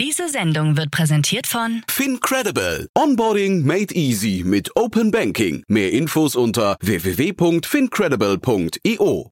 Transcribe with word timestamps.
Diese 0.00 0.28
Sendung 0.30 0.78
wird 0.78 0.90
präsentiert 0.90 1.46
von 1.46 1.82
FinCredible. 1.86 2.88
Onboarding 2.96 3.66
made 3.66 3.94
easy 3.94 4.42
mit 4.46 4.74
Open 4.74 5.10
Banking. 5.10 5.62
Mehr 5.68 5.92
Infos 5.92 6.36
unter 6.36 6.78
www.fincredible.io. 6.80 9.30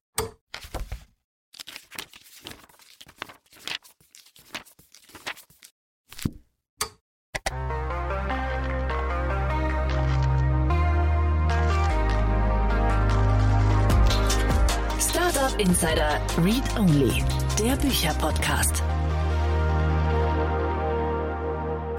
Startup 14.99 15.59
Insider 15.59 16.21
Read 16.37 16.61
Only, 16.77 17.23
der 17.57 17.75
Bücherpodcast. 17.77 18.83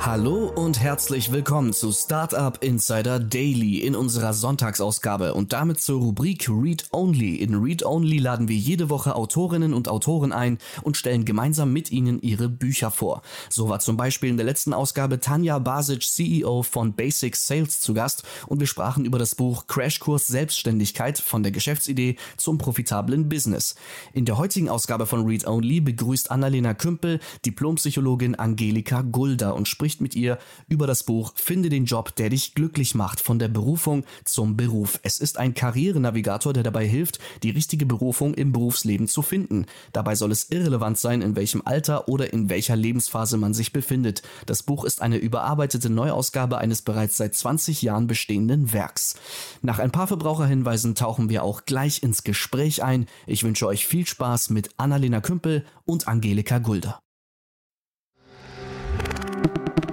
Hallo 0.02 0.50
und 0.56 0.80
herzlich 0.80 1.30
willkommen 1.30 1.74
zu 1.74 1.92
Startup 1.92 2.56
Insider 2.64 3.20
Daily 3.20 3.80
in 3.80 3.94
unserer 3.94 4.32
Sonntagsausgabe 4.32 5.34
und 5.34 5.52
damit 5.52 5.78
zur 5.82 6.00
Rubrik 6.00 6.48
Read 6.48 6.86
Only. 6.90 7.36
In 7.36 7.54
Read 7.56 7.84
Only 7.84 8.16
laden 8.16 8.48
wir 8.48 8.56
jede 8.56 8.88
Woche 8.88 9.14
Autorinnen 9.14 9.74
und 9.74 9.88
Autoren 9.88 10.32
ein 10.32 10.56
und 10.80 10.96
stellen 10.96 11.26
gemeinsam 11.26 11.74
mit 11.74 11.92
ihnen 11.92 12.18
ihre 12.22 12.48
Bücher 12.48 12.90
vor. 12.90 13.20
So 13.50 13.68
war 13.68 13.80
zum 13.80 13.98
Beispiel 13.98 14.30
in 14.30 14.38
der 14.38 14.46
letzten 14.46 14.72
Ausgabe 14.72 15.20
Tanja 15.20 15.58
Basic, 15.58 16.02
CEO 16.02 16.62
von 16.62 16.94
Basic 16.94 17.36
Sales 17.36 17.80
zu 17.80 17.92
Gast 17.92 18.22
und 18.46 18.58
wir 18.58 18.66
sprachen 18.66 19.04
über 19.04 19.18
das 19.18 19.34
Buch 19.34 19.66
Crashkurs 19.66 20.26
Selbstständigkeit 20.26 21.18
von 21.18 21.42
der 21.42 21.52
Geschäftsidee 21.52 22.16
zum 22.38 22.56
profitablen 22.56 23.28
Business. 23.28 23.74
In 24.14 24.24
der 24.24 24.38
heutigen 24.38 24.70
Ausgabe 24.70 25.04
von 25.04 25.26
Read 25.26 25.46
Only 25.46 25.82
begrüßt 25.82 26.30
Annalena 26.30 26.72
Kümpel 26.72 27.20
Diplompsychologin 27.44 28.34
Angelika 28.34 29.02
Gulda 29.02 29.50
und 29.50 29.68
spricht 29.68 29.89
spricht 29.90 30.00
mit 30.00 30.14
ihr 30.14 30.38
über 30.68 30.86
das 30.86 31.02
Buch 31.02 31.32
Finde 31.34 31.68
den 31.68 31.84
Job, 31.84 32.14
der 32.14 32.30
dich 32.30 32.54
glücklich 32.54 32.94
macht, 32.94 33.20
von 33.20 33.40
der 33.40 33.48
Berufung 33.48 34.04
zum 34.24 34.56
Beruf. 34.56 35.00
Es 35.02 35.18
ist 35.18 35.36
ein 35.36 35.54
Karrierenavigator, 35.54 36.52
der 36.52 36.62
dabei 36.62 36.86
hilft, 36.86 37.18
die 37.42 37.50
richtige 37.50 37.86
Berufung 37.86 38.34
im 38.34 38.52
Berufsleben 38.52 39.08
zu 39.08 39.22
finden. 39.22 39.66
Dabei 39.92 40.14
soll 40.14 40.30
es 40.30 40.50
irrelevant 40.50 40.98
sein, 40.98 41.22
in 41.22 41.34
welchem 41.34 41.62
Alter 41.64 42.08
oder 42.08 42.32
in 42.32 42.48
welcher 42.48 42.76
Lebensphase 42.76 43.36
man 43.36 43.52
sich 43.52 43.72
befindet. 43.72 44.22
Das 44.46 44.62
Buch 44.62 44.84
ist 44.84 45.02
eine 45.02 45.16
überarbeitete 45.16 45.90
Neuausgabe 45.90 46.58
eines 46.58 46.82
bereits 46.82 47.16
seit 47.16 47.34
20 47.34 47.82
Jahren 47.82 48.06
bestehenden 48.06 48.72
Werks. 48.72 49.16
Nach 49.60 49.80
ein 49.80 49.90
paar 49.90 50.06
Verbraucherhinweisen 50.06 50.94
tauchen 50.94 51.28
wir 51.30 51.42
auch 51.42 51.64
gleich 51.64 52.02
ins 52.04 52.22
Gespräch 52.22 52.84
ein. 52.84 53.06
Ich 53.26 53.42
wünsche 53.42 53.66
euch 53.66 53.86
viel 53.86 54.06
Spaß 54.06 54.50
mit 54.50 54.70
Annalena 54.76 55.20
Kümpel 55.20 55.64
und 55.84 56.06
Angelika 56.06 56.58
Gulder. 56.58 57.00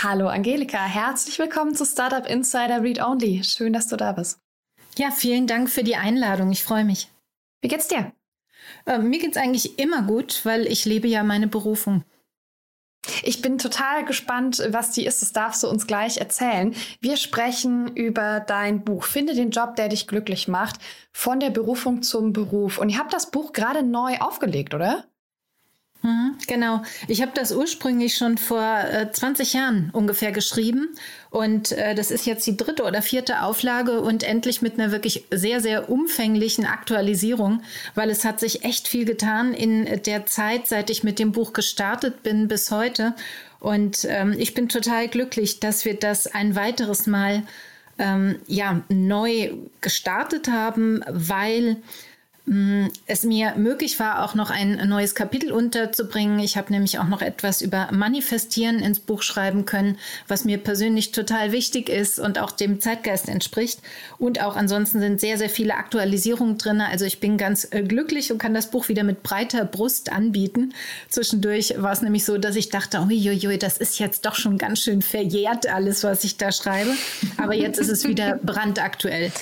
Hallo 0.00 0.28
Angelika, 0.28 0.84
herzlich 0.84 1.40
willkommen 1.40 1.74
zu 1.74 1.84
Startup 1.84 2.24
Insider 2.24 2.84
Read 2.84 3.02
Only. 3.02 3.42
Schön, 3.42 3.72
dass 3.72 3.88
du 3.88 3.96
da 3.96 4.12
bist. 4.12 4.38
Ja, 4.96 5.10
vielen 5.10 5.48
Dank 5.48 5.68
für 5.68 5.82
die 5.82 5.96
Einladung. 5.96 6.52
Ich 6.52 6.62
freue 6.62 6.84
mich. 6.84 7.10
Wie 7.62 7.68
geht's 7.68 7.88
dir? 7.88 8.12
Äh, 8.86 8.98
mir 8.98 9.18
geht's 9.18 9.36
eigentlich 9.36 9.76
immer 9.80 10.02
gut, 10.02 10.42
weil 10.44 10.68
ich 10.68 10.84
lebe 10.84 11.08
ja 11.08 11.24
meine 11.24 11.48
Berufung. 11.48 12.04
Ich 13.24 13.42
bin 13.42 13.58
total 13.58 14.04
gespannt, 14.04 14.62
was 14.70 14.92
die 14.92 15.04
ist. 15.04 15.20
Das 15.20 15.32
darfst 15.32 15.64
du 15.64 15.68
uns 15.68 15.88
gleich 15.88 16.18
erzählen. 16.18 16.76
Wir 17.00 17.16
sprechen 17.16 17.88
über 17.96 18.38
dein 18.38 18.84
Buch 18.84 19.02
Finde 19.02 19.34
den 19.34 19.50
Job, 19.50 19.74
der 19.74 19.88
dich 19.88 20.06
glücklich 20.06 20.46
macht, 20.46 20.78
von 21.12 21.40
der 21.40 21.50
Berufung 21.50 22.02
zum 22.02 22.32
Beruf. 22.32 22.78
Und 22.78 22.90
ihr 22.90 22.98
habt 22.98 23.12
das 23.12 23.32
Buch 23.32 23.52
gerade 23.52 23.82
neu 23.82 24.18
aufgelegt, 24.18 24.74
oder? 24.74 25.08
Mhm, 26.02 26.36
genau. 26.46 26.82
Ich 27.08 27.22
habe 27.22 27.32
das 27.34 27.50
ursprünglich 27.50 28.16
schon 28.16 28.38
vor 28.38 28.62
äh, 28.62 29.10
20 29.10 29.52
Jahren 29.52 29.90
ungefähr 29.92 30.30
geschrieben 30.30 30.90
und 31.30 31.72
äh, 31.72 31.96
das 31.96 32.12
ist 32.12 32.24
jetzt 32.24 32.46
die 32.46 32.56
dritte 32.56 32.84
oder 32.84 33.02
vierte 33.02 33.42
Auflage 33.42 34.00
und 34.00 34.22
endlich 34.22 34.62
mit 34.62 34.78
einer 34.78 34.92
wirklich 34.92 35.24
sehr, 35.32 35.60
sehr 35.60 35.90
umfänglichen 35.90 36.66
Aktualisierung, 36.66 37.62
weil 37.96 38.10
es 38.10 38.24
hat 38.24 38.38
sich 38.38 38.64
echt 38.64 38.86
viel 38.86 39.04
getan 39.06 39.52
in 39.54 40.02
der 40.04 40.26
Zeit, 40.26 40.68
seit 40.68 40.88
ich 40.90 41.02
mit 41.02 41.18
dem 41.18 41.32
Buch 41.32 41.52
gestartet 41.52 42.22
bin 42.22 42.46
bis 42.46 42.70
heute. 42.70 43.14
Und 43.58 44.06
ähm, 44.08 44.36
ich 44.38 44.54
bin 44.54 44.68
total 44.68 45.08
glücklich, 45.08 45.58
dass 45.58 45.84
wir 45.84 45.94
das 45.94 46.28
ein 46.28 46.54
weiteres 46.54 47.08
Mal 47.08 47.42
ähm, 47.98 48.38
ja, 48.46 48.82
neu 48.88 49.50
gestartet 49.80 50.48
haben, 50.48 51.02
weil 51.08 51.76
es 53.06 53.24
mir 53.24 53.54
möglich 53.56 54.00
war, 54.00 54.24
auch 54.24 54.34
noch 54.34 54.50
ein 54.50 54.88
neues 54.88 55.14
Kapitel 55.14 55.52
unterzubringen. 55.52 56.38
Ich 56.38 56.56
habe 56.56 56.72
nämlich 56.72 56.98
auch 56.98 57.06
noch 57.06 57.20
etwas 57.20 57.60
über 57.60 57.88
Manifestieren 57.92 58.78
ins 58.78 59.00
Buch 59.00 59.20
schreiben 59.20 59.66
können, 59.66 59.98
was 60.28 60.46
mir 60.46 60.56
persönlich 60.56 61.12
total 61.12 61.52
wichtig 61.52 61.90
ist 61.90 62.18
und 62.18 62.38
auch 62.38 62.50
dem 62.50 62.80
Zeitgeist 62.80 63.28
entspricht. 63.28 63.80
Und 64.18 64.40
auch 64.40 64.56
ansonsten 64.56 65.00
sind 65.00 65.20
sehr, 65.20 65.36
sehr 65.36 65.50
viele 65.50 65.74
Aktualisierungen 65.74 66.56
drin. 66.56 66.80
Also 66.80 67.04
ich 67.04 67.20
bin 67.20 67.36
ganz 67.36 67.68
äh, 67.70 67.82
glücklich 67.82 68.32
und 68.32 68.38
kann 68.38 68.54
das 68.54 68.70
Buch 68.70 68.88
wieder 68.88 69.04
mit 69.04 69.22
breiter 69.22 69.66
Brust 69.66 70.10
anbieten. 70.10 70.72
Zwischendurch 71.10 71.74
war 71.76 71.92
es 71.92 72.00
nämlich 72.00 72.24
so, 72.24 72.38
dass 72.38 72.56
ich 72.56 72.70
dachte, 72.70 73.00
uiuiui, 73.00 73.58
das 73.58 73.76
ist 73.76 73.98
jetzt 73.98 74.24
doch 74.24 74.36
schon 74.36 74.56
ganz 74.56 74.80
schön 74.80 75.02
verjährt, 75.02 75.66
alles, 75.66 76.02
was 76.02 76.24
ich 76.24 76.38
da 76.38 76.50
schreibe. 76.50 76.94
Aber 77.36 77.54
jetzt 77.54 77.78
ist 77.78 77.90
es 77.90 78.08
wieder 78.08 78.36
brandaktuell. 78.42 79.32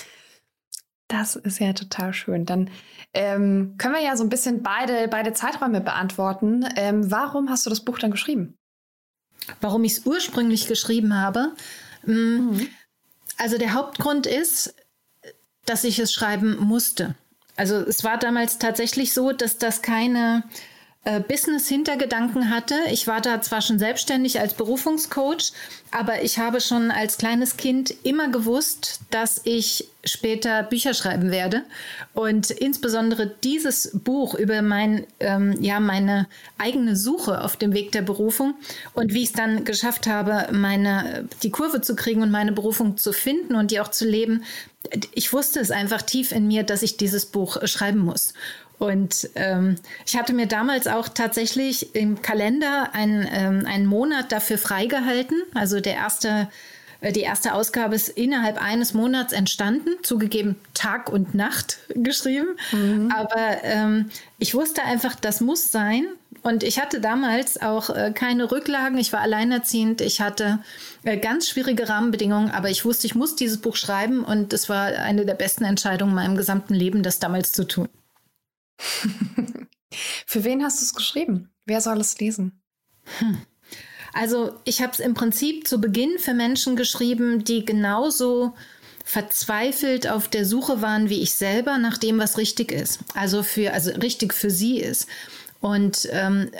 Das 1.09 1.37
ist 1.37 1.61
ja 1.61 1.72
total 1.72 2.12
schön. 2.12 2.47
Dann 2.47 2.69
ähm, 3.16 3.77
können 3.78 3.94
wir 3.94 4.03
ja 4.03 4.16
so 4.16 4.22
ein 4.22 4.28
bisschen 4.28 4.62
beide, 4.62 5.09
beide 5.09 5.32
Zeiträume 5.32 5.81
beantworten. 5.81 6.66
Ähm, 6.77 7.10
warum 7.10 7.49
hast 7.49 7.65
du 7.65 7.71
das 7.71 7.81
Buch 7.81 7.99
dann 7.99 8.10
geschrieben? 8.10 8.59
Warum 9.60 9.84
ich 9.84 9.93
es 9.93 10.06
ursprünglich 10.06 10.66
geschrieben 10.66 11.15
habe? 11.15 11.53
Mm, 12.04 12.12
mhm. 12.12 12.69
Also 13.38 13.56
der 13.56 13.72
Hauptgrund 13.72 14.27
ist, 14.27 14.75
dass 15.65 15.84
ich 15.84 15.99
es 15.99 16.12
schreiben 16.12 16.59
musste. 16.59 17.15
Also 17.56 17.77
es 17.77 18.04
war 18.04 18.19
damals 18.19 18.59
tatsächlich 18.59 19.15
so, 19.15 19.33
dass 19.33 19.56
das 19.56 19.81
keine 19.81 20.44
äh, 21.06 21.21
Business-Hintergedanken 21.21 22.50
hatte. 22.50 22.75
Ich 22.91 23.06
war 23.06 23.21
da 23.21 23.41
zwar 23.41 23.62
schon 23.62 23.78
selbstständig 23.78 24.41
als 24.41 24.55
Berufungscoach, 24.55 25.53
aber 25.93 26.22
ich 26.22 26.41
habe 26.41 26.61
schon 26.61 26.91
als 26.91 27.17
kleines 27.17 27.56
Kind 27.56 27.94
immer 28.03 28.28
gewusst, 28.28 28.99
dass 29.12 29.41
ich 29.45 29.89
später 30.05 30.65
Bücher 30.65 30.95
schreiben 30.95 31.31
werde. 31.31 31.62
Und 32.12 32.50
insbesondere 32.50 33.33
dieses 33.45 33.93
Buch 33.95 34.34
über 34.34 34.62
mein, 34.62 35.06
ähm, 35.21 35.54
ja, 35.60 35.78
meine 35.78 36.27
eigene 36.59 36.97
Suche 36.97 37.42
auf 37.42 37.57
dem 37.57 37.72
Weg 37.72 37.92
der 37.92 38.03
Berufung 38.03 38.54
und 38.92 39.15
wie 39.15 39.22
ich 39.22 39.28
es 39.28 39.33
dann 39.33 39.65
geschafft 39.65 40.09
habe, 40.09 40.53
meine, 40.53 41.28
die 41.45 41.51
Kurve 41.51 41.83
zu 41.83 41.95
kriegen 41.95 42.22
und 42.22 42.33
meine 42.33 42.51
Berufung 42.51 42.97
zu 42.97 43.13
finden 43.13 43.54
und 43.54 43.71
die 43.71 43.78
auch 43.78 43.92
zu 43.92 44.09
leben. 44.09 44.42
Ich 45.13 45.33
wusste 45.33 45.60
es 45.60 45.71
einfach 45.71 46.03
tief 46.03 46.33
in 46.33 46.48
mir, 46.48 46.65
dass 46.65 46.83
ich 46.83 46.97
dieses 46.97 47.27
Buch 47.27 47.65
schreiben 47.66 48.01
muss. 48.01 48.34
Und 48.78 49.31
ähm, 49.37 49.77
ich 50.07 50.17
hatte 50.17 50.34
mir 50.34 50.47
damals 50.47 50.87
auch 50.87 51.09
tatsächlich 51.09 51.95
im 51.95 52.21
Kalender 52.21 52.91
einen, 52.93 53.27
ähm, 53.33 53.65
einen 53.67 53.87
Monat 53.87 54.33
dafür 54.33 54.59
freigehalten. 54.59 55.43
Also 55.55 55.81
der 55.81 55.95
erste, 55.95 56.49
äh, 57.01 57.11
die 57.11 57.21
erste 57.21 57.55
Ausgabe 57.55 57.95
ist 57.95 58.09
innerhalb 58.11 58.63
eines 58.63 58.93
Monats 58.93 59.33
entstanden, 59.33 59.91
zugegeben 60.03 60.57
Tag 60.75 61.11
und 61.11 61.34
Nacht 61.34 61.78
geschrieben. 61.95 62.57
Mhm. 62.73 63.11
Aber 63.17 63.63
ähm, 63.63 64.11
ich 64.39 64.55
wusste 64.55 64.83
einfach, 64.83 65.15
das 65.15 65.41
muss 65.41 65.73
sein. 65.73 66.07
Und 66.43 66.63
ich 66.63 66.78
hatte 66.78 67.01
damals 67.01 67.61
auch 67.61 67.89
äh, 67.89 68.13
keine 68.15 68.53
Rücklagen. 68.53 68.99
Ich 68.99 69.13
war 69.13 69.21
alleinerziehend. 69.21 70.03
Ich 70.03 70.21
hatte 70.21 70.59
äh, 71.03 71.17
ganz 71.17 71.49
schwierige 71.49 71.89
Rahmenbedingungen. 71.89 72.51
Aber 72.51 72.69
ich 72.69 72.84
wusste, 72.84 73.07
ich 73.07 73.15
muss 73.15 73.37
dieses 73.37 73.59
Buch 73.59 73.75
schreiben. 73.75 74.23
Und 74.23 74.53
es 74.53 74.69
war 74.69 74.87
eine 74.87 75.25
der 75.25 75.34
besten 75.34 75.65
Entscheidungen 75.65 76.11
in 76.11 76.17
meinem 76.17 76.37
gesamten 76.37 76.75
Leben, 76.75 77.03
das 77.03 77.19
damals 77.19 77.53
zu 77.53 77.67
tun. 77.67 77.89
Für 80.27 80.45
wen 80.45 80.63
hast 80.63 80.81
du 80.81 80.84
es 80.84 80.95
geschrieben? 80.95 81.51
Wer 81.65 81.81
soll 81.81 82.01
es 82.01 82.19
lesen? 82.19 82.61
Hm. 83.19 83.39
Also 84.13 84.55
ich 84.65 84.81
habe 84.81 84.93
es 84.93 84.99
im 84.99 85.15
Prinzip 85.15 85.69
zu 85.69 85.81
Beginn 85.81 86.19
für 86.19 86.33
Menschen 86.33 86.75
geschrieben, 86.75 87.45
die 87.45 87.65
genauso 87.65 88.55
verzweifelt 89.05 90.09
auf 90.09 90.27
der 90.27 90.45
Suche 90.45 90.83
waren 90.83 91.11
wie 91.11 91.23
ich 91.23 91.34
selber 91.34 91.78
nach 91.78 91.99
dem, 91.99 92.19
was 92.19 92.39
richtig 92.39 92.73
ist. 92.73 93.01
Also 93.15 93.43
für, 93.43 93.73
also 93.73 93.91
richtig 93.93 94.34
für 94.34 94.51
sie 94.51 94.78
ist. 94.81 95.07
Und 95.61 96.09
ähm, 96.13 96.51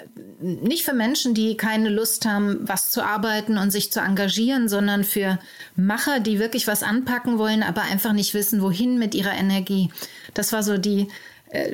nicht 0.41 0.85
für 0.85 0.93
Menschen, 0.93 1.35
die 1.35 1.57
keine 1.57 1.89
Lust 1.89 2.25
haben, 2.25 2.61
was 2.63 2.91
zu 2.91 3.03
arbeiten 3.03 3.59
und 3.59 3.71
sich 3.71 3.93
zu 3.93 4.01
engagieren, 4.01 4.69
sondern 4.69 5.05
für 5.05 5.39
Macher, 5.77 6.21
die 6.21 6.39
wirklich 6.39 6.67
was 6.67 6.83
anpacken 6.83 7.39
wollen, 7.39 7.63
aber 7.63 7.83
einfach 7.83 8.13
nicht 8.13 8.35
wissen, 8.35 8.63
wohin 8.63 8.99
mit 8.99 9.15
ihrer 9.15 9.35
Energie. 9.35 9.91
Das 10.35 10.53
war 10.53 10.63
so 10.63 10.79
die, 10.79 11.09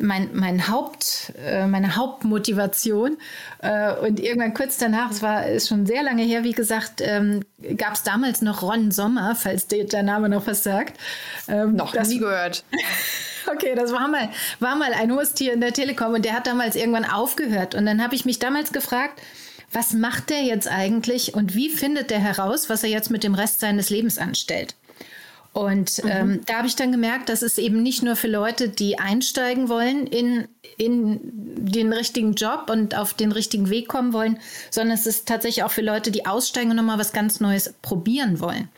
mein, 0.00 0.30
mein 0.32 0.68
Haupt, 0.68 1.32
äh, 1.44 1.66
meine 1.66 1.96
Hauptmotivation. 1.96 3.16
Äh, 3.60 3.94
und 3.96 4.20
irgendwann 4.20 4.54
kurz 4.54 4.78
danach, 4.78 5.10
es 5.10 5.22
war 5.22 5.46
ist 5.46 5.68
schon 5.68 5.86
sehr 5.86 6.02
lange 6.02 6.22
her, 6.22 6.44
wie 6.44 6.52
gesagt, 6.52 7.00
ähm, 7.00 7.44
gab 7.76 7.94
es 7.94 8.02
damals 8.02 8.42
noch 8.42 8.62
Ron 8.62 8.90
Sommer, 8.90 9.34
falls 9.34 9.66
der, 9.66 9.84
der 9.84 10.02
Name 10.02 10.28
noch 10.28 10.46
was 10.46 10.62
sagt. 10.62 10.98
Ähm, 11.48 11.74
noch 11.74 11.92
das, 11.92 12.08
nie 12.08 12.18
gehört. 12.18 12.64
Okay, 13.52 13.74
das 13.74 13.92
war 13.92 14.06
mal, 14.06 14.28
war 14.60 14.76
mal 14.76 14.92
ein 14.94 15.12
Host 15.12 15.36
hier 15.36 15.52
in 15.52 15.60
der 15.60 15.72
Telekom 15.72 16.14
und 16.14 16.24
der 16.24 16.34
hat 16.34 16.46
damals 16.46 16.76
irgendwann 16.76 17.04
aufgehört. 17.04 17.74
Und 17.74 17.86
dann 17.86 18.00
habe 18.00 18.14
ich 18.14 18.24
mich 18.24 18.38
damals 18.38 18.72
gefragt, 18.72 19.20
was 19.72 19.94
macht 19.94 20.30
der 20.30 20.42
jetzt 20.42 20.68
eigentlich 20.68 21.34
und 21.34 21.54
wie 21.54 21.70
findet 21.70 22.10
der 22.10 22.20
heraus, 22.20 22.68
was 22.68 22.84
er 22.84 22.90
jetzt 22.90 23.10
mit 23.10 23.24
dem 23.24 23.34
Rest 23.34 23.60
seines 23.60 23.90
Lebens 23.90 24.18
anstellt? 24.18 24.76
Und 25.52 26.02
mhm. 26.02 26.10
ähm, 26.10 26.40
da 26.46 26.58
habe 26.58 26.66
ich 26.66 26.76
dann 26.76 26.92
gemerkt, 26.92 27.28
dass 27.28 27.42
es 27.42 27.58
eben 27.58 27.82
nicht 27.82 28.02
nur 28.02 28.16
für 28.16 28.28
Leute, 28.28 28.68
die 28.68 28.98
einsteigen 28.98 29.68
wollen 29.68 30.06
in, 30.06 30.48
in 30.78 31.20
den 31.22 31.92
richtigen 31.92 32.32
Job 32.34 32.70
und 32.70 32.96
auf 32.96 33.12
den 33.12 33.32
richtigen 33.32 33.68
Weg 33.68 33.88
kommen 33.88 34.14
wollen, 34.14 34.38
sondern 34.70 34.96
es 34.96 35.06
ist 35.06 35.28
tatsächlich 35.28 35.62
auch 35.62 35.70
für 35.70 35.82
Leute, 35.82 36.10
die 36.10 36.24
aussteigen 36.24 36.70
und 36.70 36.76
nochmal 36.76 36.98
was 36.98 37.12
ganz 37.12 37.40
Neues 37.40 37.74
probieren 37.82 38.40
wollen. 38.40 38.68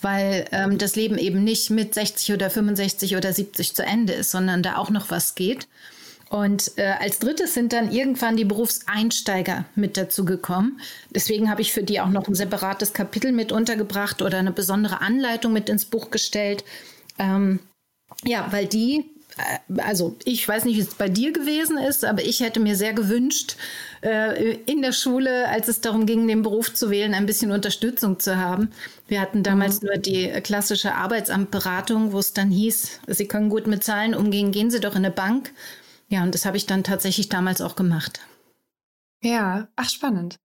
Weil 0.00 0.46
ähm, 0.52 0.78
das 0.78 0.96
Leben 0.96 1.18
eben 1.18 1.42
nicht 1.42 1.70
mit 1.70 1.94
60 1.94 2.32
oder 2.34 2.50
65 2.50 3.16
oder 3.16 3.32
70 3.32 3.74
zu 3.74 3.84
Ende 3.84 4.12
ist, 4.12 4.30
sondern 4.30 4.62
da 4.62 4.76
auch 4.76 4.90
noch 4.90 5.10
was 5.10 5.34
geht. 5.34 5.66
Und 6.32 6.78
äh, 6.78 6.94
als 6.98 7.18
drittes 7.18 7.52
sind 7.52 7.74
dann 7.74 7.92
irgendwann 7.92 8.38
die 8.38 8.46
Berufseinsteiger 8.46 9.66
mit 9.74 9.98
dazu 9.98 10.24
gekommen. 10.24 10.80
Deswegen 11.10 11.50
habe 11.50 11.60
ich 11.60 11.74
für 11.74 11.82
die 11.82 12.00
auch 12.00 12.08
noch 12.08 12.26
ein 12.26 12.34
separates 12.34 12.94
Kapitel 12.94 13.32
mit 13.32 13.52
untergebracht 13.52 14.22
oder 14.22 14.38
eine 14.38 14.50
besondere 14.50 15.02
Anleitung 15.02 15.52
mit 15.52 15.68
ins 15.68 15.84
Buch 15.84 16.10
gestellt. 16.10 16.64
Ähm, 17.18 17.58
ja, 18.24 18.48
weil 18.50 18.64
die, 18.64 19.04
äh, 19.36 19.82
also 19.82 20.16
ich 20.24 20.48
weiß 20.48 20.64
nicht, 20.64 20.78
wie 20.78 20.80
es 20.80 20.94
bei 20.94 21.10
dir 21.10 21.34
gewesen 21.34 21.76
ist, 21.76 22.02
aber 22.02 22.24
ich 22.24 22.40
hätte 22.40 22.60
mir 22.60 22.76
sehr 22.76 22.94
gewünscht, 22.94 23.56
äh, 24.02 24.54
in 24.64 24.80
der 24.80 24.92
Schule, 24.92 25.50
als 25.50 25.68
es 25.68 25.82
darum 25.82 26.06
ging, 26.06 26.26
den 26.26 26.40
Beruf 26.40 26.72
zu 26.72 26.88
wählen, 26.88 27.12
ein 27.12 27.26
bisschen 27.26 27.52
Unterstützung 27.52 28.20
zu 28.20 28.38
haben. 28.38 28.70
Wir 29.06 29.20
hatten 29.20 29.42
damals 29.42 29.82
mhm. 29.82 29.88
nur 29.88 29.98
die 29.98 30.28
klassische 30.42 30.94
Arbeitsamtberatung, 30.94 32.12
wo 32.12 32.20
es 32.20 32.32
dann 32.32 32.50
hieß, 32.50 33.00
Sie 33.08 33.28
können 33.28 33.50
gut 33.50 33.66
mit 33.66 33.84
Zahlen 33.84 34.14
umgehen, 34.14 34.50
gehen 34.50 34.70
Sie 34.70 34.80
doch 34.80 34.92
in 34.92 35.04
eine 35.04 35.10
Bank 35.10 35.52
ja, 36.12 36.22
und 36.22 36.34
das 36.34 36.44
habe 36.44 36.58
ich 36.58 36.66
dann 36.66 36.84
tatsächlich 36.84 37.30
damals 37.30 37.62
auch 37.62 37.74
gemacht. 37.74 38.20
Ja, 39.22 39.68
ach 39.76 39.88
spannend. 39.88 40.38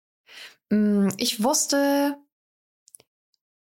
Mm, 0.70 1.10
ich 1.18 1.44
wusste 1.44 2.18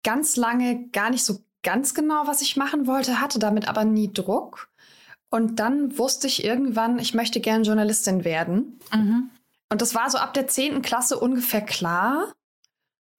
ganz 0.03 0.37
lange 0.37 0.89
gar 0.89 1.11
nicht 1.11 1.23
so 1.23 1.45
ganz 1.63 1.93
genau, 1.93 2.27
was 2.27 2.41
ich 2.41 2.57
machen 2.57 2.87
wollte, 2.87 3.21
hatte 3.21 3.39
damit 3.39 3.69
aber 3.69 3.85
nie 3.85 4.11
Druck. 4.11 4.71
Und 5.29 5.57
dann 5.57 5.99
wusste 5.99 6.29
ich 6.29 6.45
irgendwann, 6.45 6.99
ich 6.99 7.13
möchte 7.13 7.41
gern 7.41 7.63
Journalistin 7.63 8.25
werden. 8.25 8.81
Mhm. 8.91 9.29
Und 9.69 9.83
das 9.83 9.95
war 9.95 10.09
so 10.09 10.17
ab 10.17 10.33
der 10.33 10.49
10. 10.49 10.81
Klasse 10.81 11.21
ungefähr 11.21 11.61
klar. 11.61 12.33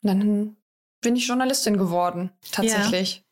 Und 0.02 0.08
dann 0.08 0.58
bin 1.02 1.16
ich 1.16 1.28
Journalistin 1.28 1.78
geworden, 1.78 2.32
tatsächlich. 2.52 3.23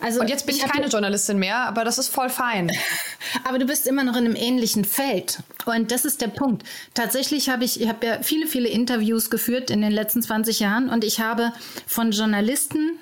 Also 0.00 0.20
und 0.20 0.28
jetzt 0.28 0.46
bin 0.46 0.56
ich, 0.56 0.62
ich 0.62 0.70
keine 0.70 0.86
Journalistin 0.86 1.38
mehr, 1.38 1.58
aber 1.58 1.84
das 1.84 1.98
ist 1.98 2.08
voll 2.08 2.30
fein. 2.30 2.70
aber 3.44 3.58
du 3.58 3.66
bist 3.66 3.86
immer 3.86 4.04
noch 4.04 4.16
in 4.16 4.24
einem 4.24 4.36
ähnlichen 4.36 4.84
Feld. 4.84 5.40
Und 5.66 5.90
das 5.90 6.04
ist 6.04 6.20
der 6.20 6.28
Punkt. 6.28 6.64
Tatsächlich 6.94 7.48
habe 7.48 7.64
ich, 7.64 7.80
ich 7.80 7.88
habe 7.88 8.06
ja 8.06 8.22
viele, 8.22 8.46
viele 8.46 8.68
Interviews 8.68 9.30
geführt 9.30 9.70
in 9.70 9.82
den 9.82 9.92
letzten 9.92 10.22
20 10.22 10.60
Jahren 10.60 10.88
und 10.88 11.04
ich 11.04 11.20
habe 11.20 11.52
von 11.86 12.12
Journalisten 12.12 12.98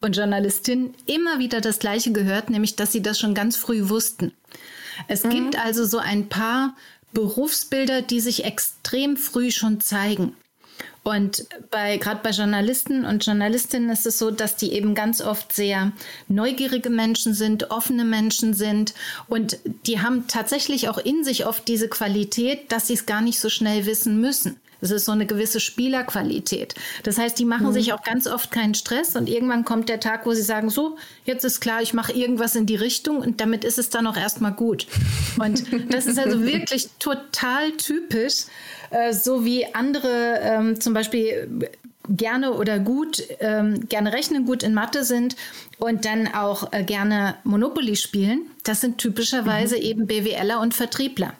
und 0.00 0.16
Journalistinnen 0.16 0.94
immer 1.06 1.38
wieder 1.38 1.60
das 1.60 1.78
Gleiche 1.78 2.12
gehört, 2.12 2.50
nämlich, 2.50 2.76
dass 2.76 2.92
sie 2.92 3.02
das 3.02 3.18
schon 3.18 3.34
ganz 3.34 3.56
früh 3.56 3.88
wussten. 3.88 4.32
Es 5.08 5.24
mhm. 5.24 5.30
gibt 5.30 5.58
also 5.58 5.84
so 5.84 5.98
ein 5.98 6.28
paar 6.28 6.76
Berufsbilder, 7.12 8.02
die 8.02 8.20
sich 8.20 8.44
extrem 8.44 9.16
früh 9.16 9.50
schon 9.50 9.80
zeigen. 9.80 10.34
Und 11.04 11.46
bei, 11.70 11.96
gerade 11.96 12.20
bei 12.22 12.30
Journalisten 12.30 13.04
und 13.04 13.26
Journalistinnen 13.26 13.90
ist 13.90 14.06
es 14.06 14.18
so, 14.18 14.30
dass 14.30 14.54
die 14.54 14.72
eben 14.72 14.94
ganz 14.94 15.20
oft 15.20 15.52
sehr 15.52 15.90
neugierige 16.28 16.90
Menschen 16.90 17.34
sind, 17.34 17.70
offene 17.72 18.04
Menschen 18.04 18.54
sind 18.54 18.94
und 19.26 19.58
die 19.86 20.00
haben 20.00 20.28
tatsächlich 20.28 20.88
auch 20.88 20.98
in 20.98 21.24
sich 21.24 21.44
oft 21.44 21.66
diese 21.66 21.88
Qualität, 21.88 22.70
dass 22.70 22.86
sie 22.86 22.94
es 22.94 23.06
gar 23.06 23.20
nicht 23.20 23.40
so 23.40 23.48
schnell 23.48 23.84
wissen 23.86 24.20
müssen. 24.20 24.60
Es 24.82 24.90
ist 24.90 25.04
so 25.04 25.12
eine 25.12 25.26
gewisse 25.26 25.60
Spielerqualität. 25.60 26.74
Das 27.04 27.16
heißt, 27.16 27.38
die 27.38 27.44
machen 27.44 27.68
mhm. 27.68 27.72
sich 27.72 27.92
auch 27.92 28.02
ganz 28.02 28.26
oft 28.26 28.50
keinen 28.50 28.74
Stress 28.74 29.14
und 29.14 29.28
irgendwann 29.28 29.64
kommt 29.64 29.88
der 29.88 30.00
Tag, 30.00 30.26
wo 30.26 30.32
sie 30.32 30.42
sagen, 30.42 30.70
so, 30.70 30.96
jetzt 31.24 31.44
ist 31.44 31.60
klar, 31.60 31.82
ich 31.82 31.94
mache 31.94 32.12
irgendwas 32.12 32.56
in 32.56 32.66
die 32.66 32.74
Richtung 32.74 33.18
und 33.18 33.40
damit 33.40 33.64
ist 33.64 33.78
es 33.78 33.90
dann 33.90 34.08
auch 34.08 34.16
erstmal 34.16 34.52
gut. 34.52 34.88
Und 35.38 35.64
das 35.92 36.06
ist 36.06 36.18
also 36.18 36.44
wirklich 36.44 36.88
total 36.98 37.72
typisch, 37.72 38.46
äh, 38.92 39.12
so 39.12 39.44
wie 39.44 39.74
andere 39.74 40.40
ähm, 40.42 40.80
zum 40.80 40.94
Beispiel 40.94 41.70
gerne 42.08 42.52
oder 42.52 42.78
gut, 42.78 43.22
ähm, 43.40 43.88
gerne 43.88 44.12
rechnen, 44.12 44.44
gut 44.44 44.62
in 44.62 44.74
Mathe 44.74 45.04
sind 45.04 45.36
und 45.78 46.04
dann 46.04 46.28
auch 46.28 46.72
äh, 46.72 46.82
gerne 46.82 47.36
Monopoly 47.44 47.96
spielen. 47.96 48.50
Das 48.64 48.80
sind 48.80 48.98
typischerweise 48.98 49.76
mhm. 49.76 49.82
eben 49.82 50.06
BWLer 50.06 50.60
und 50.60 50.74
Vertriebler. 50.74 51.34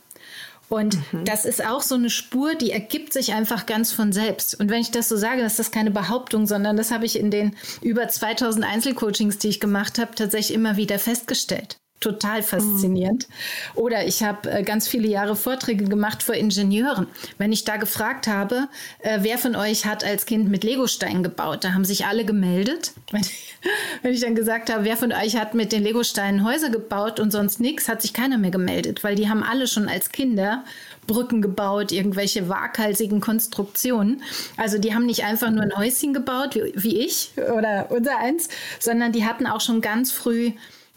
Und 0.68 0.96
mhm. 1.12 1.24
das 1.24 1.44
ist 1.44 1.64
auch 1.64 1.82
so 1.82 1.96
eine 1.96 2.08
Spur, 2.08 2.54
die 2.54 2.70
ergibt 2.70 3.12
sich 3.12 3.34
einfach 3.34 3.66
ganz 3.66 3.92
von 3.92 4.12
selbst. 4.12 4.58
Und 4.58 4.70
wenn 4.70 4.80
ich 4.80 4.90
das 4.90 5.08
so 5.08 5.16
sage, 5.16 5.42
ist 5.42 5.58
das 5.58 5.70
keine 5.70 5.90
Behauptung, 5.90 6.46
sondern 6.46 6.76
das 6.76 6.90
habe 6.90 7.04
ich 7.04 7.18
in 7.18 7.30
den 7.30 7.56
über 7.82 8.08
2000 8.08 8.64
Einzelcoachings, 8.64 9.38
die 9.38 9.48
ich 9.48 9.60
gemacht 9.60 9.98
habe, 9.98 10.14
tatsächlich 10.14 10.54
immer 10.54 10.76
wieder 10.76 10.98
festgestellt 10.98 11.76
total 12.02 12.42
faszinierend. 12.42 13.28
Mhm. 13.28 13.78
Oder 13.80 14.06
ich 14.06 14.22
habe 14.22 14.50
äh, 14.50 14.62
ganz 14.62 14.88
viele 14.88 15.08
Jahre 15.08 15.36
Vorträge 15.36 15.84
gemacht 15.84 16.22
vor 16.22 16.34
Ingenieuren. 16.34 17.06
Wenn 17.38 17.52
ich 17.52 17.64
da 17.64 17.76
gefragt 17.76 18.26
habe, 18.26 18.68
äh, 18.98 19.20
wer 19.22 19.38
von 19.38 19.56
euch 19.56 19.86
hat 19.86 20.04
als 20.04 20.26
Kind 20.26 20.50
mit 20.50 20.64
Legosteinen 20.64 21.22
gebaut, 21.22 21.64
da 21.64 21.72
haben 21.72 21.84
sich 21.84 22.06
alle 22.06 22.24
gemeldet. 22.24 22.92
Wenn 23.10 23.22
ich, 23.22 23.54
wenn 24.02 24.12
ich 24.12 24.20
dann 24.20 24.34
gesagt 24.34 24.72
habe, 24.72 24.84
wer 24.84 24.96
von 24.96 25.12
euch 25.12 25.36
hat 25.36 25.54
mit 25.54 25.72
den 25.72 25.82
Legosteinen 25.82 26.44
Häuser 26.44 26.70
gebaut 26.70 27.20
und 27.20 27.30
sonst 27.30 27.60
nichts, 27.60 27.88
hat 27.88 28.02
sich 28.02 28.12
keiner 28.12 28.38
mehr 28.38 28.50
gemeldet, 28.50 29.04
weil 29.04 29.14
die 29.14 29.28
haben 29.28 29.42
alle 29.42 29.66
schon 29.66 29.88
als 29.88 30.10
Kinder 30.10 30.64
Brücken 31.06 31.42
gebaut, 31.42 31.90
irgendwelche 31.90 32.48
waghalsigen 32.48 33.20
Konstruktionen. 33.20 34.22
Also 34.56 34.78
die 34.78 34.94
haben 34.94 35.06
nicht 35.06 35.24
einfach 35.24 35.50
nur 35.50 35.62
ein 35.62 35.76
Häuschen 35.76 36.14
gebaut, 36.14 36.54
wie, 36.54 36.72
wie 36.76 36.98
ich 36.98 37.32
oder 37.56 37.86
unser 37.90 38.18
eins, 38.18 38.48
sondern 38.78 39.12
die 39.12 39.24
hatten 39.24 39.46
auch 39.46 39.60
schon 39.60 39.80
ganz 39.80 40.12
früh 40.12 40.52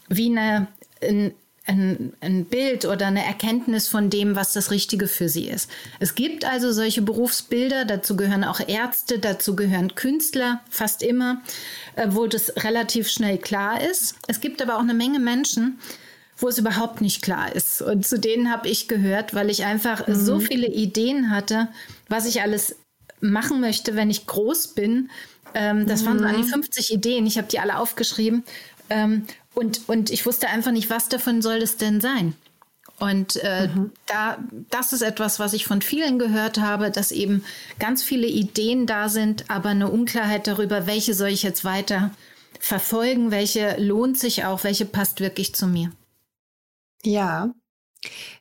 wie 0.08 0.30
eine 0.30 0.68
ein, 1.02 1.34
ein, 1.66 2.12
ein, 2.20 2.44
Bild 2.44 2.84
oder 2.84 3.06
eine 3.06 3.24
Erkenntnis 3.24 3.88
von 3.88 4.10
dem, 4.10 4.36
was 4.36 4.52
das 4.52 4.70
Richtige 4.70 5.08
für 5.08 5.28
sie 5.28 5.48
ist. 5.48 5.70
Es 5.98 6.14
gibt 6.14 6.44
also 6.44 6.72
solche 6.72 7.02
Berufsbilder, 7.02 7.84
dazu 7.84 8.16
gehören 8.16 8.44
auch 8.44 8.60
Ärzte, 8.66 9.18
dazu 9.18 9.56
gehören 9.56 9.94
Künstler, 9.94 10.60
fast 10.70 11.02
immer, 11.02 11.42
äh, 11.96 12.08
wo 12.10 12.26
das 12.26 12.64
relativ 12.64 13.08
schnell 13.08 13.38
klar 13.38 13.80
ist. 13.80 14.14
Es 14.28 14.40
gibt 14.40 14.62
aber 14.62 14.76
auch 14.76 14.80
eine 14.80 14.94
Menge 14.94 15.18
Menschen, 15.18 15.78
wo 16.38 16.48
es 16.48 16.58
überhaupt 16.58 17.00
nicht 17.00 17.22
klar 17.22 17.54
ist. 17.54 17.82
Und 17.82 18.06
zu 18.06 18.18
denen 18.18 18.50
habe 18.50 18.68
ich 18.68 18.88
gehört, 18.88 19.34
weil 19.34 19.50
ich 19.50 19.64
einfach 19.64 20.06
mhm. 20.06 20.14
so 20.14 20.38
viele 20.38 20.66
Ideen 20.66 21.30
hatte, 21.30 21.68
was 22.08 22.26
ich 22.26 22.42
alles 22.42 22.76
machen 23.20 23.60
möchte, 23.60 23.96
wenn 23.96 24.10
ich 24.10 24.26
groß 24.26 24.68
bin. 24.68 25.10
Ähm, 25.54 25.86
das 25.86 26.02
mhm. 26.02 26.06
waren 26.06 26.18
so 26.18 26.24
an 26.26 26.36
die 26.36 26.48
50 26.48 26.92
Ideen. 26.92 27.26
Ich 27.26 27.38
habe 27.38 27.48
die 27.48 27.58
alle 27.58 27.78
aufgeschrieben. 27.78 28.44
Ähm, 28.90 29.26
und, 29.56 29.88
und 29.88 30.10
ich 30.10 30.26
wusste 30.26 30.48
einfach 30.48 30.70
nicht, 30.70 30.90
was 30.90 31.08
davon 31.08 31.40
soll 31.40 31.56
es 31.56 31.78
denn 31.78 32.00
sein. 32.00 32.34
Und 32.98 33.36
äh, 33.42 33.68
mhm. 33.68 33.90
da, 34.06 34.38
das 34.70 34.92
ist 34.92 35.02
etwas, 35.02 35.38
was 35.38 35.54
ich 35.54 35.66
von 35.66 35.82
vielen 35.82 36.18
gehört 36.18 36.58
habe, 36.58 36.90
dass 36.90 37.10
eben 37.10 37.44
ganz 37.78 38.02
viele 38.02 38.26
Ideen 38.26 38.86
da 38.86 39.08
sind, 39.08 39.50
aber 39.50 39.70
eine 39.70 39.90
Unklarheit 39.90 40.46
darüber, 40.46 40.86
welche 40.86 41.14
soll 41.14 41.28
ich 41.28 41.42
jetzt 41.42 41.64
weiter 41.64 42.10
verfolgen, 42.58 43.30
welche 43.30 43.76
lohnt 43.78 44.18
sich 44.18 44.44
auch, 44.44 44.64
welche 44.64 44.86
passt 44.86 45.20
wirklich 45.20 45.54
zu 45.54 45.66
mir. 45.66 45.90
Ja. 47.02 47.52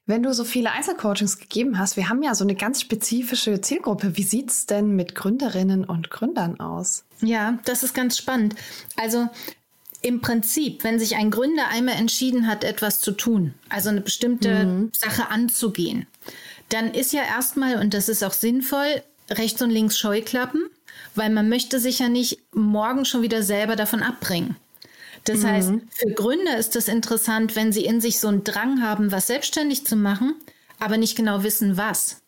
Wenn 0.05 0.21
du 0.21 0.33
so 0.33 0.43
viele 0.43 0.71
Einzelcoachings 0.71 1.39
gegeben 1.39 1.79
hast, 1.79 1.97
wir 1.97 2.09
haben 2.09 2.23
ja 2.23 2.35
so 2.35 2.43
eine 2.43 2.55
ganz 2.55 2.81
spezifische 2.81 3.61
Zielgruppe. 3.61 4.17
Wie 4.17 4.23
sieht 4.23 4.51
es 4.51 4.65
denn 4.65 4.95
mit 4.95 5.15
Gründerinnen 5.15 5.85
und 5.85 6.11
Gründern 6.11 6.59
aus? 6.59 7.05
Ja, 7.21 7.57
das 7.65 7.83
ist 7.83 7.93
ganz 7.93 8.17
spannend. 8.17 8.55
Also 8.95 9.29
im 10.05 10.21
Prinzip, 10.21 10.83
wenn 10.83 10.99
sich 10.99 11.15
ein 11.15 11.31
Gründer 11.31 11.67
einmal 11.69 11.95
entschieden 11.95 12.45
hat, 12.45 12.63
etwas 12.63 12.99
zu 12.99 13.11
tun, 13.11 13.55
also 13.69 13.89
eine 13.89 14.01
bestimmte 14.01 14.65
mhm. 14.65 14.91
Sache 14.93 15.29
anzugehen, 15.29 16.05
dann 16.69 16.93
ist 16.93 17.11
ja 17.11 17.23
erstmal, 17.23 17.77
und 17.77 17.95
das 17.95 18.07
ist 18.07 18.23
auch 18.23 18.33
sinnvoll, 18.33 19.01
rechts 19.31 19.63
und 19.63 19.71
links 19.71 19.97
Scheuklappen, 19.97 20.69
weil 21.15 21.31
man 21.31 21.49
möchte 21.49 21.79
sich 21.79 21.99
ja 21.99 22.07
nicht 22.07 22.39
morgen 22.53 23.05
schon 23.05 23.23
wieder 23.23 23.41
selber 23.41 23.75
davon 23.75 24.03
abbringen. 24.03 24.55
Das 25.23 25.39
mhm. 25.39 25.47
heißt, 25.47 25.71
für 25.89 26.11
Gründer 26.11 26.55
ist 26.57 26.75
das 26.75 26.87
interessant, 26.87 27.55
wenn 27.55 27.71
sie 27.71 27.85
in 27.85 27.99
sich 27.99 28.19
so 28.19 28.27
einen 28.27 28.43
Drang 28.43 28.83
haben, 28.83 29.11
was 29.11 29.25
selbstständig 29.25 29.87
zu 29.87 29.95
machen, 29.95 30.35
aber 30.77 30.97
nicht 30.97 31.15
genau 31.17 31.41
wissen, 31.41 31.77
was 31.77 32.21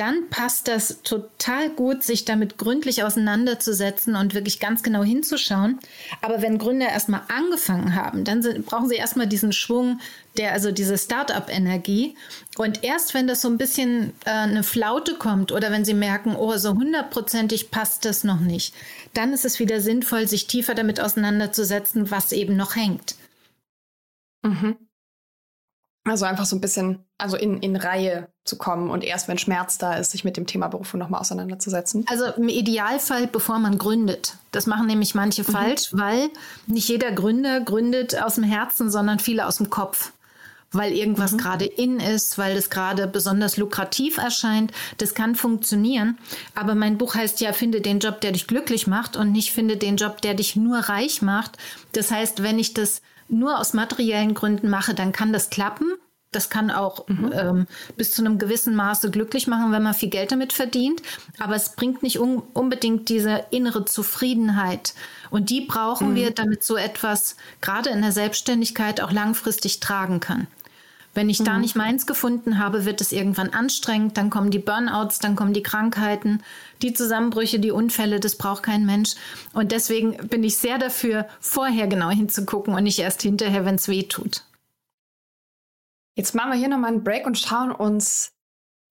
dann 0.00 0.30
passt 0.30 0.66
das 0.66 1.02
total 1.02 1.68
gut, 1.68 2.02
sich 2.02 2.24
damit 2.24 2.56
gründlich 2.56 3.04
auseinanderzusetzen 3.04 4.16
und 4.16 4.32
wirklich 4.32 4.58
ganz 4.58 4.82
genau 4.82 5.04
hinzuschauen. 5.04 5.78
Aber 6.22 6.40
wenn 6.40 6.56
Gründer 6.56 6.88
erstmal 6.88 7.20
angefangen 7.28 7.94
haben, 7.94 8.24
dann 8.24 8.42
sind, 8.42 8.64
brauchen 8.64 8.88
sie 8.88 8.94
erstmal 8.96 9.26
diesen 9.26 9.52
Schwung, 9.52 10.00
der, 10.38 10.52
also 10.52 10.72
diese 10.72 10.96
Start-up-Energie. 10.96 12.14
Und 12.56 12.82
erst 12.82 13.12
wenn 13.12 13.26
das 13.26 13.42
so 13.42 13.48
ein 13.48 13.58
bisschen 13.58 14.14
äh, 14.24 14.30
eine 14.30 14.62
Flaute 14.62 15.16
kommt 15.16 15.52
oder 15.52 15.70
wenn 15.70 15.84
sie 15.84 15.92
merken, 15.92 16.34
oh, 16.34 16.56
so 16.56 16.70
hundertprozentig 16.70 17.70
passt 17.70 18.06
das 18.06 18.24
noch 18.24 18.40
nicht, 18.40 18.74
dann 19.12 19.34
ist 19.34 19.44
es 19.44 19.58
wieder 19.58 19.82
sinnvoll, 19.82 20.26
sich 20.26 20.46
tiefer 20.46 20.74
damit 20.74 20.98
auseinanderzusetzen, 20.98 22.10
was 22.10 22.32
eben 22.32 22.56
noch 22.56 22.74
hängt. 22.74 23.16
Mhm. 24.42 24.78
Also 26.04 26.24
einfach 26.24 26.46
so 26.46 26.56
ein 26.56 26.62
bisschen, 26.62 27.04
also 27.18 27.36
in, 27.36 27.58
in 27.58 27.76
Reihe 27.76 28.28
zu 28.44 28.56
kommen 28.56 28.90
und 28.90 29.04
erst 29.04 29.28
wenn 29.28 29.36
Schmerz 29.36 29.76
da 29.76 29.94
ist, 29.94 30.12
sich 30.12 30.24
mit 30.24 30.38
dem 30.38 30.46
Thema 30.46 30.68
Berufung 30.68 30.98
nochmal 30.98 31.20
auseinanderzusetzen. 31.20 32.06
Also 32.08 32.24
im 32.24 32.48
Idealfall, 32.48 33.26
bevor 33.26 33.58
man 33.58 33.76
gründet. 33.76 34.36
Das 34.50 34.66
machen 34.66 34.86
nämlich 34.86 35.14
manche 35.14 35.42
mhm. 35.42 35.52
falsch, 35.52 35.88
weil 35.92 36.30
nicht 36.66 36.88
jeder 36.88 37.12
Gründer 37.12 37.60
gründet 37.60 38.20
aus 38.20 38.36
dem 38.36 38.44
Herzen, 38.44 38.90
sondern 38.90 39.18
viele 39.18 39.46
aus 39.46 39.58
dem 39.58 39.68
Kopf. 39.68 40.12
Weil 40.72 40.92
irgendwas 40.92 41.32
mhm. 41.32 41.38
gerade 41.38 41.64
in 41.66 42.00
ist, 42.00 42.38
weil 42.38 42.56
es 42.56 42.70
gerade 42.70 43.06
besonders 43.06 43.58
lukrativ 43.58 44.16
erscheint. 44.16 44.72
Das 44.98 45.14
kann 45.14 45.34
funktionieren. 45.34 46.16
Aber 46.54 46.74
mein 46.74 46.96
Buch 46.96 47.14
heißt 47.14 47.40
ja, 47.40 47.52
finde 47.52 47.82
den 47.82 47.98
Job, 47.98 48.22
der 48.22 48.32
dich 48.32 48.46
glücklich 48.46 48.86
macht 48.86 49.16
und 49.16 49.32
nicht 49.32 49.52
finde 49.52 49.76
den 49.76 49.96
Job, 49.96 50.22
der 50.22 50.32
dich 50.32 50.56
nur 50.56 50.78
reich 50.78 51.20
macht. 51.20 51.58
Das 51.92 52.10
heißt, 52.10 52.42
wenn 52.42 52.58
ich 52.58 52.72
das 52.72 53.02
nur 53.30 53.58
aus 53.58 53.72
materiellen 53.72 54.34
Gründen 54.34 54.68
mache, 54.68 54.94
dann 54.94 55.12
kann 55.12 55.32
das 55.32 55.50
klappen. 55.50 55.94
Das 56.32 56.48
kann 56.48 56.70
auch 56.70 57.08
mhm. 57.08 57.32
ähm, 57.34 57.66
bis 57.96 58.12
zu 58.12 58.22
einem 58.22 58.38
gewissen 58.38 58.76
Maße 58.76 59.10
glücklich 59.10 59.48
machen, 59.48 59.72
wenn 59.72 59.82
man 59.82 59.94
viel 59.94 60.10
Geld 60.10 60.30
damit 60.30 60.52
verdient. 60.52 61.02
Aber 61.40 61.56
es 61.56 61.74
bringt 61.74 62.04
nicht 62.04 62.20
un 62.20 62.38
unbedingt 62.54 63.08
diese 63.08 63.46
innere 63.50 63.84
Zufriedenheit. 63.84 64.94
Und 65.30 65.50
die 65.50 65.62
brauchen 65.62 66.10
mhm. 66.10 66.14
wir, 66.14 66.30
damit 66.30 66.62
so 66.62 66.76
etwas 66.76 67.36
gerade 67.60 67.90
in 67.90 68.00
der 68.00 68.12
Selbstständigkeit 68.12 69.00
auch 69.00 69.10
langfristig 69.10 69.80
tragen 69.80 70.20
kann. 70.20 70.46
Wenn 71.12 71.28
ich 71.28 71.40
mhm. 71.40 71.44
da 71.44 71.58
nicht 71.58 71.74
meins 71.74 72.06
gefunden 72.06 72.58
habe, 72.58 72.84
wird 72.84 73.00
es 73.00 73.12
irgendwann 73.12 73.50
anstrengend, 73.50 74.16
dann 74.16 74.30
kommen 74.30 74.50
die 74.50 74.58
Burnouts, 74.58 75.18
dann 75.18 75.34
kommen 75.34 75.52
die 75.52 75.62
Krankheiten, 75.62 76.42
die 76.82 76.92
Zusammenbrüche, 76.92 77.58
die 77.58 77.72
Unfälle, 77.72 78.20
das 78.20 78.36
braucht 78.36 78.62
kein 78.62 78.86
Mensch. 78.86 79.14
Und 79.52 79.72
deswegen 79.72 80.16
bin 80.28 80.44
ich 80.44 80.58
sehr 80.58 80.78
dafür, 80.78 81.26
vorher 81.40 81.88
genau 81.88 82.10
hinzugucken 82.10 82.74
und 82.74 82.84
nicht 82.84 83.00
erst 83.00 83.22
hinterher, 83.22 83.64
wenn 83.64 83.74
es 83.74 83.88
weh 83.88 84.04
tut. 84.04 84.44
Jetzt 86.14 86.34
machen 86.34 86.52
wir 86.52 86.58
hier 86.58 86.68
nochmal 86.68 86.92
einen 86.92 87.04
Break 87.04 87.26
und 87.26 87.38
schauen 87.38 87.72
uns 87.72 88.32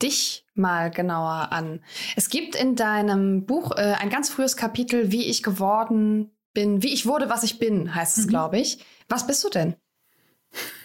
dich 0.01 0.45
mal 0.55 0.91
genauer 0.91 1.51
an. 1.51 1.81
Es 2.15 2.29
gibt 2.29 2.55
in 2.55 2.75
deinem 2.75 3.45
Buch 3.45 3.71
äh, 3.71 3.95
ein 3.99 4.09
ganz 4.09 4.29
frühes 4.29 4.55
Kapitel, 4.57 5.11
wie 5.11 5.25
ich 5.25 5.43
geworden 5.43 6.31
bin, 6.53 6.83
wie 6.83 6.93
ich 6.93 7.05
wurde, 7.05 7.29
was 7.29 7.43
ich 7.43 7.59
bin, 7.59 7.93
heißt 7.93 8.17
es, 8.17 8.25
mhm. 8.25 8.29
glaube 8.29 8.59
ich. 8.59 8.83
Was 9.07 9.27
bist 9.27 9.43
du 9.43 9.49
denn? 9.49 9.75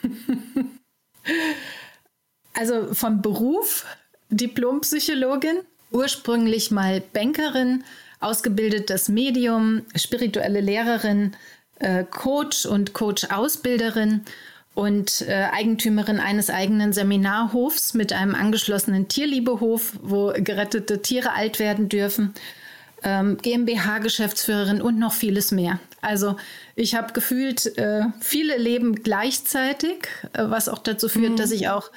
Also 2.55 2.95
vom 2.95 3.23
Beruf 3.23 3.85
Diplompsychologin, 4.31 5.59
ursprünglich 5.91 6.71
mal 6.71 7.03
Bankerin, 7.13 7.85
ausgebildetes 8.21 9.09
Medium, 9.09 9.83
spirituelle 9.97 10.61
Lehrerin, 10.61 11.37
äh, 11.79 12.05
Coach 12.05 12.67
und 12.67 12.93
Coach-Ausbilderin 12.95 14.23
und 14.75 15.23
äh, 15.23 15.49
Eigentümerin 15.53 16.21
eines 16.21 16.51
eigenen 16.51 16.93
Seminarhofs 16.93 17.95
mit 17.95 18.13
einem 18.13 18.35
angeschlossenen 18.35 19.09
Tierliebehof, 19.09 19.93
wo 20.03 20.33
gerettete 20.37 21.03
Tiere 21.03 21.33
alt 21.33 21.59
werden 21.59 21.89
dürfen 21.89 22.35
ähm, 23.05 23.37
GmbH-Geschäftsführerin 23.41 24.83
und 24.83 24.99
noch 24.99 25.13
vieles 25.13 25.53
mehr. 25.53 25.79
Also 26.05 26.37
ich 26.77 26.95
habe 26.95 27.13
gefühlt 27.13 27.79
äh, 27.79 28.03
viele 28.21 28.57
Leben 28.57 29.03
gleichzeitig, 29.03 30.09
äh, 30.33 30.45
was 30.45 30.69
auch 30.69 30.79
dazu 30.79 31.09
führt, 31.09 31.33
mhm. 31.33 31.37
dass 31.37 31.51
ich 31.51 31.69
auch 31.69 31.91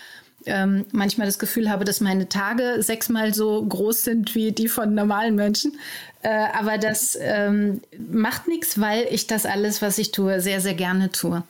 ähm, 0.46 0.86
manchmal 0.92 1.28
das 1.28 1.40
Gefühl 1.40 1.70
habe, 1.70 1.86
dass 1.86 2.00
meine 2.00 2.30
Tage 2.30 2.82
sechsmal 2.82 3.34
so 3.34 3.64
groß 3.64 4.04
sind 4.04 4.36
wie 4.36 4.52
die 4.52 4.68
von 4.68 4.94
normalen 4.94 5.36
Menschen. 5.36 5.78
Äh, 6.22 6.46
aber 6.58 6.78
das 6.78 7.18
ähm, 7.20 7.82
macht 8.12 8.48
nichts, 8.48 8.80
weil 8.80 9.08
ich 9.12 9.28
das 9.28 9.46
alles, 9.46 9.82
was 9.82 9.98
ich 9.98 10.12
tue, 10.12 10.40
sehr, 10.42 10.62
sehr 10.62 10.74
gerne 10.74 11.12
tue. 11.12 11.44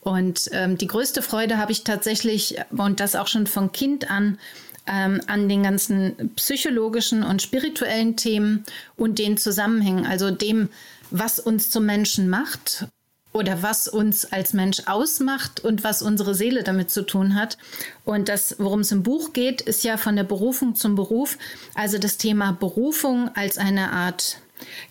Und 0.00 0.48
ähm, 0.52 0.78
die 0.78 0.86
größte 0.86 1.20
Freude 1.20 1.58
habe 1.58 1.72
ich 1.72 1.82
tatsächlich, 1.82 2.56
und 2.70 3.00
das 3.00 3.16
auch 3.16 3.26
schon 3.26 3.48
von 3.48 3.72
Kind 3.72 4.08
an, 4.08 4.38
ähm, 4.86 5.20
an 5.26 5.48
den 5.48 5.62
ganzen 5.62 6.30
psychologischen 6.36 7.22
und 7.22 7.42
spirituellen 7.42 8.16
Themen 8.16 8.64
und 8.96 9.18
den 9.18 9.36
Zusammenhängen, 9.36 10.06
also 10.06 10.30
dem, 10.30 10.68
was 11.10 11.38
uns 11.38 11.70
zum 11.70 11.86
Menschen 11.86 12.28
macht 12.28 12.86
oder 13.32 13.62
was 13.62 13.86
uns 13.86 14.24
als 14.32 14.54
Mensch 14.54 14.82
ausmacht 14.86 15.60
und 15.60 15.84
was 15.84 16.00
unsere 16.00 16.34
Seele 16.34 16.62
damit 16.62 16.90
zu 16.90 17.02
tun 17.02 17.34
hat. 17.34 17.58
Und 18.04 18.28
das, 18.28 18.56
worum 18.58 18.80
es 18.80 18.92
im 18.92 19.02
Buch 19.02 19.32
geht, 19.34 19.60
ist 19.60 19.84
ja 19.84 19.98
von 19.98 20.16
der 20.16 20.24
Berufung 20.24 20.74
zum 20.74 20.94
Beruf, 20.94 21.36
also 21.74 21.98
das 21.98 22.16
Thema 22.16 22.52
Berufung 22.52 23.30
als 23.34 23.58
eine 23.58 23.92
Art 23.92 24.38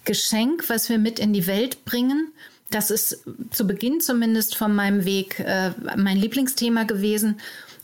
Geschenk, 0.03 0.69
was 0.69 0.89
wir 0.89 0.99
mit 0.99 1.17
in 1.17 1.33
die 1.33 1.47
Welt 1.47 1.85
bringen. 1.85 2.31
Das 2.69 2.91
ist 2.91 3.23
zu 3.51 3.65
Beginn 3.65 4.01
zumindest 4.01 4.55
von 4.55 4.75
meinem 4.75 5.05
Weg 5.05 5.39
äh, 5.39 5.71
mein 5.95 6.17
Lieblingsthema 6.17 6.83
gewesen. 6.83 7.39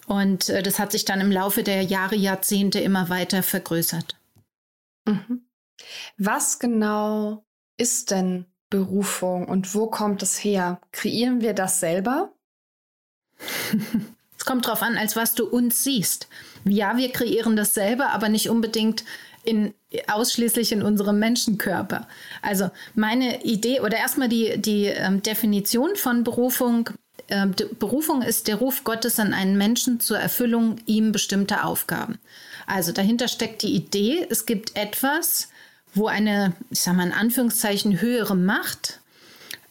Und 0.07 0.49
äh, 0.49 0.63
das 0.63 0.79
hat 0.79 0.91
sich 0.91 1.05
dann 1.05 1.21
im 1.21 1.31
Laufe 1.31 1.63
der 1.63 1.83
Jahre, 1.83 2.15
Jahrzehnte 2.15 2.79
immer 2.79 3.09
weiter 3.09 3.43
vergrößert. 3.43 4.17
Mhm. 5.05 5.45
Was 6.17 6.59
genau 6.59 7.43
ist 7.77 8.11
denn 8.11 8.45
Berufung 8.69 9.47
und 9.47 9.73
wo 9.75 9.87
kommt 9.87 10.23
es 10.23 10.43
her? 10.43 10.79
Kreieren 10.91 11.41
wir 11.41 11.53
das 11.53 11.79
selber? 11.79 12.31
es 14.37 14.45
kommt 14.45 14.65
darauf 14.65 14.81
an, 14.81 14.97
als 14.97 15.15
was 15.15 15.33
du 15.33 15.47
uns 15.47 15.83
siehst. 15.83 16.27
Ja, 16.63 16.97
wir 16.97 17.11
kreieren 17.11 17.55
das 17.55 17.73
selber, 17.73 18.09
aber 18.11 18.29
nicht 18.29 18.49
unbedingt 18.49 19.03
in, 19.43 19.73
ausschließlich 20.07 20.71
in 20.71 20.83
unserem 20.83 21.19
Menschenkörper. 21.19 22.07
Also 22.41 22.69
meine 22.93 23.43
Idee 23.43 23.81
oder 23.81 23.97
erstmal 23.97 24.29
die, 24.29 24.59
die 24.61 24.85
ähm, 24.85 25.21
Definition 25.23 25.95
von 25.95 26.23
Berufung 26.23 26.91
äh, 27.31 27.47
Berufung 27.79 28.21
ist 28.21 28.47
der 28.47 28.57
Ruf 28.57 28.83
Gottes 28.83 29.19
an 29.19 29.33
einen 29.33 29.57
Menschen 29.57 29.99
zur 29.99 30.19
Erfüllung 30.19 30.75
ihm 30.85 31.11
bestimmter 31.11 31.65
Aufgaben. 31.65 32.19
Also 32.67 32.91
dahinter 32.91 33.27
steckt 33.27 33.63
die 33.63 33.73
Idee, 33.73 34.27
es 34.29 34.45
gibt 34.45 34.75
etwas, 34.75 35.49
wo 35.93 36.07
eine, 36.07 36.53
ich 36.69 36.81
sage 36.81 36.97
mal 36.97 37.07
in 37.07 37.13
Anführungszeichen, 37.13 38.01
höhere 38.01 38.35
Macht 38.35 38.99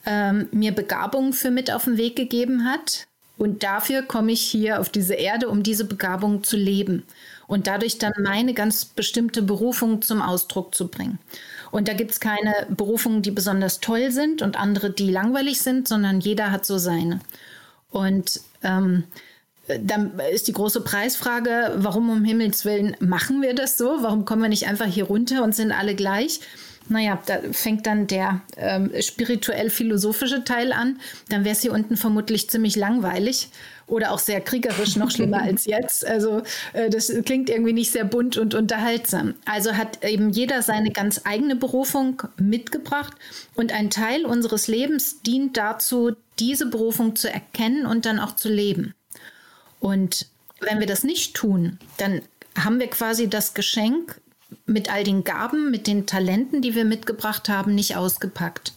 ähm, 0.06 0.48
mir 0.52 0.72
Begabungen 0.72 1.32
für 1.32 1.50
mit 1.50 1.70
auf 1.70 1.84
den 1.84 1.98
Weg 1.98 2.16
gegeben 2.16 2.64
hat. 2.64 3.06
Und 3.36 3.62
dafür 3.62 4.02
komme 4.02 4.32
ich 4.32 4.42
hier 4.42 4.80
auf 4.80 4.90
diese 4.90 5.14
Erde, 5.14 5.48
um 5.48 5.62
diese 5.62 5.86
Begabung 5.86 6.44
zu 6.44 6.58
leben 6.58 7.04
und 7.46 7.66
dadurch 7.66 7.98
dann 7.98 8.12
meine 8.22 8.52
ganz 8.52 8.84
bestimmte 8.84 9.42
Berufung 9.42 10.02
zum 10.02 10.20
Ausdruck 10.20 10.74
zu 10.74 10.88
bringen. 10.88 11.18
Und 11.70 11.88
da 11.88 11.92
gibt 11.94 12.10
es 12.10 12.20
keine 12.20 12.66
Berufungen, 12.68 13.22
die 13.22 13.30
besonders 13.30 13.80
toll 13.80 14.10
sind 14.10 14.42
und 14.42 14.58
andere, 14.58 14.90
die 14.90 15.10
langweilig 15.10 15.60
sind, 15.60 15.86
sondern 15.86 16.20
jeder 16.20 16.50
hat 16.50 16.66
so 16.66 16.78
seine. 16.78 17.20
Und 17.90 18.40
ähm, 18.62 19.04
dann 19.78 20.18
ist 20.32 20.48
die 20.48 20.52
große 20.52 20.80
Preisfrage, 20.80 21.72
warum 21.76 22.10
um 22.10 22.24
Himmels 22.24 22.64
Willen 22.64 22.96
machen 23.00 23.42
wir 23.42 23.54
das 23.54 23.76
so? 23.76 23.98
Warum 24.00 24.24
kommen 24.24 24.42
wir 24.42 24.48
nicht 24.48 24.66
einfach 24.66 24.86
hier 24.86 25.04
runter 25.04 25.44
und 25.44 25.54
sind 25.54 25.72
alle 25.72 25.94
gleich? 25.94 26.40
Naja, 26.88 27.22
da 27.26 27.38
fängt 27.52 27.86
dann 27.86 28.08
der 28.08 28.40
ähm, 28.56 28.90
spirituell-philosophische 28.98 30.42
Teil 30.42 30.72
an. 30.72 30.98
Dann 31.28 31.44
wäre 31.44 31.54
es 31.54 31.62
hier 31.62 31.72
unten 31.72 31.96
vermutlich 31.96 32.50
ziemlich 32.50 32.74
langweilig 32.74 33.48
oder 33.90 34.12
auch 34.12 34.18
sehr 34.18 34.40
kriegerisch, 34.40 34.96
noch 34.96 35.10
schlimmer 35.10 35.42
als 35.42 35.64
jetzt. 35.66 36.06
Also 36.06 36.42
äh, 36.72 36.88
das 36.90 37.12
klingt 37.24 37.50
irgendwie 37.50 37.72
nicht 37.72 37.90
sehr 37.90 38.04
bunt 38.04 38.36
und 38.36 38.54
unterhaltsam. 38.54 39.34
Also 39.44 39.76
hat 39.76 40.04
eben 40.04 40.30
jeder 40.30 40.62
seine 40.62 40.90
ganz 40.90 41.22
eigene 41.24 41.56
Berufung 41.56 42.22
mitgebracht 42.38 43.14
und 43.54 43.72
ein 43.72 43.90
Teil 43.90 44.24
unseres 44.24 44.68
Lebens 44.68 45.22
dient 45.22 45.56
dazu, 45.56 46.12
diese 46.38 46.66
Berufung 46.66 47.16
zu 47.16 47.30
erkennen 47.30 47.86
und 47.86 48.06
dann 48.06 48.18
auch 48.18 48.36
zu 48.36 48.48
leben. 48.48 48.94
Und 49.80 50.26
wenn 50.60 50.78
wir 50.78 50.86
das 50.86 51.04
nicht 51.04 51.34
tun, 51.34 51.78
dann 51.96 52.22
haben 52.56 52.80
wir 52.80 52.88
quasi 52.88 53.28
das 53.28 53.54
Geschenk 53.54 54.20
mit 54.66 54.92
all 54.92 55.04
den 55.04 55.24
Gaben, 55.24 55.70
mit 55.70 55.86
den 55.86 56.06
Talenten, 56.06 56.62
die 56.62 56.74
wir 56.74 56.84
mitgebracht 56.84 57.48
haben, 57.48 57.74
nicht 57.74 57.96
ausgepackt. 57.96 58.74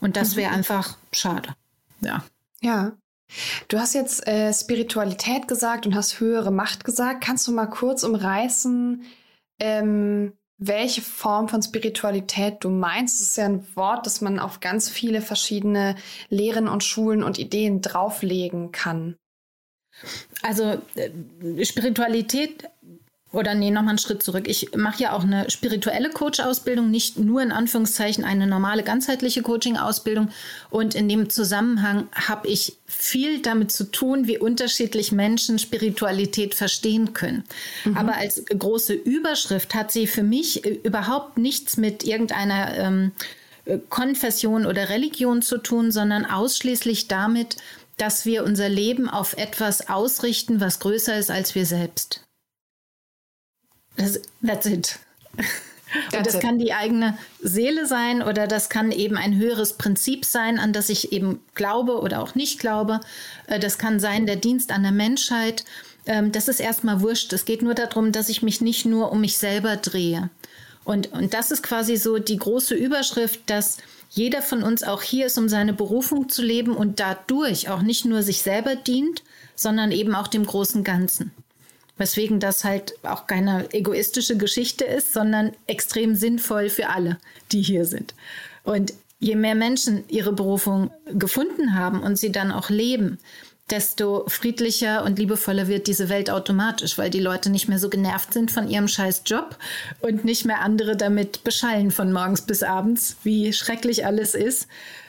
Und 0.00 0.16
das 0.16 0.36
wäre 0.36 0.50
mhm. 0.50 0.56
einfach 0.56 0.96
schade. 1.12 1.50
Ja. 2.00 2.24
Ja. 2.60 2.92
Du 3.68 3.78
hast 3.78 3.94
jetzt 3.94 4.26
äh, 4.26 4.52
Spiritualität 4.52 5.48
gesagt 5.48 5.86
und 5.86 5.94
hast 5.94 6.20
höhere 6.20 6.50
Macht 6.50 6.84
gesagt. 6.84 7.22
Kannst 7.24 7.46
du 7.46 7.52
mal 7.52 7.66
kurz 7.66 8.02
umreißen, 8.02 9.02
ähm, 9.60 10.32
welche 10.58 11.02
Form 11.02 11.48
von 11.48 11.62
Spiritualität 11.62 12.58
du 12.60 12.70
meinst? 12.70 13.20
Das 13.20 13.28
ist 13.28 13.36
ja 13.36 13.46
ein 13.46 13.66
Wort, 13.74 14.06
das 14.06 14.20
man 14.20 14.38
auf 14.38 14.60
ganz 14.60 14.88
viele 14.88 15.20
verschiedene 15.20 15.96
Lehren 16.28 16.68
und 16.68 16.84
Schulen 16.84 17.22
und 17.22 17.38
Ideen 17.38 17.80
drauflegen 17.80 18.70
kann. 18.72 19.16
Also 20.42 20.80
äh, 20.94 21.64
Spiritualität 21.64 22.68
oder 23.34 23.54
nee, 23.54 23.70
nochmal 23.70 23.90
einen 23.90 23.98
Schritt 23.98 24.22
zurück. 24.22 24.48
Ich 24.48 24.74
mache 24.76 25.02
ja 25.02 25.12
auch 25.12 25.22
eine 25.22 25.50
spirituelle 25.50 26.10
Coach-Ausbildung, 26.10 26.90
nicht 26.90 27.18
nur 27.18 27.42
in 27.42 27.52
Anführungszeichen 27.52 28.24
eine 28.24 28.46
normale 28.46 28.82
ganzheitliche 28.82 29.42
Coaching-Ausbildung. 29.42 30.30
Und 30.70 30.94
in 30.94 31.08
dem 31.08 31.28
Zusammenhang 31.30 32.08
habe 32.14 32.48
ich 32.48 32.76
viel 32.86 33.42
damit 33.42 33.72
zu 33.72 33.90
tun, 33.90 34.26
wie 34.26 34.38
unterschiedlich 34.38 35.12
Menschen 35.12 35.58
Spiritualität 35.58 36.54
verstehen 36.54 37.12
können. 37.12 37.44
Mhm. 37.84 37.96
Aber 37.96 38.16
als 38.16 38.42
große 38.46 38.94
Überschrift 38.94 39.74
hat 39.74 39.90
sie 39.90 40.06
für 40.06 40.22
mich 40.22 40.64
überhaupt 40.84 41.38
nichts 41.38 41.76
mit 41.76 42.04
irgendeiner 42.04 42.76
ähm, 42.76 43.12
Konfession 43.88 44.66
oder 44.66 44.90
Religion 44.90 45.42
zu 45.42 45.58
tun, 45.58 45.90
sondern 45.90 46.24
ausschließlich 46.24 47.08
damit, 47.08 47.56
dass 47.96 48.26
wir 48.26 48.44
unser 48.44 48.68
Leben 48.68 49.08
auf 49.08 49.36
etwas 49.36 49.88
ausrichten, 49.88 50.60
was 50.60 50.80
größer 50.80 51.16
ist 51.16 51.30
als 51.30 51.54
wir 51.54 51.64
selbst. 51.64 52.23
Das, 53.96 54.20
that's 54.44 54.66
it. 54.66 54.98
Und 56.16 56.26
das 56.26 56.40
kann 56.40 56.58
die 56.58 56.72
eigene 56.72 57.16
Seele 57.40 57.86
sein 57.86 58.22
oder 58.22 58.46
das 58.46 58.68
kann 58.68 58.90
eben 58.90 59.16
ein 59.16 59.36
höheres 59.36 59.74
Prinzip 59.74 60.24
sein, 60.24 60.58
an 60.58 60.72
das 60.72 60.88
ich 60.88 61.12
eben 61.12 61.40
glaube 61.54 62.00
oder 62.00 62.20
auch 62.20 62.34
nicht 62.34 62.58
glaube. 62.58 63.00
Äh, 63.46 63.60
das 63.60 63.78
kann 63.78 64.00
sein 64.00 64.26
der 64.26 64.36
Dienst 64.36 64.72
an 64.72 64.82
der 64.82 64.92
Menschheit. 64.92 65.64
Ähm, 66.06 66.32
das 66.32 66.48
ist 66.48 66.60
erstmal 66.60 67.00
wurscht. 67.00 67.32
Es 67.32 67.44
geht 67.44 67.62
nur 67.62 67.74
darum, 67.74 68.12
dass 68.12 68.28
ich 68.28 68.42
mich 68.42 68.60
nicht 68.60 68.86
nur 68.86 69.12
um 69.12 69.20
mich 69.20 69.38
selber 69.38 69.76
drehe. 69.76 70.30
Und, 70.84 71.12
und 71.12 71.32
das 71.32 71.50
ist 71.50 71.62
quasi 71.62 71.96
so 71.96 72.18
die 72.18 72.36
große 72.36 72.74
Überschrift, 72.74 73.40
dass 73.46 73.78
jeder 74.10 74.42
von 74.42 74.62
uns 74.62 74.82
auch 74.82 75.02
hier 75.02 75.26
ist, 75.26 75.38
um 75.38 75.48
seine 75.48 75.72
Berufung 75.72 76.28
zu 76.28 76.42
leben 76.42 76.76
und 76.76 77.00
dadurch 77.00 77.68
auch 77.68 77.82
nicht 77.82 78.04
nur 78.04 78.22
sich 78.22 78.42
selber 78.42 78.76
dient, 78.76 79.22
sondern 79.56 79.92
eben 79.92 80.14
auch 80.14 80.28
dem 80.28 80.44
großen 80.44 80.84
Ganzen. 80.84 81.32
Weswegen 81.96 82.40
das 82.40 82.64
halt 82.64 82.94
auch 83.04 83.26
keine 83.26 83.72
egoistische 83.72 84.36
Geschichte 84.36 84.84
ist, 84.84 85.12
sondern 85.12 85.52
extrem 85.66 86.16
sinnvoll 86.16 86.68
für 86.68 86.88
alle, 86.88 87.18
die 87.52 87.62
hier 87.62 87.84
sind. 87.84 88.14
Und 88.64 88.94
je 89.20 89.36
mehr 89.36 89.54
Menschen 89.54 90.04
ihre 90.08 90.32
Berufung 90.32 90.90
gefunden 91.06 91.74
haben 91.74 92.02
und 92.02 92.16
sie 92.16 92.32
dann 92.32 92.50
auch 92.50 92.68
leben, 92.68 93.18
desto 93.70 94.24
friedlicher 94.28 95.04
und 95.04 95.18
liebevoller 95.18 95.68
wird 95.68 95.86
diese 95.86 96.08
Welt 96.08 96.30
automatisch, 96.30 96.98
weil 96.98 97.10
die 97.10 97.20
Leute 97.20 97.48
nicht 97.50 97.68
mehr 97.68 97.78
so 97.78 97.88
genervt 97.88 98.32
sind 98.32 98.50
von 98.50 98.68
ihrem 98.68 98.88
scheiß 98.88 99.22
Job 99.24 99.56
und 100.00 100.24
nicht 100.24 100.44
mehr 100.44 100.60
andere 100.60 100.96
damit 100.96 101.44
beschallen 101.44 101.90
von 101.90 102.12
morgens 102.12 102.42
bis 102.42 102.62
abends, 102.62 103.16
wie 103.22 103.52
schrecklich 103.52 104.04
alles 104.04 104.34
ist, 104.34 104.68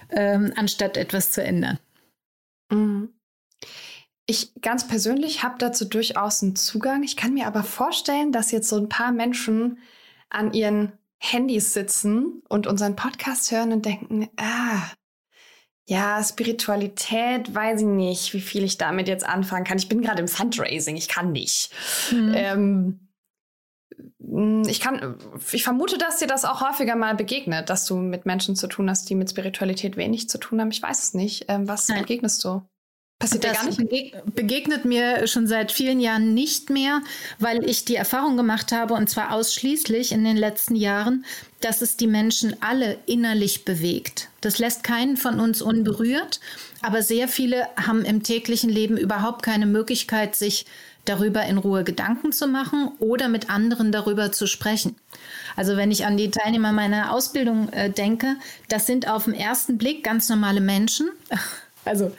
ähm, 0.09 0.53
anstatt 0.55 0.95
etwas 0.95 1.31
zu 1.31 1.43
ändern. 1.43 1.79
Mhm. 2.71 3.09
Ich 4.27 4.53
ganz 4.61 4.87
persönlich 4.87 5.43
habe 5.43 5.55
dazu 5.59 5.85
durchaus 5.85 6.41
einen 6.41 6.55
Zugang. 6.55 7.03
Ich 7.03 7.15
kann 7.15 7.33
mir 7.33 7.45
aber 7.47 7.63
vorstellen, 7.63 8.31
dass 8.31 8.51
jetzt 8.51 8.69
so 8.69 8.77
ein 8.77 8.89
paar 8.89 9.11
Menschen 9.11 9.79
an 10.29 10.53
ihren 10.53 10.93
Handys 11.19 11.73
sitzen 11.73 12.41
und 12.49 12.67
unseren 12.67 12.95
Podcast 12.95 13.51
hören 13.51 13.71
und 13.71 13.85
denken, 13.85 14.29
ah, 14.37 14.91
ja, 15.87 16.23
Spiritualität, 16.23 17.53
weiß 17.53 17.81
ich 17.81 17.87
nicht, 17.87 18.33
wie 18.33 18.41
viel 18.41 18.63
ich 18.63 18.77
damit 18.77 19.07
jetzt 19.07 19.25
anfangen 19.25 19.65
kann. 19.65 19.77
Ich 19.77 19.89
bin 19.89 20.01
gerade 20.01 20.21
im 20.21 20.27
Fundraising, 20.27 20.95
ich 20.95 21.07
kann 21.07 21.31
nicht. 21.31 21.71
Mhm. 22.11 22.33
Ähm, 22.35 22.99
ich 24.67 24.79
kann, 24.79 25.17
ich 25.51 25.63
vermute, 25.63 25.97
dass 25.97 26.17
dir 26.17 26.27
das 26.27 26.43
auch 26.43 26.67
häufiger 26.67 26.95
mal 26.95 27.15
begegnet, 27.15 27.69
dass 27.69 27.85
du 27.85 27.97
mit 27.97 28.25
Menschen 28.25 28.55
zu 28.55 28.67
tun 28.67 28.89
hast, 28.89 29.09
die 29.09 29.15
mit 29.15 29.29
Spiritualität 29.29 29.95
wenig 29.95 30.27
zu 30.27 30.39
tun 30.39 30.59
haben. 30.59 30.71
Ich 30.71 30.81
weiß 30.81 31.03
es 31.03 31.13
nicht. 31.13 31.45
Ähm, 31.47 31.67
was 31.67 31.87
Nein. 31.87 32.01
begegnest 32.01 32.43
du? 32.43 32.67
Passiert 33.25 33.43
das 33.43 33.77
gar 33.77 33.83
nicht? 33.83 34.35
begegnet 34.35 34.85
mir 34.85 35.27
schon 35.27 35.47
seit 35.47 35.71
vielen 35.71 35.99
Jahren 35.99 36.33
nicht 36.33 36.69
mehr, 36.69 37.01
weil 37.39 37.67
ich 37.67 37.85
die 37.85 37.95
Erfahrung 37.95 38.37
gemacht 38.37 38.71
habe, 38.71 38.93
und 38.93 39.09
zwar 39.09 39.33
ausschließlich 39.33 40.11
in 40.11 40.23
den 40.23 40.37
letzten 40.37 40.75
Jahren, 40.75 41.25
dass 41.61 41.81
es 41.81 41.97
die 41.97 42.07
Menschen 42.07 42.55
alle 42.61 42.97
innerlich 43.05 43.65
bewegt. 43.65 44.29
Das 44.41 44.59
lässt 44.59 44.83
keinen 44.83 45.17
von 45.17 45.39
uns 45.39 45.61
unberührt, 45.61 46.39
aber 46.81 47.01
sehr 47.01 47.27
viele 47.27 47.67
haben 47.75 48.05
im 48.05 48.23
täglichen 48.23 48.69
Leben 48.69 48.97
überhaupt 48.97 49.43
keine 49.43 49.65
Möglichkeit, 49.65 50.35
sich 50.35 50.65
darüber 51.05 51.43
in 51.43 51.57
Ruhe 51.57 51.83
Gedanken 51.83 52.31
zu 52.31 52.47
machen 52.47 52.91
oder 52.99 53.27
mit 53.27 53.49
anderen 53.49 53.91
darüber 53.91 54.31
zu 54.31 54.47
sprechen. 54.47 54.95
Also 55.55 55.77
wenn 55.77 55.91
ich 55.91 56.05
an 56.05 56.17
die 56.17 56.31
Teilnehmer 56.31 56.71
meiner 56.71 57.13
Ausbildung 57.13 57.69
äh, 57.69 57.89
denke, 57.89 58.35
das 58.67 58.85
sind 58.85 59.07
auf 59.07 59.25
den 59.25 59.33
ersten 59.33 59.77
Blick 59.77 60.03
ganz 60.03 60.29
normale 60.29 60.61
Menschen. 60.61 61.09
Also 61.87 62.11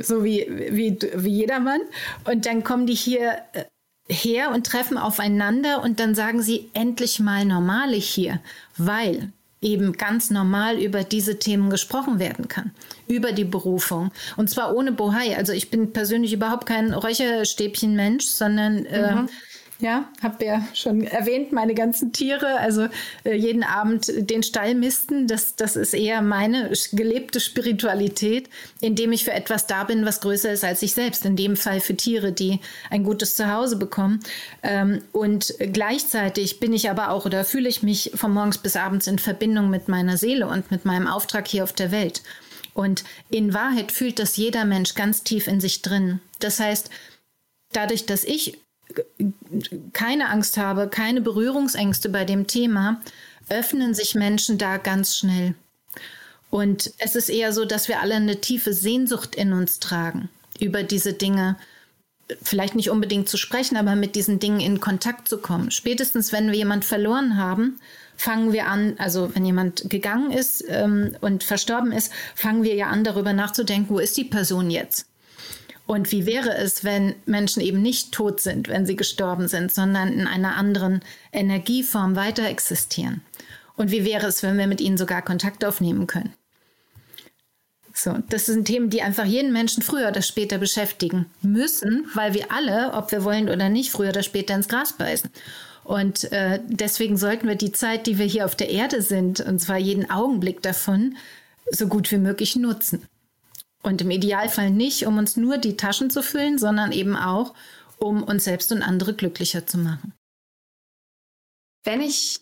so 0.00 0.24
wie, 0.24 0.46
wie, 0.48 0.98
wie 1.14 1.30
jedermann. 1.30 1.80
Und 2.24 2.46
dann 2.46 2.64
kommen 2.64 2.86
die 2.86 2.94
hier 2.94 3.38
äh, 3.52 3.64
her 4.08 4.50
und 4.52 4.66
treffen 4.66 4.98
aufeinander 4.98 5.82
und 5.82 6.00
dann 6.00 6.14
sagen 6.14 6.42
sie 6.42 6.70
endlich 6.74 7.20
mal 7.20 7.44
normale 7.44 7.96
hier, 7.96 8.40
weil 8.76 9.32
eben 9.60 9.92
ganz 9.92 10.30
normal 10.30 10.78
über 10.78 11.04
diese 11.04 11.38
Themen 11.38 11.70
gesprochen 11.70 12.18
werden 12.18 12.48
kann, 12.48 12.72
über 13.06 13.30
die 13.30 13.44
Berufung. 13.44 14.10
Und 14.36 14.50
zwar 14.50 14.74
ohne 14.74 14.90
Bohai. 14.90 15.36
Also 15.36 15.52
ich 15.52 15.70
bin 15.70 15.92
persönlich 15.92 16.32
überhaupt 16.32 16.66
kein 16.66 16.92
Räucherstäbchen-Mensch, 16.92 18.24
sondern 18.24 18.84
äh, 18.86 19.14
mhm. 19.14 19.28
Ja, 19.82 20.08
habe 20.22 20.44
ja 20.44 20.64
schon 20.74 21.02
erwähnt, 21.02 21.50
meine 21.50 21.74
ganzen 21.74 22.12
Tiere, 22.12 22.60
also 22.60 22.86
äh, 23.24 23.34
jeden 23.34 23.64
Abend 23.64 24.12
den 24.16 24.44
Stall 24.44 24.76
misten, 24.76 25.26
das, 25.26 25.56
das 25.56 25.74
ist 25.74 25.92
eher 25.92 26.22
meine 26.22 26.70
gelebte 26.92 27.40
Spiritualität, 27.40 28.48
indem 28.80 29.10
ich 29.10 29.24
für 29.24 29.32
etwas 29.32 29.66
da 29.66 29.82
bin, 29.82 30.04
was 30.04 30.20
größer 30.20 30.52
ist 30.52 30.62
als 30.62 30.82
ich 30.82 30.94
selbst. 30.94 31.26
In 31.26 31.34
dem 31.34 31.56
Fall 31.56 31.80
für 31.80 31.96
Tiere, 31.96 32.30
die 32.30 32.60
ein 32.90 33.02
gutes 33.02 33.34
Zuhause 33.34 33.74
bekommen. 33.74 34.20
Ähm, 34.62 35.02
und 35.10 35.52
gleichzeitig 35.58 36.60
bin 36.60 36.72
ich 36.72 36.88
aber 36.88 37.10
auch 37.10 37.26
oder 37.26 37.44
fühle 37.44 37.68
ich 37.68 37.82
mich 37.82 38.12
von 38.14 38.32
morgens 38.32 38.58
bis 38.58 38.76
abends 38.76 39.08
in 39.08 39.18
Verbindung 39.18 39.68
mit 39.68 39.88
meiner 39.88 40.16
Seele 40.16 40.46
und 40.46 40.70
mit 40.70 40.84
meinem 40.84 41.08
Auftrag 41.08 41.48
hier 41.48 41.64
auf 41.64 41.72
der 41.72 41.90
Welt. 41.90 42.22
Und 42.72 43.02
in 43.30 43.52
Wahrheit 43.52 43.90
fühlt 43.90 44.20
das 44.20 44.36
jeder 44.36 44.64
Mensch 44.64 44.94
ganz 44.94 45.24
tief 45.24 45.48
in 45.48 45.60
sich 45.60 45.82
drin. 45.82 46.20
Das 46.38 46.60
heißt, 46.60 46.88
dadurch, 47.72 48.06
dass 48.06 48.22
ich 48.22 48.58
keine 49.92 50.28
Angst 50.28 50.56
habe, 50.56 50.88
keine 50.88 51.20
Berührungsängste 51.20 52.08
bei 52.08 52.24
dem 52.24 52.46
Thema, 52.46 53.00
öffnen 53.48 53.94
sich 53.94 54.14
Menschen 54.14 54.58
da 54.58 54.76
ganz 54.76 55.16
schnell. 55.16 55.54
Und 56.50 56.92
es 56.98 57.16
ist 57.16 57.30
eher 57.30 57.52
so, 57.52 57.64
dass 57.64 57.88
wir 57.88 58.00
alle 58.00 58.14
eine 58.14 58.40
tiefe 58.40 58.74
Sehnsucht 58.74 59.34
in 59.34 59.52
uns 59.52 59.78
tragen, 59.78 60.28
über 60.60 60.82
diese 60.82 61.14
Dinge 61.14 61.56
vielleicht 62.42 62.74
nicht 62.74 62.90
unbedingt 62.90 63.28
zu 63.28 63.36
sprechen, 63.36 63.76
aber 63.76 63.94
mit 63.94 64.14
diesen 64.14 64.38
Dingen 64.38 64.60
in 64.60 64.80
Kontakt 64.80 65.28
zu 65.28 65.38
kommen. 65.38 65.70
Spätestens, 65.70 66.32
wenn 66.32 66.48
wir 66.48 66.56
jemand 66.58 66.84
verloren 66.84 67.36
haben, 67.36 67.78
fangen 68.16 68.52
wir 68.52 68.66
an, 68.66 68.94
also 68.98 69.34
wenn 69.34 69.44
jemand 69.44 69.88
gegangen 69.90 70.30
ist 70.30 70.64
ähm, 70.68 71.16
und 71.20 71.42
verstorben 71.42 71.92
ist, 71.92 72.12
fangen 72.34 72.62
wir 72.62 72.74
ja 72.74 72.88
an, 72.88 73.04
darüber 73.04 73.32
nachzudenken, 73.32 73.94
wo 73.94 73.98
ist 73.98 74.16
die 74.16 74.24
Person 74.24 74.70
jetzt? 74.70 75.06
Und 75.92 76.10
wie 76.10 76.24
wäre 76.24 76.56
es, 76.56 76.84
wenn 76.84 77.16
Menschen 77.26 77.60
eben 77.60 77.82
nicht 77.82 78.12
tot 78.12 78.40
sind, 78.40 78.66
wenn 78.68 78.86
sie 78.86 78.96
gestorben 78.96 79.46
sind, 79.46 79.70
sondern 79.74 80.10
in 80.10 80.26
einer 80.26 80.56
anderen 80.56 81.02
Energieform 81.32 82.16
weiter 82.16 82.48
existieren? 82.48 83.20
Und 83.76 83.90
wie 83.90 84.02
wäre 84.06 84.26
es, 84.26 84.42
wenn 84.42 84.56
wir 84.56 84.66
mit 84.66 84.80
ihnen 84.80 84.96
sogar 84.96 85.20
Kontakt 85.20 85.66
aufnehmen 85.66 86.06
können? 86.06 86.32
So, 87.92 88.16
das 88.30 88.46
sind 88.46 88.64
Themen, 88.64 88.88
die 88.88 89.02
einfach 89.02 89.26
jeden 89.26 89.52
Menschen 89.52 89.82
früher 89.82 90.08
oder 90.08 90.22
später 90.22 90.56
beschäftigen 90.56 91.26
müssen, 91.42 92.06
weil 92.14 92.32
wir 92.32 92.50
alle, 92.50 92.94
ob 92.94 93.12
wir 93.12 93.22
wollen 93.22 93.50
oder 93.50 93.68
nicht, 93.68 93.90
früher 93.90 94.08
oder 94.08 94.22
später 94.22 94.54
ins 94.54 94.68
Gras 94.68 94.94
beißen. 94.94 95.28
Und 95.84 96.32
äh, 96.32 96.60
deswegen 96.68 97.18
sollten 97.18 97.46
wir 97.46 97.56
die 97.56 97.72
Zeit, 97.72 98.06
die 98.06 98.16
wir 98.16 98.24
hier 98.24 98.46
auf 98.46 98.54
der 98.54 98.70
Erde 98.70 99.02
sind, 99.02 99.40
und 99.40 99.58
zwar 99.58 99.76
jeden 99.76 100.10
Augenblick 100.10 100.62
davon, 100.62 101.18
so 101.70 101.86
gut 101.86 102.10
wie 102.10 102.16
möglich 102.16 102.56
nutzen. 102.56 103.06
Und 103.82 104.00
im 104.00 104.10
Idealfall 104.10 104.70
nicht, 104.70 105.06
um 105.06 105.18
uns 105.18 105.36
nur 105.36 105.58
die 105.58 105.76
Taschen 105.76 106.10
zu 106.10 106.22
füllen, 106.22 106.58
sondern 106.58 106.92
eben 106.92 107.16
auch, 107.16 107.54
um 107.98 108.22
uns 108.22 108.44
selbst 108.44 108.70
und 108.72 108.82
andere 108.82 109.14
glücklicher 109.14 109.66
zu 109.66 109.78
machen. 109.78 110.14
Wenn 111.84 112.00
ich 112.00 112.40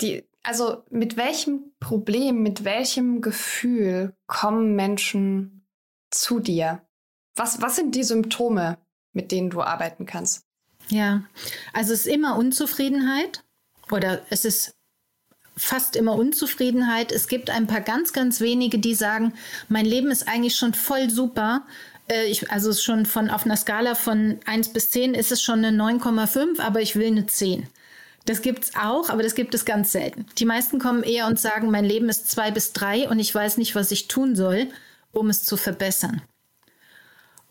die, 0.00 0.24
also 0.42 0.84
mit 0.90 1.16
welchem 1.16 1.72
Problem, 1.80 2.42
mit 2.42 2.64
welchem 2.64 3.20
Gefühl 3.22 4.14
kommen 4.26 4.74
Menschen 4.74 5.66
zu 6.10 6.40
dir? 6.40 6.86
Was, 7.36 7.62
was 7.62 7.76
sind 7.76 7.94
die 7.94 8.04
Symptome, 8.04 8.78
mit 9.12 9.32
denen 9.32 9.50
du 9.50 9.62
arbeiten 9.62 10.04
kannst? 10.04 10.44
Ja, 10.88 11.24
also 11.72 11.92
es 11.92 12.00
ist 12.00 12.12
immer 12.12 12.36
Unzufriedenheit 12.36 13.44
oder 13.90 14.24
es 14.30 14.44
ist 14.44 14.74
fast 15.56 15.96
immer 15.96 16.14
Unzufriedenheit. 16.14 17.12
Es 17.12 17.28
gibt 17.28 17.50
ein 17.50 17.66
paar 17.66 17.80
ganz, 17.80 18.12
ganz 18.12 18.40
wenige, 18.40 18.78
die 18.78 18.94
sagen, 18.94 19.34
mein 19.68 19.84
Leben 19.84 20.10
ist 20.10 20.28
eigentlich 20.28 20.56
schon 20.56 20.74
voll 20.74 21.10
super. 21.10 21.62
Äh, 22.08 22.26
ich, 22.26 22.50
also 22.50 22.72
schon 22.72 23.06
von 23.06 23.30
auf 23.30 23.44
einer 23.44 23.56
Skala 23.56 23.94
von 23.94 24.40
1 24.46 24.70
bis 24.70 24.90
10 24.90 25.14
ist 25.14 25.32
es 25.32 25.42
schon 25.42 25.64
eine 25.64 25.76
9,5, 25.76 26.60
aber 26.60 26.80
ich 26.80 26.96
will 26.96 27.08
eine 27.08 27.26
10. 27.26 27.66
Das 28.24 28.40
gibt 28.40 28.64
es 28.64 28.76
auch, 28.76 29.10
aber 29.10 29.22
das 29.22 29.34
gibt 29.34 29.54
es 29.54 29.64
ganz 29.64 29.92
selten. 29.92 30.26
Die 30.38 30.44
meisten 30.44 30.78
kommen 30.78 31.02
eher 31.02 31.26
und 31.26 31.40
sagen, 31.40 31.70
mein 31.70 31.84
Leben 31.84 32.08
ist 32.08 32.30
2 32.30 32.52
bis 32.52 32.72
3 32.72 33.08
und 33.08 33.18
ich 33.18 33.34
weiß 33.34 33.58
nicht, 33.58 33.74
was 33.74 33.90
ich 33.90 34.08
tun 34.08 34.36
soll, 34.36 34.68
um 35.10 35.28
es 35.28 35.44
zu 35.44 35.56
verbessern. 35.56 36.22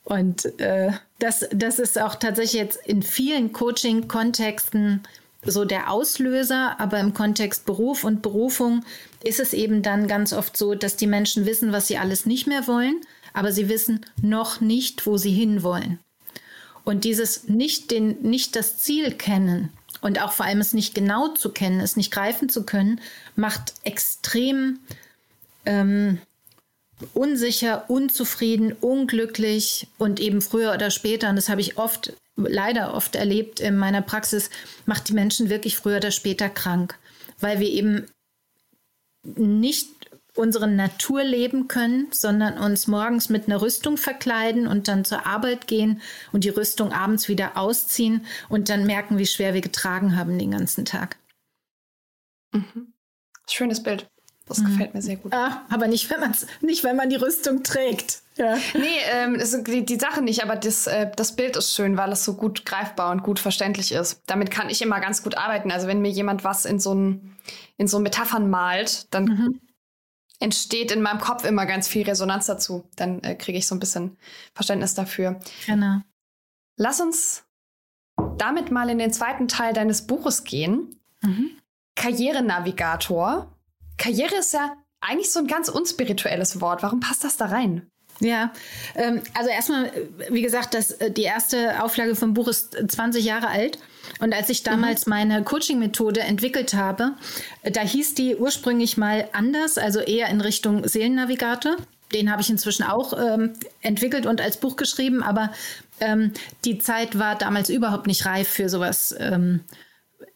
Und 0.03 0.59
äh, 0.59 0.91
das, 1.19 1.47
das 1.53 1.77
ist 1.77 1.99
auch 2.01 2.15
tatsächlich 2.15 2.59
jetzt 2.61 2.85
in 2.87 3.03
vielen 3.03 3.53
Coaching-Kontexten 3.53 5.03
so 5.43 5.65
der 5.65 5.91
Auslöser, 5.91 6.79
aber 6.79 6.99
im 6.99 7.13
Kontext 7.13 7.65
Beruf 7.65 8.03
und 8.03 8.21
Berufung 8.21 8.85
ist 9.23 9.39
es 9.39 9.53
eben 9.53 9.81
dann 9.81 10.07
ganz 10.07 10.33
oft 10.33 10.55
so, 10.55 10.75
dass 10.75 10.95
die 10.95 11.07
Menschen 11.07 11.45
wissen, 11.45 11.71
was 11.71 11.87
sie 11.87 11.97
alles 11.97 12.25
nicht 12.25 12.47
mehr 12.47 12.67
wollen, 12.67 13.01
aber 13.33 13.51
sie 13.51 13.69
wissen 13.69 14.05
noch 14.21 14.61
nicht, 14.61 15.05
wo 15.05 15.17
sie 15.17 15.31
hinwollen. 15.31 15.99
Und 16.83 17.03
dieses 17.03 17.47
nicht, 17.47 17.91
den, 17.91 18.21
nicht 18.21 18.55
das 18.55 18.77
Ziel 18.77 19.11
kennen 19.11 19.69
und 20.01 20.21
auch 20.21 20.31
vor 20.31 20.45
allem 20.45 20.61
es 20.61 20.73
nicht 20.73 20.95
genau 20.95 21.29
zu 21.29 21.49
kennen, 21.49 21.79
es 21.79 21.95
nicht 21.95 22.11
greifen 22.11 22.49
zu 22.49 22.63
können, 22.63 22.99
macht 23.35 23.73
extrem 23.83 24.79
ähm, 25.65 26.19
unsicher, 27.13 27.89
unzufrieden, 27.89 28.73
unglücklich 28.73 29.87
und 29.97 30.19
eben 30.19 30.41
früher 30.41 30.73
oder 30.73 30.91
später, 30.91 31.29
und 31.29 31.35
das 31.35 31.49
habe 31.49 31.61
ich 31.61 31.77
oft, 31.77 32.13
leider 32.35 32.93
oft 32.93 33.15
erlebt 33.15 33.59
in 33.59 33.77
meiner 33.77 34.01
Praxis, 34.01 34.49
macht 34.85 35.09
die 35.09 35.13
Menschen 35.13 35.49
wirklich 35.49 35.77
früher 35.77 35.97
oder 35.97 36.11
später 36.11 36.49
krank, 36.49 36.97
weil 37.39 37.59
wir 37.59 37.69
eben 37.69 38.07
nicht 39.23 39.89
unsere 40.35 40.67
Natur 40.67 41.23
leben 41.23 41.67
können, 41.67 42.07
sondern 42.11 42.57
uns 42.57 42.87
morgens 42.87 43.29
mit 43.29 43.47
einer 43.47 43.61
Rüstung 43.61 43.97
verkleiden 43.97 44.65
und 44.65 44.87
dann 44.87 45.03
zur 45.03 45.25
Arbeit 45.25 45.67
gehen 45.67 46.01
und 46.31 46.43
die 46.43 46.49
Rüstung 46.49 46.93
abends 46.93 47.27
wieder 47.27 47.57
ausziehen 47.57 48.25
und 48.47 48.69
dann 48.69 48.85
merken, 48.85 49.17
wie 49.17 49.25
schwer 49.25 49.53
wir 49.53 49.61
getragen 49.61 50.15
haben 50.15 50.39
den 50.39 50.51
ganzen 50.51 50.85
Tag. 50.85 51.17
Mhm. 52.53 52.93
Schönes 53.49 53.83
Bild. 53.83 54.07
Das 54.47 54.59
mhm. 54.59 54.65
gefällt 54.65 54.93
mir 54.93 55.01
sehr 55.01 55.17
gut. 55.17 55.33
Ah, 55.33 55.61
aber 55.69 55.87
nicht, 55.87 56.09
wenn, 56.09 56.19
man's, 56.19 56.45
nicht, 56.61 56.83
wenn 56.83 56.95
man 56.95 57.09
die 57.09 57.15
Rüstung 57.15 57.63
trägt. 57.63 58.21
Ja. 58.35 58.57
Nee, 58.73 58.97
ähm, 59.11 59.41
die, 59.65 59.85
die 59.85 59.99
Sache 59.99 60.21
nicht, 60.21 60.43
aber 60.43 60.55
das, 60.55 60.87
äh, 60.87 61.09
das 61.15 61.35
Bild 61.35 61.55
ist 61.55 61.73
schön, 61.75 61.95
weil 61.97 62.11
es 62.11 62.25
so 62.25 62.33
gut 62.33 62.65
greifbar 62.65 63.11
und 63.11 63.23
gut 63.23 63.39
verständlich 63.39 63.91
ist. 63.91 64.21
Damit 64.25 64.51
kann 64.51 64.69
ich 64.69 64.81
immer 64.81 64.99
ganz 64.99 65.23
gut 65.23 65.37
arbeiten. 65.37 65.71
Also 65.71 65.87
wenn 65.87 66.01
mir 66.01 66.11
jemand 66.11 66.43
was 66.43 66.65
in 66.65 66.79
so, 66.79 66.93
ein, 66.93 67.37
in 67.77 67.87
so 67.87 67.99
Metaphern 67.99 68.49
malt, 68.49 69.07
dann 69.11 69.25
mhm 69.25 69.59
entsteht 70.41 70.91
in 70.91 71.01
meinem 71.01 71.19
Kopf 71.19 71.45
immer 71.45 71.65
ganz 71.65 71.87
viel 71.87 72.03
Resonanz 72.03 72.47
dazu. 72.47 72.83
Dann 72.95 73.21
äh, 73.23 73.35
kriege 73.35 73.57
ich 73.57 73.67
so 73.67 73.75
ein 73.75 73.79
bisschen 73.79 74.17
Verständnis 74.53 74.95
dafür. 74.95 75.39
Genau. 75.67 75.99
Lass 76.77 76.99
uns 76.99 77.43
damit 78.37 78.71
mal 78.71 78.89
in 78.89 78.97
den 78.97 79.13
zweiten 79.13 79.47
Teil 79.47 79.73
deines 79.73 80.07
Buches 80.07 80.43
gehen. 80.43 80.99
Mhm. 81.21 81.51
Karrierenavigator. 81.95 83.55
Karriere 84.01 84.37
ist 84.37 84.53
ja 84.53 84.75
eigentlich 84.99 85.31
so 85.31 85.39
ein 85.39 85.47
ganz 85.47 85.69
unspirituelles 85.69 86.59
Wort. 86.59 86.81
Warum 86.81 86.99
passt 86.99 87.23
das 87.23 87.37
da 87.37 87.45
rein? 87.45 87.87
Ja, 88.19 88.51
ähm, 88.95 89.21
also 89.35 89.49
erstmal, 89.49 89.91
wie 90.29 90.41
gesagt, 90.41 90.73
das, 90.73 90.91
äh, 90.91 91.11
die 91.11 91.23
erste 91.23 91.83
Auflage 91.83 92.15
vom 92.15 92.33
Buch 92.33 92.47
ist 92.47 92.77
20 92.87 93.23
Jahre 93.23 93.47
alt. 93.47 93.79
Und 94.19 94.33
als 94.33 94.49
ich 94.49 94.63
damals 94.63 95.05
mhm. 95.05 95.09
meine 95.11 95.43
Coaching-Methode 95.43 96.21
entwickelt 96.21 96.73
habe, 96.73 97.13
äh, 97.63 97.71
da 97.71 97.81
hieß 97.81 98.15
die 98.15 98.35
ursprünglich 98.35 98.97
mal 98.97 99.27
anders, 99.33 99.77
also 99.77 99.99
eher 99.99 100.29
in 100.29 100.41
Richtung 100.41 100.87
Seelennavigator. 100.87 101.77
Den 102.13 102.31
habe 102.31 102.41
ich 102.41 102.49
inzwischen 102.49 102.83
auch 102.83 103.13
ähm, 103.17 103.53
entwickelt 103.81 104.25
und 104.25 104.41
als 104.41 104.57
Buch 104.57 104.75
geschrieben, 104.75 105.23
aber 105.23 105.51
ähm, 105.99 106.33
die 106.65 106.77
Zeit 106.77 107.17
war 107.17 107.37
damals 107.37 107.69
überhaupt 107.69 108.05
nicht 108.05 108.25
reif 108.25 108.49
für 108.49 108.67
sowas. 108.67 109.15
Ähm, 109.17 109.61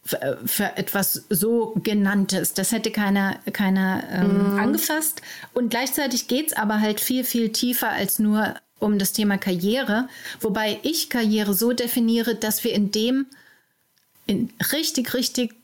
für 0.06 0.76
etwas 0.76 1.24
so 1.30 1.72
genanntes. 1.82 2.54
Das 2.54 2.72
hätte 2.72 2.90
keiner, 2.90 3.38
keiner 3.52 4.04
ähm, 4.10 4.52
mhm. 4.52 4.58
angefasst. 4.58 5.20
Und 5.52 5.70
gleichzeitig 5.70 6.28
geht 6.28 6.48
es 6.48 6.56
aber 6.56 6.80
halt 6.80 7.00
viel, 7.00 7.24
viel 7.24 7.50
tiefer 7.50 7.90
als 7.90 8.18
nur 8.18 8.54
um 8.78 8.98
das 8.98 9.12
Thema 9.12 9.38
Karriere. 9.38 10.08
Wobei 10.40 10.78
ich 10.82 11.10
Karriere 11.10 11.54
so 11.54 11.72
definiere, 11.72 12.34
dass 12.34 12.62
wir 12.62 12.72
in 12.72 12.90
dem 12.90 13.26
in 14.26 14.52
richtig, 14.72 15.14
richtig, 15.14 15.54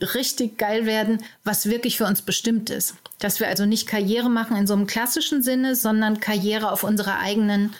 richtig 0.00 0.58
geil 0.58 0.86
werden, 0.86 1.22
was 1.44 1.66
wirklich 1.66 1.96
für 1.96 2.06
uns 2.06 2.22
bestimmt 2.22 2.70
ist. 2.70 2.94
Dass 3.18 3.40
wir 3.40 3.48
also 3.48 3.66
nicht 3.66 3.86
Karriere 3.86 4.30
machen 4.30 4.56
in 4.56 4.66
so 4.66 4.74
einem 4.74 4.86
klassischen 4.86 5.42
Sinne, 5.42 5.76
sondern 5.76 6.20
Karriere 6.20 6.70
auf 6.70 6.84
unserer 6.84 7.18
eigenen 7.18 7.74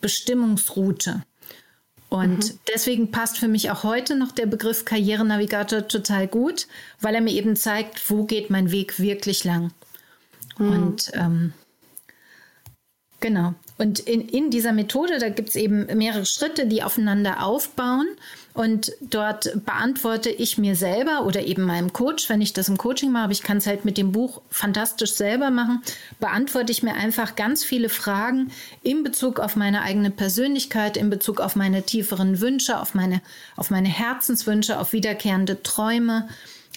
Bestimmungsroute. 0.00 1.22
Und 2.12 2.52
mhm. 2.52 2.58
deswegen 2.70 3.10
passt 3.10 3.38
für 3.38 3.48
mich 3.48 3.70
auch 3.70 3.84
heute 3.84 4.16
noch 4.16 4.32
der 4.32 4.44
Begriff 4.44 4.84
Karrierenavigator 4.84 5.88
total 5.88 6.26
gut, 6.28 6.66
weil 7.00 7.14
er 7.14 7.22
mir 7.22 7.32
eben 7.32 7.56
zeigt, 7.56 8.10
wo 8.10 8.24
geht 8.24 8.50
mein 8.50 8.70
Weg 8.70 8.98
wirklich 8.98 9.44
lang. 9.44 9.72
Mhm. 10.58 10.68
Und 10.68 11.10
ähm, 11.14 11.52
genau. 13.20 13.54
Und 13.82 13.98
in, 13.98 14.20
in 14.28 14.50
dieser 14.50 14.72
Methode, 14.72 15.18
da 15.18 15.28
gibt 15.28 15.48
es 15.48 15.56
eben 15.56 15.86
mehrere 15.98 16.24
Schritte, 16.24 16.66
die 16.68 16.84
aufeinander 16.84 17.44
aufbauen. 17.44 18.06
Und 18.54 18.92
dort 19.00 19.50
beantworte 19.64 20.30
ich 20.30 20.56
mir 20.56 20.76
selber 20.76 21.26
oder 21.26 21.44
eben 21.44 21.64
meinem 21.64 21.92
Coach, 21.92 22.28
wenn 22.28 22.40
ich 22.40 22.52
das 22.52 22.68
im 22.68 22.78
Coaching 22.78 23.10
mache, 23.10 23.24
aber 23.24 23.32
ich 23.32 23.42
kann 23.42 23.56
es 23.56 23.66
halt 23.66 23.84
mit 23.84 23.98
dem 23.98 24.12
Buch 24.12 24.40
fantastisch 24.50 25.14
selber 25.14 25.50
machen, 25.50 25.82
beantworte 26.20 26.70
ich 26.70 26.84
mir 26.84 26.94
einfach 26.94 27.34
ganz 27.34 27.64
viele 27.64 27.88
Fragen 27.88 28.52
in 28.84 29.02
Bezug 29.02 29.40
auf 29.40 29.56
meine 29.56 29.82
eigene 29.82 30.12
Persönlichkeit, 30.12 30.96
in 30.96 31.10
Bezug 31.10 31.40
auf 31.40 31.56
meine 31.56 31.82
tieferen 31.82 32.40
Wünsche, 32.40 32.78
auf 32.78 32.94
meine, 32.94 33.20
auf 33.56 33.70
meine 33.70 33.88
Herzenswünsche, 33.88 34.78
auf 34.78 34.92
wiederkehrende 34.92 35.60
Träume 35.64 36.28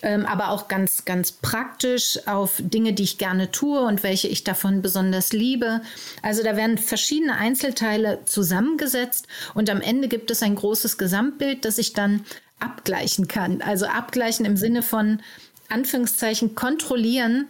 ähm, 0.01 0.25
aber 0.25 0.49
auch 0.49 0.67
ganz, 0.67 1.05
ganz 1.05 1.31
praktisch 1.31 2.19
auf 2.27 2.55
Dinge, 2.59 2.93
die 2.93 3.03
ich 3.03 3.17
gerne 3.17 3.51
tue 3.51 3.79
und 3.79 4.03
welche 4.03 4.27
ich 4.27 4.43
davon 4.43 4.81
besonders 4.81 5.33
liebe. 5.33 5.81
Also 6.21 6.43
da 6.43 6.55
werden 6.55 6.77
verschiedene 6.77 7.35
Einzelteile 7.35 8.19
zusammengesetzt 8.25 9.27
und 9.53 9.69
am 9.69 9.81
Ende 9.81 10.07
gibt 10.07 10.31
es 10.31 10.43
ein 10.43 10.55
großes 10.55 10.97
Gesamtbild, 10.97 11.65
das 11.65 11.77
ich 11.77 11.93
dann 11.93 12.25
abgleichen 12.59 13.27
kann. 13.27 13.61
Also 13.61 13.85
abgleichen 13.85 14.45
im 14.45 14.57
Sinne 14.57 14.81
von 14.81 15.21
Anführungszeichen 15.69 16.55
kontrollieren, 16.55 17.47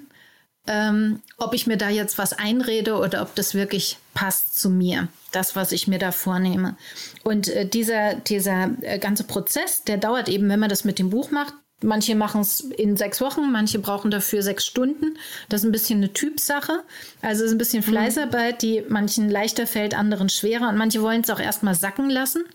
ähm, 0.68 1.22
ob 1.38 1.54
ich 1.54 1.68
mir 1.68 1.78
da 1.78 1.90
jetzt 1.90 2.18
was 2.18 2.34
einrede 2.34 2.98
oder 2.98 3.22
ob 3.22 3.36
das 3.36 3.54
wirklich 3.54 3.98
passt 4.14 4.60
zu 4.60 4.70
mir, 4.70 5.10
das, 5.32 5.56
was 5.56 5.72
ich 5.72 5.88
mir 5.88 6.00
da 6.00 6.12
vornehme. 6.12 6.76
Und 7.24 7.48
äh, 7.50 7.68
dieser, 7.68 8.16
dieser 8.16 8.72
äh, 8.82 8.98
ganze 8.98 9.26
Prozess, 9.26 9.84
der 9.84 9.98
dauert 9.98 10.28
eben, 10.30 10.50
wenn 10.50 10.60
man 10.60 10.70
das 10.70 10.84
mit 10.84 10.98
dem 10.98 11.10
Buch 11.12 11.30
macht, 11.32 11.54
Manche 11.82 12.16
machen 12.16 12.42
es 12.42 12.62
in 12.62 12.96
sechs 12.96 13.20
Wochen, 13.20 13.52
manche 13.52 13.80
brauchen 13.80 14.10
dafür 14.10 14.42
sechs 14.42 14.66
Stunden. 14.66 15.18
Das 15.50 15.62
ist 15.62 15.66
ein 15.66 15.74
bisschen 15.74 16.00
eine 16.00 16.14
Typsache. 16.14 16.84
Also 17.22 17.44
es 17.44 17.48
ist 17.48 17.56
ein 17.56 17.58
bisschen 17.58 17.84
mhm. 17.84 17.90
Fleißarbeit, 17.90 18.62
die 18.62 18.84
manchen 18.88 19.30
leichter 19.30 19.68
fällt, 19.68 19.94
anderen 19.94 20.30
schwerer. 20.30 20.70
Und 20.70 20.78
manche 20.78 21.02
wollen 21.02 21.22
es 21.22 21.30
auch 21.30 21.40
erstmal 21.40 21.76
sacken 21.76 22.10
lassen, 22.10 22.46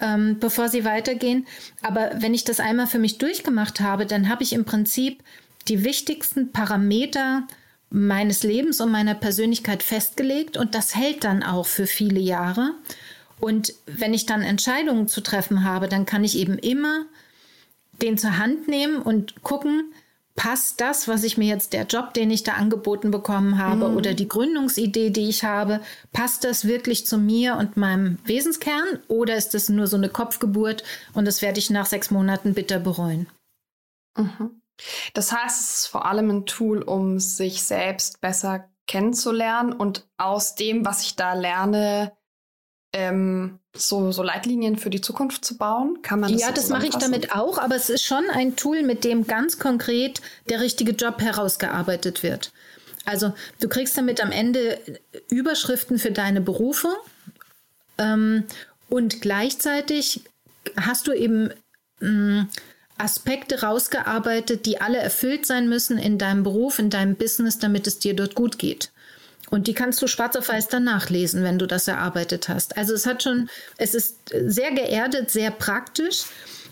ähm, 0.00 0.38
bevor 0.40 0.68
sie 0.68 0.84
weitergehen. 0.84 1.46
Aber 1.82 2.12
wenn 2.16 2.32
ich 2.32 2.44
das 2.44 2.58
einmal 2.58 2.86
für 2.86 2.98
mich 2.98 3.18
durchgemacht 3.18 3.80
habe, 3.80 4.06
dann 4.06 4.28
habe 4.30 4.42
ich 4.42 4.54
im 4.54 4.64
Prinzip 4.64 5.22
die 5.68 5.84
wichtigsten 5.84 6.50
Parameter 6.50 7.46
meines 7.90 8.42
Lebens 8.42 8.80
und 8.80 8.90
meiner 8.90 9.14
Persönlichkeit 9.14 9.82
festgelegt. 9.82 10.56
Und 10.56 10.74
das 10.74 10.96
hält 10.96 11.24
dann 11.24 11.42
auch 11.42 11.66
für 11.66 11.86
viele 11.86 12.20
Jahre. 12.20 12.72
Und 13.38 13.74
wenn 13.86 14.14
ich 14.14 14.24
dann 14.24 14.40
Entscheidungen 14.40 15.08
zu 15.08 15.20
treffen 15.20 15.62
habe, 15.62 15.88
dann 15.88 16.06
kann 16.06 16.24
ich 16.24 16.38
eben 16.38 16.58
immer 16.58 17.04
den 18.02 18.18
zur 18.18 18.38
Hand 18.38 18.68
nehmen 18.68 19.00
und 19.00 19.42
gucken, 19.42 19.92
passt 20.36 20.80
das, 20.80 21.08
was 21.08 21.24
ich 21.24 21.38
mir 21.38 21.48
jetzt, 21.48 21.72
der 21.72 21.84
Job, 21.84 22.14
den 22.14 22.30
ich 22.30 22.44
da 22.44 22.52
angeboten 22.52 23.10
bekommen 23.10 23.58
habe 23.58 23.88
mhm. 23.88 23.96
oder 23.96 24.14
die 24.14 24.28
Gründungsidee, 24.28 25.10
die 25.10 25.28
ich 25.28 25.44
habe, 25.44 25.80
passt 26.12 26.44
das 26.44 26.66
wirklich 26.66 27.06
zu 27.06 27.18
mir 27.18 27.56
und 27.56 27.76
meinem 27.76 28.18
Wesenskern 28.24 29.00
oder 29.08 29.34
ist 29.36 29.54
das 29.54 29.68
nur 29.68 29.86
so 29.86 29.96
eine 29.96 30.10
Kopfgeburt 30.10 30.84
und 31.14 31.24
das 31.24 31.42
werde 31.42 31.58
ich 31.58 31.70
nach 31.70 31.86
sechs 31.86 32.10
Monaten 32.10 32.54
bitter 32.54 32.78
bereuen? 32.78 33.26
Mhm. 34.16 34.62
Das 35.14 35.32
heißt, 35.32 35.58
es 35.58 35.74
ist 35.74 35.86
vor 35.86 36.04
allem 36.04 36.30
ein 36.30 36.46
Tool, 36.46 36.82
um 36.82 37.18
sich 37.18 37.62
selbst 37.62 38.20
besser 38.20 38.68
kennenzulernen 38.86 39.72
und 39.72 40.06
aus 40.18 40.54
dem, 40.54 40.84
was 40.84 41.02
ich 41.02 41.16
da 41.16 41.32
lerne, 41.32 42.12
ähm, 42.92 43.58
so, 43.74 44.10
so 44.12 44.22
Leitlinien 44.22 44.78
für 44.78 44.90
die 44.90 45.00
Zukunft 45.00 45.44
zu 45.44 45.56
bauen? 45.56 45.98
Kann 46.02 46.20
man 46.20 46.32
das 46.32 46.40
Ja, 46.40 46.48
so 46.48 46.54
das 46.54 46.68
mache 46.68 46.86
ich 46.86 46.94
damit 46.94 47.32
auch, 47.32 47.58
aber 47.58 47.76
es 47.76 47.90
ist 47.90 48.04
schon 48.04 48.24
ein 48.30 48.56
Tool, 48.56 48.82
mit 48.82 49.04
dem 49.04 49.26
ganz 49.26 49.58
konkret 49.58 50.20
der 50.48 50.60
richtige 50.60 50.92
Job 50.92 51.20
herausgearbeitet 51.20 52.22
wird. 52.22 52.52
Also 53.04 53.32
du 53.60 53.68
kriegst 53.68 53.96
damit 53.96 54.22
am 54.22 54.32
Ende 54.32 54.80
Überschriften 55.30 55.98
für 55.98 56.10
deine 56.10 56.40
Berufe 56.40 56.88
ähm, 57.98 58.44
und 58.88 59.20
gleichzeitig 59.20 60.22
hast 60.76 61.06
du 61.06 61.12
eben 61.12 61.50
mh, 62.00 62.10
mm, 62.10 62.48
Aspekte 62.98 63.60
rausgearbeitet, 63.60 64.64
die 64.64 64.80
alle 64.80 64.98
erfüllt 64.98 65.46
sein 65.46 65.68
müssen 65.68 65.98
in 65.98 66.18
deinem 66.18 66.42
Beruf, 66.42 66.78
in 66.78 66.90
deinem 66.90 67.14
Business, 67.14 67.58
damit 67.58 67.86
es 67.86 67.98
dir 67.98 68.14
dort 68.14 68.34
gut 68.34 68.58
geht. 68.58 68.90
Und 69.50 69.68
die 69.68 69.74
kannst 69.74 70.02
du 70.02 70.06
schwarz 70.06 70.36
auf 70.36 70.48
weiß 70.48 70.68
dann 70.68 70.84
nachlesen, 70.84 71.44
wenn 71.44 71.58
du 71.58 71.66
das 71.66 71.86
erarbeitet 71.86 72.48
hast. 72.48 72.76
Also 72.76 72.94
es 72.94 73.06
hat 73.06 73.22
schon, 73.22 73.48
es 73.78 73.94
ist 73.94 74.16
sehr 74.30 74.72
geerdet, 74.72 75.30
sehr 75.30 75.50
praktisch. 75.50 76.24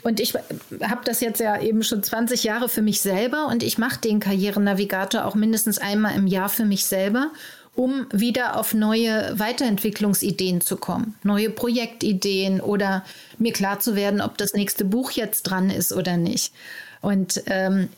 Und 0.03 0.21
ich 0.21 0.35
habe 0.35 1.01
das 1.05 1.21
jetzt 1.21 1.41
ja 1.41 1.61
eben 1.61 1.83
schon 1.83 2.03
20 2.03 2.45
Jahre 2.45 2.69
für 2.69 2.83
mich 2.83 3.01
selber 3.01 3.47
und 3.47 3.63
ich 3.63 3.79
mache 3.79 4.01
den 4.01 4.21
Karrierenavigator 4.21 5.25
auch 5.25 5.35
mindestens 5.35 5.79
einmal 5.79 6.15
im 6.15 6.27
Jahr 6.27 6.51
für 6.51 6.67
mich 6.67 6.85
selber, 6.85 7.31
um 7.75 8.07
wieder 8.13 8.57
auf 8.59 8.75
neue 8.75 9.39
Weiterentwicklungsideen 9.39 10.61
zu 10.61 10.77
kommen, 10.77 11.15
neue 11.23 11.49
Projektideen 11.49 12.61
oder 12.61 13.03
mir 13.39 13.53
klar 13.53 13.81
zu 13.81 13.97
werden, 13.97 14.21
ob 14.21 14.37
das 14.37 14.53
nächste 14.53 14.85
Buch 14.85 15.11
jetzt 15.11 15.45
dran 15.45 15.71
ist 15.71 15.93
oder 15.93 16.19
nicht. 16.19 16.53
Und 17.01 17.43
ähm, 17.47 17.89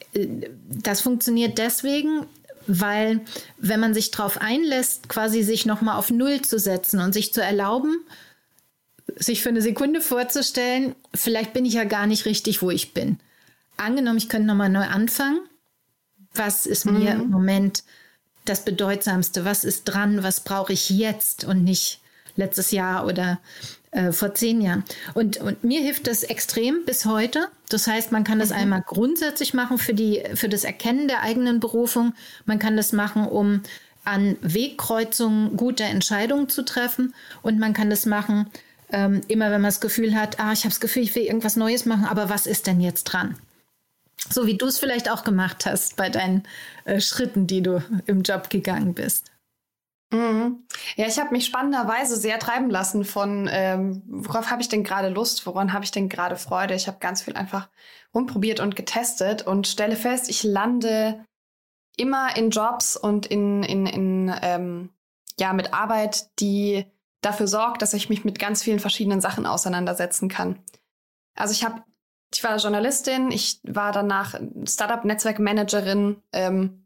das 0.68 1.00
funktioniert 1.00 1.58
deswegen, 1.58 2.26
weil 2.66 3.20
wenn 3.58 3.80
man 3.80 3.94
sich 3.94 4.10
darauf 4.10 4.40
einlässt, 4.40 5.08
quasi 5.08 5.42
sich 5.42 5.66
nochmal 5.66 5.98
auf 5.98 6.10
Null 6.10 6.42
zu 6.42 6.58
setzen 6.58 7.00
und 7.00 7.12
sich 7.12 7.32
zu 7.32 7.42
erlauben, 7.42 8.04
sich 9.14 9.42
für 9.42 9.50
eine 9.50 9.62
Sekunde 9.62 10.00
vorzustellen, 10.00 10.94
vielleicht 11.14 11.52
bin 11.52 11.64
ich 11.64 11.74
ja 11.74 11.84
gar 11.84 12.06
nicht 12.06 12.26
richtig, 12.26 12.62
wo 12.62 12.70
ich 12.70 12.92
bin. 12.92 13.18
Angenommen, 13.76 14.18
ich 14.18 14.28
könnte 14.28 14.48
nochmal 14.48 14.68
neu 14.68 14.84
anfangen. 14.86 15.40
Was 16.34 16.66
ist 16.66 16.84
mir 16.84 17.14
mhm. 17.14 17.22
im 17.22 17.30
Moment 17.30 17.84
das 18.44 18.64
Bedeutsamste? 18.64 19.44
Was 19.44 19.64
ist 19.64 19.84
dran? 19.84 20.22
Was 20.22 20.40
brauche 20.40 20.72
ich 20.72 20.90
jetzt 20.90 21.44
und 21.44 21.64
nicht 21.64 22.00
letztes 22.36 22.70
Jahr 22.70 23.06
oder 23.06 23.38
äh, 23.96 24.12
vor 24.12 24.34
zehn 24.34 24.60
Jahren? 24.60 24.84
Und, 25.14 25.38
und 25.38 25.64
mir 25.64 25.80
hilft 25.80 26.06
das 26.06 26.22
extrem 26.22 26.84
bis 26.84 27.06
heute. 27.06 27.48
Das 27.68 27.86
heißt, 27.86 28.12
man 28.12 28.24
kann 28.24 28.38
das 28.38 28.50
mhm. 28.50 28.56
einmal 28.56 28.84
grundsätzlich 28.86 29.54
machen 29.54 29.78
für, 29.78 29.94
die, 29.94 30.22
für 30.34 30.48
das 30.48 30.64
Erkennen 30.64 31.08
der 31.08 31.22
eigenen 31.22 31.60
Berufung. 31.60 32.14
Man 32.44 32.58
kann 32.58 32.76
das 32.76 32.92
machen, 32.92 33.26
um 33.26 33.62
an 34.04 34.36
Wegkreuzungen 34.40 35.56
gute 35.56 35.84
Entscheidungen 35.84 36.48
zu 36.48 36.64
treffen. 36.64 37.14
Und 37.42 37.58
man 37.58 37.72
kann 37.72 37.90
das 37.90 38.06
machen, 38.06 38.46
ähm, 38.92 39.22
immer 39.28 39.46
wenn 39.46 39.60
man 39.60 39.70
das 39.70 39.80
Gefühl 39.80 40.14
hat, 40.14 40.38
ah, 40.38 40.52
ich 40.52 40.60
habe 40.60 40.70
das 40.70 40.80
Gefühl, 40.80 41.02
ich 41.02 41.14
will 41.14 41.24
irgendwas 41.24 41.56
Neues 41.56 41.86
machen, 41.86 42.04
aber 42.04 42.28
was 42.28 42.46
ist 42.46 42.66
denn 42.66 42.80
jetzt 42.80 43.04
dran? 43.04 43.36
So 44.30 44.46
wie 44.46 44.56
du 44.56 44.66
es 44.66 44.78
vielleicht 44.78 45.10
auch 45.10 45.24
gemacht 45.24 45.66
hast 45.66 45.96
bei 45.96 46.08
deinen 46.08 46.44
äh, 46.84 47.00
Schritten, 47.00 47.46
die 47.46 47.62
du 47.62 47.82
im 48.06 48.22
Job 48.22 48.50
gegangen 48.50 48.94
bist. 48.94 49.30
Mhm. 50.12 50.66
Ja, 50.94 51.06
ich 51.06 51.18
habe 51.18 51.30
mich 51.32 51.46
spannenderweise 51.46 52.16
sehr 52.16 52.38
treiben 52.38 52.70
lassen 52.70 53.04
von, 53.04 53.48
ähm, 53.50 54.02
worauf 54.06 54.50
habe 54.50 54.62
ich 54.62 54.68
denn 54.68 54.84
gerade 54.84 55.08
Lust, 55.08 55.46
woran 55.46 55.72
habe 55.72 55.84
ich 55.84 55.90
denn 55.90 56.08
gerade 56.08 56.36
Freude. 56.36 56.74
Ich 56.74 56.86
habe 56.86 56.98
ganz 57.00 57.22
viel 57.22 57.34
einfach 57.34 57.68
rumprobiert 58.14 58.60
und 58.60 58.76
getestet 58.76 59.42
und 59.42 59.66
stelle 59.66 59.96
fest, 59.96 60.30
ich 60.30 60.42
lande 60.44 61.24
immer 61.96 62.36
in 62.36 62.50
Jobs 62.50 62.96
und 62.96 63.26
in, 63.26 63.62
in, 63.62 63.86
in 63.86 64.34
ähm, 64.42 64.90
ja, 65.38 65.52
mit 65.52 65.74
Arbeit, 65.74 66.28
die 66.38 66.86
dafür 67.20 67.48
sorgt, 67.48 67.82
dass 67.82 67.94
ich 67.94 68.08
mich 68.08 68.24
mit 68.24 68.38
ganz 68.38 68.62
vielen 68.62 68.78
verschiedenen 68.80 69.20
Sachen 69.20 69.46
auseinandersetzen 69.46 70.28
kann. 70.28 70.60
Also 71.34 71.52
ich 71.52 71.64
habe, 71.64 71.82
ich 72.32 72.44
war 72.44 72.56
Journalistin, 72.56 73.30
ich 73.30 73.60
war 73.64 73.92
danach 73.92 74.38
Startup-Netzwerkmanagerin. 74.66 76.22
Ähm, 76.32 76.85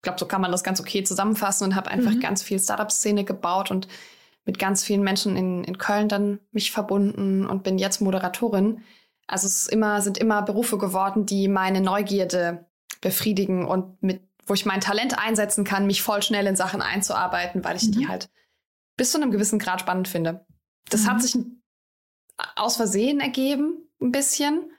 ich 0.00 0.02
glaube, 0.02 0.18
so 0.18 0.24
kann 0.24 0.40
man 0.40 0.50
das 0.50 0.64
ganz 0.64 0.80
okay 0.80 1.04
zusammenfassen 1.04 1.64
und 1.64 1.76
habe 1.76 1.90
einfach 1.90 2.12
mhm. 2.12 2.20
ganz 2.20 2.42
viel 2.42 2.58
Startup-Szene 2.58 3.24
gebaut 3.24 3.70
und 3.70 3.86
mit 4.46 4.58
ganz 4.58 4.82
vielen 4.82 5.02
Menschen 5.02 5.36
in, 5.36 5.62
in 5.62 5.76
Köln 5.76 6.08
dann 6.08 6.40
mich 6.52 6.72
verbunden 6.72 7.44
und 7.44 7.64
bin 7.64 7.76
jetzt 7.76 8.00
Moderatorin. 8.00 8.82
Also 9.26 9.46
es 9.46 9.66
immer, 9.66 10.00
sind 10.00 10.16
immer 10.16 10.40
Berufe 10.40 10.78
geworden, 10.78 11.26
die 11.26 11.48
meine 11.48 11.82
Neugierde 11.82 12.64
befriedigen 13.02 13.66
und 13.66 14.02
mit, 14.02 14.22
wo 14.46 14.54
ich 14.54 14.64
mein 14.64 14.80
Talent 14.80 15.18
einsetzen 15.18 15.64
kann, 15.64 15.86
mich 15.86 16.00
voll 16.00 16.22
schnell 16.22 16.46
in 16.46 16.56
Sachen 16.56 16.80
einzuarbeiten, 16.80 17.62
weil 17.62 17.76
ich 17.76 17.88
mhm. 17.88 17.92
die 17.92 18.08
halt 18.08 18.30
bis 18.96 19.12
zu 19.12 19.20
einem 19.20 19.30
gewissen 19.30 19.58
Grad 19.58 19.82
spannend 19.82 20.08
finde. 20.08 20.46
Das 20.88 21.02
mhm. 21.02 21.06
hat 21.08 21.20
sich 21.22 21.36
aus 22.56 22.76
Versehen 22.76 23.20
ergeben, 23.20 23.86
ein 24.00 24.12
bisschen. 24.12 24.72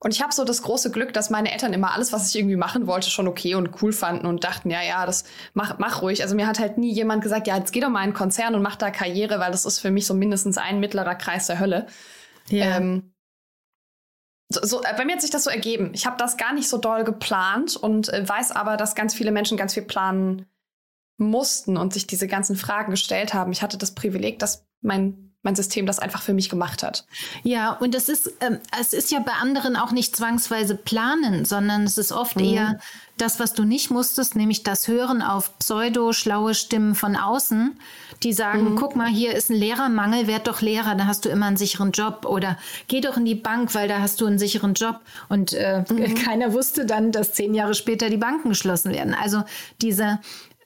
Und 0.00 0.14
ich 0.14 0.22
habe 0.22 0.32
so 0.32 0.44
das 0.44 0.62
große 0.62 0.92
Glück, 0.92 1.12
dass 1.12 1.28
meine 1.28 1.50
Eltern 1.50 1.72
immer 1.72 1.92
alles, 1.92 2.12
was 2.12 2.28
ich 2.28 2.36
irgendwie 2.36 2.56
machen 2.56 2.86
wollte, 2.86 3.10
schon 3.10 3.26
okay 3.26 3.56
und 3.56 3.82
cool 3.82 3.92
fanden 3.92 4.26
und 4.26 4.44
dachten, 4.44 4.70
ja, 4.70 4.80
ja, 4.80 5.04
das 5.06 5.24
mach, 5.54 5.78
mach 5.78 6.02
ruhig. 6.02 6.22
Also 6.22 6.36
mir 6.36 6.46
hat 6.46 6.60
halt 6.60 6.78
nie 6.78 6.92
jemand 6.92 7.22
gesagt, 7.22 7.48
ja, 7.48 7.56
jetzt 7.56 7.72
geh 7.72 7.80
doch 7.80 7.88
mal 7.88 8.00
in 8.00 8.04
einen 8.04 8.14
Konzern 8.14 8.54
und 8.54 8.62
mach 8.62 8.76
da 8.76 8.90
Karriere, 8.90 9.40
weil 9.40 9.50
das 9.50 9.64
ist 9.64 9.80
für 9.80 9.90
mich 9.90 10.06
so 10.06 10.14
mindestens 10.14 10.56
ein 10.56 10.78
mittlerer 10.78 11.16
Kreis 11.16 11.48
der 11.48 11.58
Hölle. 11.58 11.86
Ja. 12.48 12.76
Ähm, 12.76 13.12
so, 14.50 14.64
so, 14.64 14.82
äh, 14.82 14.94
bei 14.96 15.04
mir 15.04 15.14
hat 15.14 15.20
sich 15.20 15.30
das 15.30 15.44
so 15.44 15.50
ergeben. 15.50 15.90
Ich 15.94 16.06
habe 16.06 16.16
das 16.16 16.36
gar 16.36 16.54
nicht 16.54 16.68
so 16.68 16.78
doll 16.78 17.02
geplant 17.02 17.76
und 17.76 18.08
äh, 18.08 18.26
weiß 18.26 18.52
aber, 18.52 18.76
dass 18.76 18.94
ganz 18.94 19.14
viele 19.14 19.32
Menschen 19.32 19.58
ganz 19.58 19.74
viel 19.74 19.82
planen 19.82 20.46
mussten 21.18 21.76
und 21.76 21.92
sich 21.92 22.06
diese 22.06 22.28
ganzen 22.28 22.54
Fragen 22.56 22.92
gestellt 22.92 23.34
haben. 23.34 23.50
Ich 23.50 23.62
hatte 23.62 23.76
das 23.76 23.94
Privileg, 23.94 24.38
dass 24.38 24.64
mein 24.80 25.27
mein 25.48 25.56
System 25.56 25.86
das 25.86 25.98
einfach 25.98 26.20
für 26.20 26.34
mich 26.34 26.50
gemacht 26.50 26.82
hat. 26.82 27.06
Ja, 27.42 27.72
und 27.72 27.94
es 27.94 28.10
ist, 28.10 28.30
ähm, 28.40 28.58
es 28.78 28.92
ist 28.92 29.10
ja 29.10 29.20
bei 29.20 29.32
anderen 29.32 29.76
auch 29.76 29.92
nicht 29.92 30.14
zwangsweise 30.14 30.74
planen, 30.74 31.46
sondern 31.46 31.84
es 31.84 31.96
ist 31.96 32.12
oft 32.12 32.36
mhm. 32.36 32.44
eher 32.44 32.80
das, 33.16 33.40
was 33.40 33.54
du 33.54 33.64
nicht 33.64 33.90
musstest, 33.90 34.36
nämlich 34.36 34.62
das 34.62 34.88
Hören 34.88 35.22
auf 35.22 35.58
pseudo-schlaue 35.58 36.54
Stimmen 36.54 36.94
von 36.94 37.16
außen, 37.16 37.78
die 38.22 38.34
sagen, 38.34 38.72
mhm. 38.72 38.76
guck 38.76 38.94
mal, 38.94 39.08
hier 39.08 39.34
ist 39.34 39.50
ein 39.50 39.56
Lehrermangel, 39.56 40.26
werd 40.26 40.46
doch 40.46 40.60
Lehrer, 40.60 40.94
da 40.94 41.06
hast 41.06 41.24
du 41.24 41.30
immer 41.30 41.46
einen 41.46 41.56
sicheren 41.56 41.92
Job 41.92 42.26
oder 42.26 42.58
geh 42.86 43.00
doch 43.00 43.16
in 43.16 43.24
die 43.24 43.34
Bank, 43.34 43.74
weil 43.74 43.88
da 43.88 44.00
hast 44.00 44.20
du 44.20 44.26
einen 44.26 44.38
sicheren 44.38 44.74
Job. 44.74 45.00
Und 45.30 45.54
äh, 45.54 45.82
mhm. 45.88 46.14
keiner 46.26 46.52
wusste 46.52 46.84
dann, 46.84 47.10
dass 47.10 47.32
zehn 47.32 47.54
Jahre 47.54 47.74
später 47.74 48.10
die 48.10 48.18
Banken 48.18 48.50
geschlossen 48.50 48.92
werden. 48.92 49.14
Also 49.14 49.44
diese 49.80 50.18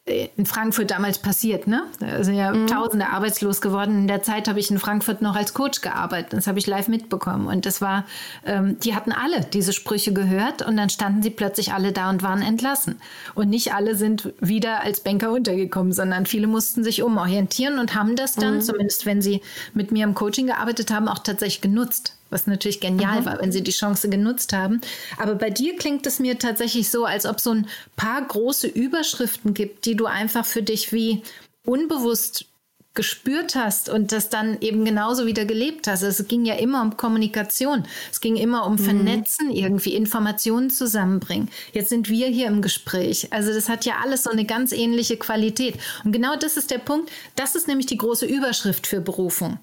in 0.05 0.47
Frankfurt 0.47 0.91
damals 0.91 1.21
passiert, 1.21 1.69
ne? 1.69 1.85
Da 2.01 2.25
sind 2.25 2.35
ja 2.35 2.53
mhm. 2.53 2.67
Tausende 2.67 3.07
arbeitslos 3.07 3.61
geworden. 3.61 3.99
In 3.99 4.09
der 4.09 4.21
Zeit 4.25 4.49
habe 4.49 4.59
ich 4.59 4.69
in 4.69 4.81
Frankfurt 4.81 5.23
noch 5.23 5.37
als 5.37 5.55
Coach 5.55 5.81
gearbeitet. 5.81 6.33
Das 6.33 6.49
habe 6.49 6.59
ich 6.59 6.67
live 6.67 6.89
mitbekommen. 6.89 7.47
Und 7.47 7.67
das 7.67 7.81
war, 7.81 8.05
ähm, 8.45 8.81
die 8.81 8.97
hatten 8.97 9.13
alle 9.13 9.43
diese 9.53 9.73
Sprüche 9.73 10.13
gehört 10.13 10.67
und 10.67 10.77
dann 10.77 10.91
standen 10.91 11.23
sie 11.23 11.31
plötzlich 11.31 11.73
alle 11.73 11.93
da 11.93 12.11
und 12.11 12.25
waren 12.25 12.43
entlassen. 12.43 13.01
Und 13.37 13.49
nicht 13.49 13.75
alle 13.75 13.95
sind 13.95 14.35
wieder 14.41 14.83
als 14.83 15.01
Banker 15.01 15.31
untergekommen, 15.31 15.93
sondern 15.93 16.27
viele 16.27 16.49
mussten 16.49 16.83
sich 16.83 17.05
umorientieren 17.05 17.79
und 17.79 17.95
haben 17.95 18.17
das 18.17 18.35
dann, 18.35 18.57
mhm. 18.57 18.61
zumindest 18.63 19.07
wenn 19.07 19.23
sie 19.23 19.41
mit 19.73 19.93
mir 19.93 20.03
im 20.03 20.15
Coaching 20.15 20.49
gearbeitet 20.49 20.91
haben, 20.91 21.07
auch 21.07 21.21
tatsächlich 21.21 21.61
genutzt 21.61 22.17
was 22.33 22.47
natürlich 22.47 22.81
genial 22.81 23.21
mhm. 23.21 23.27
war, 23.27 23.41
wenn 23.41 23.53
sie 23.53 23.63
die 23.63 23.71
Chance 23.71 24.09
genutzt 24.09 24.53
haben. 24.53 24.81
Aber 25.19 25.35
bei 25.35 25.51
dir 25.51 25.77
klingt 25.77 26.07
es 26.07 26.19
mir 26.19 26.39
tatsächlich 26.39 26.91
so, 26.91 27.05
als 27.05 27.27
ob 27.27 27.41
so 27.41 27.51
ein 27.51 27.67
paar 27.97 28.23
große 28.23 28.67
Überschriften 28.67 29.55
gibt, 29.55 29.85
die 29.85 29.97
du 29.97 30.07
einfach 30.07 30.45
für 30.45 30.63
dich 30.63 30.93
wie 30.93 31.23
unbewusst 31.65 32.47
gespürt 32.95 33.55
hast 33.55 33.89
und 33.89 34.13
das 34.13 34.29
dann 34.29 34.61
eben 34.61 34.85
genauso 34.85 35.27
wieder 35.27 35.47
gelebt 35.47 35.87
hast. 35.87 36.05
Also 36.05 36.23
es 36.23 36.29
ging 36.29 36.45
ja 36.45 36.55
immer 36.57 36.83
um 36.83 36.97
Kommunikation. 36.97 37.85
Es 38.11 38.21
ging 38.21 38.37
immer 38.37 38.67
um 38.67 38.75
mhm. 38.75 38.79
Vernetzen, 38.79 39.51
irgendwie 39.51 39.95
Informationen 39.95 40.69
zusammenbringen. 40.69 41.49
Jetzt 41.73 41.89
sind 41.89 42.11
wir 42.11 42.27
hier 42.27 42.49
im 42.49 42.61
Gespräch. 42.61 43.29
Also 43.31 43.53
das 43.53 43.69
hat 43.69 43.87
ja 43.87 43.95
alles 44.03 44.25
so 44.25 44.31
eine 44.31 44.45
ganz 44.45 44.73
ähnliche 44.73 45.17
Qualität. 45.17 45.79
Und 46.05 46.13
genau 46.13 46.37
das 46.37 46.57
ist 46.57 46.71
der 46.71 46.79
Punkt. 46.79 47.11
Das 47.35 47.55
ist 47.55 47.67
nämlich 47.67 47.87
die 47.87 47.97
große 47.97 48.27
Überschrift 48.27 48.87
für 48.87 49.01
Berufung. 49.01 49.59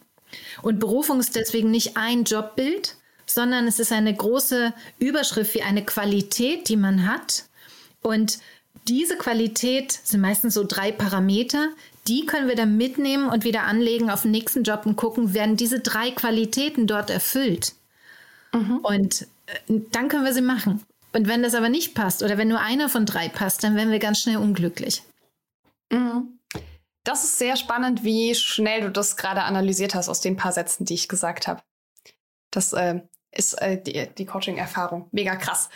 Und 0.62 0.80
Berufung 0.80 1.20
ist 1.20 1.36
deswegen 1.36 1.72
nicht 1.72 1.98
ein 1.98 2.24
Jobbild, 2.24 2.96
sondern 3.26 3.68
es 3.68 3.80
ist 3.80 3.92
eine 3.92 4.14
große 4.14 4.74
Überschrift 4.98 5.54
wie 5.56 5.62
eine 5.62 5.86
Qualität, 5.86 6.68
die 6.70 6.78
man 6.78 7.08
hat. 7.08 7.46
Und 8.02 8.40
diese 8.88 9.18
Qualität 9.18 9.92
sind 9.92 10.22
meistens 10.22 10.56
so 10.56 10.64
drei 10.64 10.92
Parameter, 10.92 11.70
die 12.08 12.26
können 12.26 12.48
wir 12.48 12.56
dann 12.56 12.78
mitnehmen 12.78 13.30
und 13.30 13.44
wieder 13.44 13.64
anlegen 13.64 14.10
auf 14.10 14.24
den 14.24 14.32
nächsten 14.32 14.64
Job 14.64 14.86
und 14.86 14.96
gucken, 14.96 15.34
werden 15.34 15.58
diese 15.58 15.80
drei 15.80 16.12
Qualitäten 16.12 16.88
dort 16.88 17.10
erfüllt. 17.10 17.74
Mhm. 18.54 18.78
Und 18.78 19.28
äh, 19.46 19.82
dann 19.92 20.08
können 20.08 20.26
wir 20.26 20.34
sie 20.34 20.42
machen. 20.42 20.82
Und 21.14 21.28
wenn 21.28 21.44
das 21.44 21.56
aber 21.56 21.70
nicht 21.70 21.94
passt 21.94 22.24
oder 22.24 22.38
wenn 22.38 22.48
nur 22.48 22.62
einer 22.62 22.90
von 22.90 23.06
drei 23.06 23.30
passt, 23.30 23.64
dann 23.64 23.76
werden 23.76 23.92
wir 23.92 24.00
ganz 24.00 24.22
schnell 24.22 24.38
unglücklich. 24.38 25.04
Mhm. 25.92 26.39
Das 27.04 27.24
ist 27.24 27.38
sehr 27.38 27.56
spannend, 27.56 28.04
wie 28.04 28.36
schnell 28.36 28.82
du 28.82 28.92
das 28.92 29.18
gerade 29.18 29.44
analysiert 29.44 29.96
hast 29.96 30.10
aus 30.10 30.22
den 30.22 30.38
paar 30.38 30.52
Sätzen, 30.52 30.86
die 30.86 30.96
ich 30.96 31.08
gesagt 31.08 31.48
habe. 31.48 31.62
Das 32.52 32.74
äh, 32.74 33.02
ist 33.32 33.54
äh, 33.62 33.82
die, 33.82 34.10
die 34.18 34.26
Coaching-Erfahrung. 34.26 35.08
Mega 35.12 35.36
krass. 35.36 35.70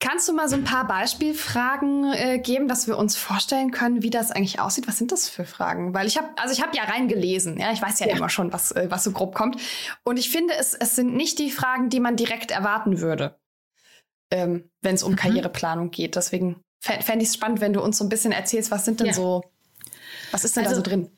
Kannst 0.00 0.28
du 0.28 0.32
mal 0.32 0.48
so 0.48 0.54
ein 0.54 0.62
paar 0.62 0.86
Beispielfragen 0.86 2.12
äh, 2.12 2.38
geben, 2.38 2.68
dass 2.68 2.86
wir 2.86 2.96
uns 2.96 3.16
vorstellen 3.16 3.72
können, 3.72 4.00
wie 4.00 4.10
das 4.10 4.30
eigentlich 4.30 4.60
aussieht? 4.60 4.86
Was 4.86 4.96
sind 4.96 5.10
das 5.10 5.28
für 5.28 5.44
Fragen? 5.44 5.92
Weil 5.92 6.06
ich 6.06 6.16
habe, 6.16 6.28
also 6.36 6.52
ich 6.52 6.62
habe 6.62 6.76
ja 6.76 6.84
reingelesen, 6.84 7.58
ja, 7.58 7.72
ich 7.72 7.82
weiß 7.82 7.98
ja, 7.98 8.06
ja. 8.06 8.16
immer 8.16 8.28
schon, 8.28 8.52
was, 8.52 8.70
äh, 8.70 8.86
was 8.90 9.02
so 9.02 9.10
grob 9.10 9.34
kommt. 9.34 9.60
Und 10.04 10.16
ich 10.16 10.30
finde, 10.30 10.54
es, 10.54 10.74
es 10.74 10.94
sind 10.94 11.16
nicht 11.16 11.40
die 11.40 11.50
Fragen, 11.50 11.88
die 11.88 11.98
man 11.98 12.14
direkt 12.14 12.52
erwarten 12.52 13.00
würde, 13.00 13.40
ähm, 14.30 14.70
wenn 14.82 14.94
es 14.94 15.02
um 15.02 15.12
mhm. 15.12 15.16
Karriereplanung 15.16 15.90
geht. 15.90 16.14
Deswegen 16.14 16.62
fände 16.78 17.24
ich 17.24 17.30
es 17.30 17.34
spannend, 17.34 17.60
wenn 17.60 17.72
du 17.72 17.82
uns 17.82 17.98
so 17.98 18.04
ein 18.04 18.08
bisschen 18.08 18.30
erzählst, 18.30 18.70
was 18.70 18.84
sind 18.84 19.00
denn 19.00 19.08
ja. 19.08 19.14
so 19.14 19.42
was 20.30 20.44
ist 20.44 20.56
denn 20.56 20.66
also, 20.66 20.80
da 20.80 20.84
so 20.84 20.90
drin? 20.90 21.08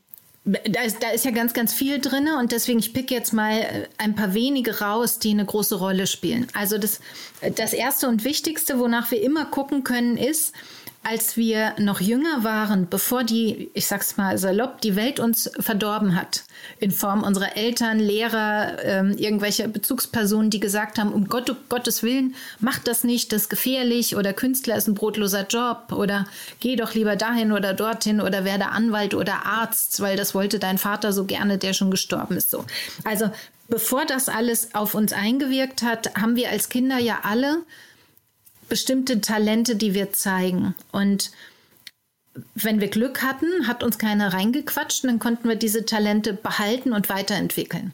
da 0.45 0.83
ist, 0.83 1.03
da 1.03 1.11
ist 1.11 1.25
ja 1.25 1.33
ganz, 1.33 1.53
ganz 1.53 1.75
viel 1.75 2.01
drin 2.01 2.29
und 2.39 2.53
deswegen, 2.53 2.79
ich 2.79 2.95
pick 2.95 3.11
jetzt 3.11 3.33
mal 3.33 3.61
äh, 3.61 3.89
ein 3.99 4.15
paar 4.15 4.33
wenige 4.33 4.81
raus, 4.81 5.19
die 5.19 5.31
eine 5.31 5.45
große 5.45 5.77
Rolle 5.77 6.07
spielen. 6.07 6.47
Also 6.55 6.79
das, 6.79 7.01
das 7.57 7.75
Erste 7.75 8.09
und 8.09 8.25
Wichtigste, 8.25 8.79
wonach 8.79 9.11
wir 9.11 9.23
immer 9.23 9.45
gucken 9.45 9.85
können, 9.85 10.17
ist, 10.17 10.55
als 11.03 11.39
wir 11.39 11.75
noch 11.79 12.01
jünger 12.01 12.45
waren, 12.45 12.87
bevor 12.89 13.25
die, 13.25 13.71
ich 13.73 13.87
sag's 13.87 14.19
mal 14.19 14.37
salopp, 14.37 14.83
die 14.83 14.97
Welt 14.97 15.19
uns 15.19 15.51
verdorben 15.59 16.15
hat, 16.15 16.45
in 16.79 16.91
Form 16.91 17.23
unserer 17.23 17.57
Eltern, 17.57 17.99
Lehrer, 17.99 18.77
ähm, 18.85 19.17
irgendwelche 19.17 19.67
Bezugspersonen, 19.67 20.51
die 20.51 20.61
gesagt 20.61 20.99
haben, 20.99 21.13
um 21.13 21.27
Gott, 21.27 21.49
um 21.49 21.57
Gottes 21.71 22.03
Willen, 22.03 22.35
mach 22.59 22.79
das 22.79 23.03
nicht, 23.03 23.33
das 23.33 23.43
ist 23.43 23.49
gefährlich 23.49 24.15
oder 24.15 24.35
Künstler 24.35 24.77
ist 24.77 24.89
ein 24.89 24.95
brotloser 24.95 25.47
Job 25.47 25.93
oder 25.93 26.27
geh 26.61 26.77
doch 26.77 26.93
lieber 26.93 27.17
dahin 27.17 27.53
oder 27.53 27.73
dorthin 27.73 28.21
oder 28.21 28.45
werde 28.45 28.67
Anwalt 28.67 29.15
oder 29.15 29.47
Arzt, 29.47 30.01
weil 30.01 30.19
das 30.19 30.35
wollte 30.35 30.59
dein 30.59 30.77
Vater 30.77 31.15
so 31.15 31.25
gerne, 31.25 31.57
der 31.57 31.73
schon 31.73 31.91
gestorben 31.91 32.37
ist. 32.37 32.51
So. 32.51 32.67
Also 33.05 33.31
bevor 33.69 34.05
das 34.05 34.29
alles 34.29 34.75
auf 34.75 34.95
uns 34.95 35.15
eingewirkt 35.15 35.83
hat, 35.83 36.15
haben 36.15 36.37
wir 36.37 36.51
als 36.51 36.69
Kinder 36.69 36.99
ja 36.99 37.21
alle 37.23 37.63
bestimmte 38.71 39.21
Talente, 39.21 39.77
die 39.77 39.93
wir 39.93 40.15
zeigen. 40.15 40.75
Und 40.93 41.31
wenn 42.55 42.81
wir 42.81 42.89
Glück 42.89 43.23
hatten, 43.23 43.67
hat 43.67 43.83
uns 43.83 43.99
keiner 43.99 44.33
reingequatscht, 44.33 45.05
dann 45.05 45.19
konnten 45.19 45.49
wir 45.49 45.57
diese 45.57 45.85
Talente 45.85 46.33
behalten 46.33 46.95
und 46.95 47.11
weiterentwickeln. 47.11 47.93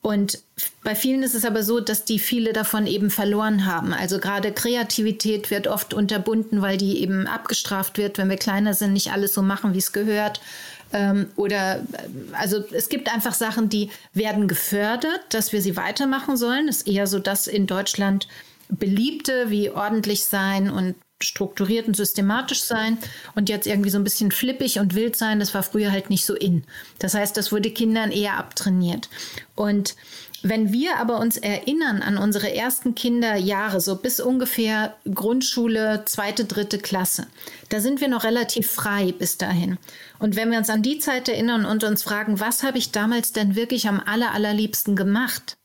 Und 0.00 0.40
bei 0.82 0.94
vielen 0.94 1.22
ist 1.22 1.34
es 1.34 1.46
aber 1.46 1.62
so, 1.62 1.80
dass 1.80 2.04
die 2.04 2.18
viele 2.18 2.52
davon 2.52 2.86
eben 2.86 3.10
verloren 3.10 3.64
haben. 3.64 3.94
Also 3.94 4.18
gerade 4.18 4.52
Kreativität 4.52 5.50
wird 5.50 5.66
oft 5.66 5.94
unterbunden, 5.94 6.60
weil 6.60 6.76
die 6.76 7.00
eben 7.00 7.26
abgestraft 7.26 7.96
wird, 7.96 8.18
wenn 8.18 8.28
wir 8.28 8.36
kleiner 8.36 8.74
sind, 8.74 8.92
nicht 8.92 9.12
alles 9.12 9.32
so 9.32 9.40
machen, 9.40 9.72
wie 9.72 9.78
es 9.78 9.92
gehört. 9.92 10.42
Ähm, 10.92 11.30
oder 11.36 11.86
also 12.32 12.62
es 12.70 12.90
gibt 12.90 13.12
einfach 13.12 13.32
Sachen, 13.32 13.70
die 13.70 13.90
werden 14.12 14.46
gefördert, 14.46 15.22
dass 15.30 15.52
wir 15.52 15.62
sie 15.62 15.74
weitermachen 15.74 16.36
sollen. 16.36 16.66
Das 16.66 16.78
ist 16.78 16.88
eher 16.88 17.06
so, 17.06 17.18
dass 17.18 17.46
in 17.46 17.66
Deutschland 17.66 18.28
beliebte 18.78 19.50
wie 19.50 19.70
ordentlich 19.70 20.24
sein 20.24 20.70
und 20.70 20.94
strukturiert 21.22 21.86
und 21.86 21.96
systematisch 21.96 22.62
sein 22.62 22.98
und 23.34 23.48
jetzt 23.48 23.66
irgendwie 23.66 23.90
so 23.90 23.98
ein 23.98 24.04
bisschen 24.04 24.30
flippig 24.30 24.78
und 24.78 24.94
wild 24.94 25.16
sein, 25.16 25.40
das 25.40 25.54
war 25.54 25.62
früher 25.62 25.90
halt 25.90 26.10
nicht 26.10 26.26
so 26.26 26.34
in. 26.34 26.64
Das 26.98 27.14
heißt, 27.14 27.36
das 27.36 27.52
wurde 27.52 27.70
Kindern 27.70 28.10
eher 28.10 28.36
abtrainiert. 28.36 29.08
Und 29.54 29.94
wenn 30.42 30.74
wir 30.74 30.98
aber 30.98 31.20
uns 31.20 31.38
erinnern 31.38 32.02
an 32.02 32.18
unsere 32.18 32.54
ersten 32.54 32.94
Kinderjahre, 32.94 33.80
so 33.80 33.96
bis 33.96 34.20
ungefähr 34.20 34.94
Grundschule, 35.12 36.02
zweite, 36.04 36.44
dritte 36.44 36.78
Klasse, 36.78 37.26
da 37.70 37.80
sind 37.80 38.02
wir 38.02 38.08
noch 38.08 38.24
relativ 38.24 38.70
frei 38.70 39.12
bis 39.12 39.38
dahin. 39.38 39.78
Und 40.18 40.36
wenn 40.36 40.50
wir 40.50 40.58
uns 40.58 40.68
an 40.68 40.82
die 40.82 40.98
Zeit 40.98 41.30
erinnern 41.30 41.64
und 41.64 41.82
uns 41.82 42.02
fragen, 42.02 42.40
was 42.40 42.62
habe 42.62 42.76
ich 42.76 42.92
damals 42.92 43.32
denn 43.32 43.56
wirklich 43.56 43.88
am 43.88 44.00
aller, 44.00 44.32
allerliebsten 44.32 44.96
gemacht? 44.96 45.56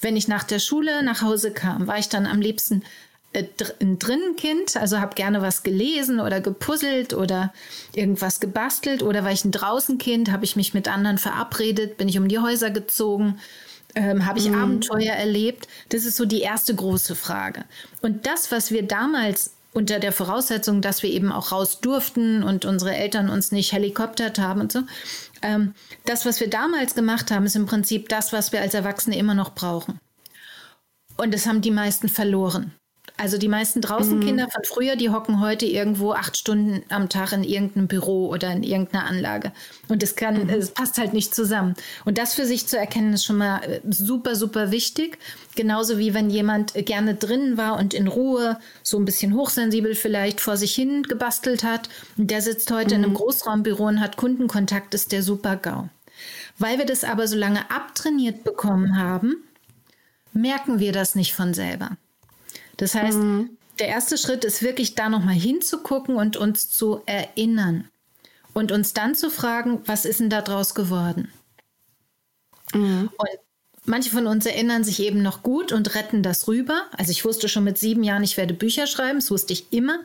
Wenn 0.00 0.16
ich 0.16 0.28
nach 0.28 0.44
der 0.44 0.58
Schule 0.58 1.02
nach 1.02 1.22
Hause 1.22 1.52
kam, 1.52 1.86
war 1.86 1.98
ich 1.98 2.08
dann 2.08 2.26
am 2.26 2.40
liebsten 2.40 2.82
äh, 3.32 3.44
ein 3.80 3.98
Drinnenkind, 3.98 4.76
also 4.76 5.00
habe 5.00 5.14
gerne 5.14 5.42
was 5.42 5.62
gelesen 5.62 6.20
oder 6.20 6.40
gepuzzelt 6.40 7.14
oder 7.14 7.52
irgendwas 7.94 8.40
gebastelt 8.40 9.02
oder 9.02 9.24
war 9.24 9.32
ich 9.32 9.44
ein 9.44 9.52
Draußenkind, 9.52 10.30
habe 10.30 10.44
ich 10.44 10.56
mich 10.56 10.74
mit 10.74 10.88
anderen 10.88 11.18
verabredet, 11.18 11.96
bin 11.96 12.08
ich 12.08 12.18
um 12.18 12.28
die 12.28 12.38
Häuser 12.38 12.70
gezogen, 12.70 13.38
ähm, 13.94 14.26
habe 14.26 14.38
ich 14.38 14.48
mhm. 14.48 14.54
Abenteuer 14.54 15.12
erlebt. 15.12 15.68
Das 15.88 16.04
ist 16.04 16.16
so 16.16 16.24
die 16.24 16.40
erste 16.40 16.74
große 16.74 17.14
Frage. 17.14 17.64
Und 18.02 18.26
das, 18.26 18.52
was 18.52 18.70
wir 18.70 18.82
damals 18.82 19.52
unter 19.76 19.98
der 19.98 20.12
Voraussetzung, 20.12 20.80
dass 20.80 21.02
wir 21.02 21.10
eben 21.10 21.30
auch 21.30 21.52
raus 21.52 21.80
durften 21.82 22.42
und 22.42 22.64
unsere 22.64 22.94
Eltern 22.94 23.28
uns 23.28 23.52
nicht 23.52 23.72
helikoptert 23.72 24.38
haben 24.38 24.62
und 24.62 24.72
so, 24.72 24.80
ähm, 25.42 25.74
das, 26.04 26.26
was 26.26 26.40
wir 26.40 26.50
damals 26.50 26.94
gemacht 26.94 27.30
haben, 27.30 27.46
ist 27.46 27.56
im 27.56 27.66
Prinzip 27.66 28.08
das, 28.08 28.32
was 28.32 28.52
wir 28.52 28.60
als 28.60 28.74
Erwachsene 28.74 29.16
immer 29.16 29.34
noch 29.34 29.54
brauchen. 29.54 30.00
Und 31.16 31.32
das 31.32 31.46
haben 31.46 31.62
die 31.62 31.70
meisten 31.70 32.08
verloren. 32.08 32.74
Also 33.18 33.38
die 33.38 33.48
meisten 33.48 33.80
Draußenkinder 33.80 34.44
mhm. 34.44 34.50
von 34.50 34.64
früher, 34.64 34.96
die 34.96 35.08
hocken 35.08 35.40
heute 35.40 35.64
irgendwo 35.64 36.12
acht 36.12 36.36
Stunden 36.36 36.82
am 36.90 37.08
Tag 37.08 37.32
in 37.32 37.44
irgendeinem 37.44 37.88
Büro 37.88 38.28
oder 38.28 38.52
in 38.52 38.62
irgendeiner 38.62 39.06
Anlage. 39.06 39.52
Und 39.88 40.02
es 40.02 40.16
kann, 40.16 40.44
mhm. 40.44 40.50
es 40.50 40.70
passt 40.70 40.98
halt 40.98 41.14
nicht 41.14 41.34
zusammen. 41.34 41.74
Und 42.04 42.18
das 42.18 42.34
für 42.34 42.44
sich 42.44 42.66
zu 42.66 42.78
erkennen, 42.78 43.14
ist 43.14 43.24
schon 43.24 43.38
mal 43.38 43.62
äh, 43.62 43.80
super, 43.88 44.36
super 44.36 44.70
wichtig. 44.70 45.18
Genauso 45.54 45.96
wie 45.96 46.12
wenn 46.12 46.28
jemand 46.28 46.74
gerne 46.74 47.14
drinnen 47.14 47.56
war 47.56 47.78
und 47.78 47.94
in 47.94 48.06
Ruhe, 48.06 48.58
so 48.82 48.98
ein 48.98 49.06
bisschen 49.06 49.34
hochsensibel 49.34 49.94
vielleicht 49.94 50.40
vor 50.42 50.58
sich 50.58 50.74
hin 50.74 51.02
gebastelt 51.02 51.64
hat. 51.64 51.88
Und 52.18 52.30
der 52.30 52.42
sitzt 52.42 52.70
heute 52.70 52.88
mhm. 52.88 52.96
in 52.96 53.04
einem 53.04 53.12
mhm. 53.12 53.16
Großraumbüro 53.16 53.86
und 53.86 54.00
hat 54.00 54.18
Kundenkontakt, 54.18 54.92
ist 54.92 55.12
der 55.12 55.22
super 55.22 55.56
GAU. 55.56 55.88
Weil 56.58 56.78
wir 56.78 56.86
das 56.86 57.02
aber 57.04 57.28
so 57.28 57.36
lange 57.36 57.70
abtrainiert 57.70 58.44
bekommen 58.44 58.98
haben, 58.98 59.36
merken 60.34 60.80
wir 60.80 60.92
das 60.92 61.14
nicht 61.14 61.34
von 61.34 61.54
selber. 61.54 61.96
Das 62.76 62.94
heißt, 62.94 63.18
mhm. 63.18 63.50
der 63.78 63.88
erste 63.88 64.18
Schritt 64.18 64.44
ist 64.44 64.62
wirklich 64.62 64.94
da 64.94 65.08
nochmal 65.08 65.34
hinzugucken 65.34 66.16
und 66.16 66.36
uns 66.36 66.68
zu 66.70 67.02
erinnern. 67.06 67.88
Und 68.52 68.72
uns 68.72 68.94
dann 68.94 69.14
zu 69.14 69.30
fragen, 69.30 69.82
was 69.84 70.06
ist 70.06 70.20
denn 70.20 70.30
da 70.30 70.40
draus 70.40 70.74
geworden? 70.74 71.30
Mhm. 72.72 73.10
Und 73.16 73.28
manche 73.84 74.10
von 74.10 74.26
uns 74.26 74.46
erinnern 74.46 74.82
sich 74.82 75.00
eben 75.00 75.22
noch 75.22 75.42
gut 75.42 75.72
und 75.72 75.94
retten 75.94 76.22
das 76.22 76.48
rüber. 76.48 76.86
Also 76.96 77.10
ich 77.10 77.24
wusste 77.24 77.48
schon 77.48 77.64
mit 77.64 77.76
sieben 77.76 78.02
Jahren, 78.02 78.24
ich 78.24 78.38
werde 78.38 78.54
Bücher 78.54 78.86
schreiben. 78.86 79.18
Das 79.18 79.30
wusste 79.30 79.52
ich 79.52 79.72
immer. 79.72 79.98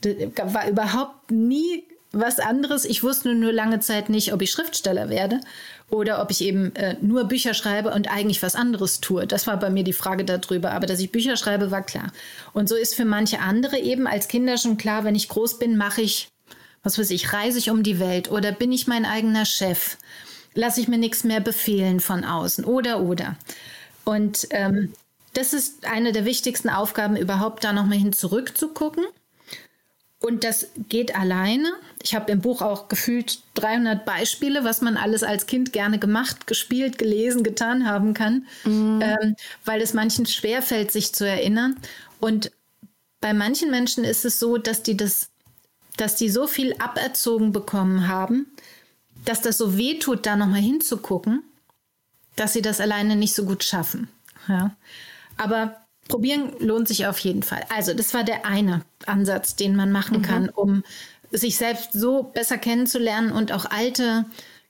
Das 0.00 0.54
war 0.54 0.68
überhaupt 0.68 1.32
nie 1.32 1.87
was 2.20 2.38
anderes. 2.40 2.84
Ich 2.84 3.02
wusste 3.02 3.34
nur 3.34 3.52
lange 3.52 3.80
Zeit 3.80 4.08
nicht, 4.08 4.32
ob 4.32 4.42
ich 4.42 4.50
Schriftsteller 4.50 5.08
werde 5.08 5.40
oder 5.90 6.20
ob 6.22 6.30
ich 6.30 6.42
eben 6.42 6.74
äh, 6.76 6.96
nur 7.00 7.24
Bücher 7.24 7.54
schreibe 7.54 7.90
und 7.90 8.10
eigentlich 8.10 8.42
was 8.42 8.54
anderes 8.54 9.00
tue. 9.00 9.26
Das 9.26 9.46
war 9.46 9.58
bei 9.58 9.70
mir 9.70 9.84
die 9.84 9.92
Frage 9.92 10.24
darüber. 10.24 10.72
Aber 10.72 10.86
dass 10.86 11.00
ich 11.00 11.12
Bücher 11.12 11.36
schreibe, 11.36 11.70
war 11.70 11.82
klar. 11.82 12.12
Und 12.52 12.68
so 12.68 12.76
ist 12.76 12.94
für 12.94 13.04
manche 13.04 13.40
andere 13.40 13.78
eben 13.78 14.06
als 14.06 14.28
Kinder 14.28 14.58
schon 14.58 14.76
klar, 14.76 15.04
wenn 15.04 15.14
ich 15.14 15.28
groß 15.28 15.58
bin, 15.58 15.76
mache 15.76 16.02
ich, 16.02 16.28
was 16.82 16.98
weiß 16.98 17.10
ich, 17.10 17.32
reise 17.32 17.58
ich 17.58 17.70
um 17.70 17.82
die 17.82 18.00
Welt 18.00 18.30
oder 18.30 18.52
bin 18.52 18.72
ich 18.72 18.86
mein 18.86 19.04
eigener 19.04 19.46
Chef? 19.46 19.96
Lasse 20.54 20.80
ich 20.80 20.88
mir 20.88 20.98
nichts 20.98 21.24
mehr 21.24 21.40
befehlen 21.40 22.00
von 22.00 22.24
außen 22.24 22.64
oder 22.64 23.00
oder. 23.00 23.36
Und 24.04 24.48
ähm, 24.50 24.92
das 25.34 25.52
ist 25.52 25.86
eine 25.86 26.12
der 26.12 26.24
wichtigsten 26.24 26.68
Aufgaben, 26.68 27.16
überhaupt 27.16 27.64
da 27.64 27.72
nochmal 27.72 27.98
hin 27.98 28.12
zurückzugucken 28.12 29.04
und 30.20 30.44
das 30.44 30.68
geht 30.88 31.14
alleine. 31.14 31.72
Ich 32.02 32.14
habe 32.14 32.30
im 32.30 32.40
Buch 32.40 32.62
auch 32.62 32.88
gefühlt 32.88 33.40
300 33.54 34.04
Beispiele, 34.04 34.64
was 34.64 34.80
man 34.80 34.96
alles 34.96 35.22
als 35.22 35.46
Kind 35.46 35.72
gerne 35.72 35.98
gemacht, 35.98 36.46
gespielt, 36.46 36.98
gelesen, 36.98 37.42
getan 37.42 37.86
haben 37.86 38.14
kann, 38.14 38.46
mhm. 38.64 39.00
ähm, 39.02 39.36
weil 39.64 39.80
es 39.80 39.94
manchen 39.94 40.26
schwerfällt, 40.26 40.92
sich 40.92 41.12
zu 41.12 41.26
erinnern. 41.26 41.76
Und 42.20 42.52
bei 43.20 43.32
manchen 43.32 43.70
Menschen 43.70 44.04
ist 44.04 44.24
es 44.24 44.38
so, 44.38 44.58
dass 44.58 44.82
die 44.82 44.96
das, 44.96 45.30
dass 45.96 46.14
die 46.14 46.28
so 46.30 46.46
viel 46.46 46.74
aberzogen 46.78 47.52
bekommen 47.52 48.06
haben, 48.06 48.46
dass 49.24 49.40
das 49.40 49.58
so 49.58 49.76
weh 49.76 49.98
tut, 49.98 50.26
da 50.26 50.36
nochmal 50.36 50.60
hinzugucken, 50.60 51.42
dass 52.36 52.52
sie 52.52 52.62
das 52.62 52.80
alleine 52.80 53.16
nicht 53.16 53.34
so 53.34 53.44
gut 53.44 53.64
schaffen. 53.64 54.08
Ja. 54.46 54.76
Aber 55.36 55.76
probieren 56.08 56.52
lohnt 56.58 56.88
sich 56.88 57.06
auf 57.06 57.18
jeden 57.18 57.42
Fall. 57.42 57.64
Also, 57.74 57.94
das 57.94 58.14
war 58.14 58.24
der 58.24 58.46
eine 58.46 58.82
Ansatz, 59.06 59.56
den 59.56 59.76
man 59.76 59.92
machen 59.92 60.18
mhm. 60.18 60.22
kann, 60.22 60.48
um 60.48 60.82
sich 61.30 61.56
selbst 61.56 61.92
so 61.92 62.22
besser 62.22 62.58
kennenzulernen 62.58 63.32
und 63.32 63.52
auch 63.52 63.66
alte 63.66 64.24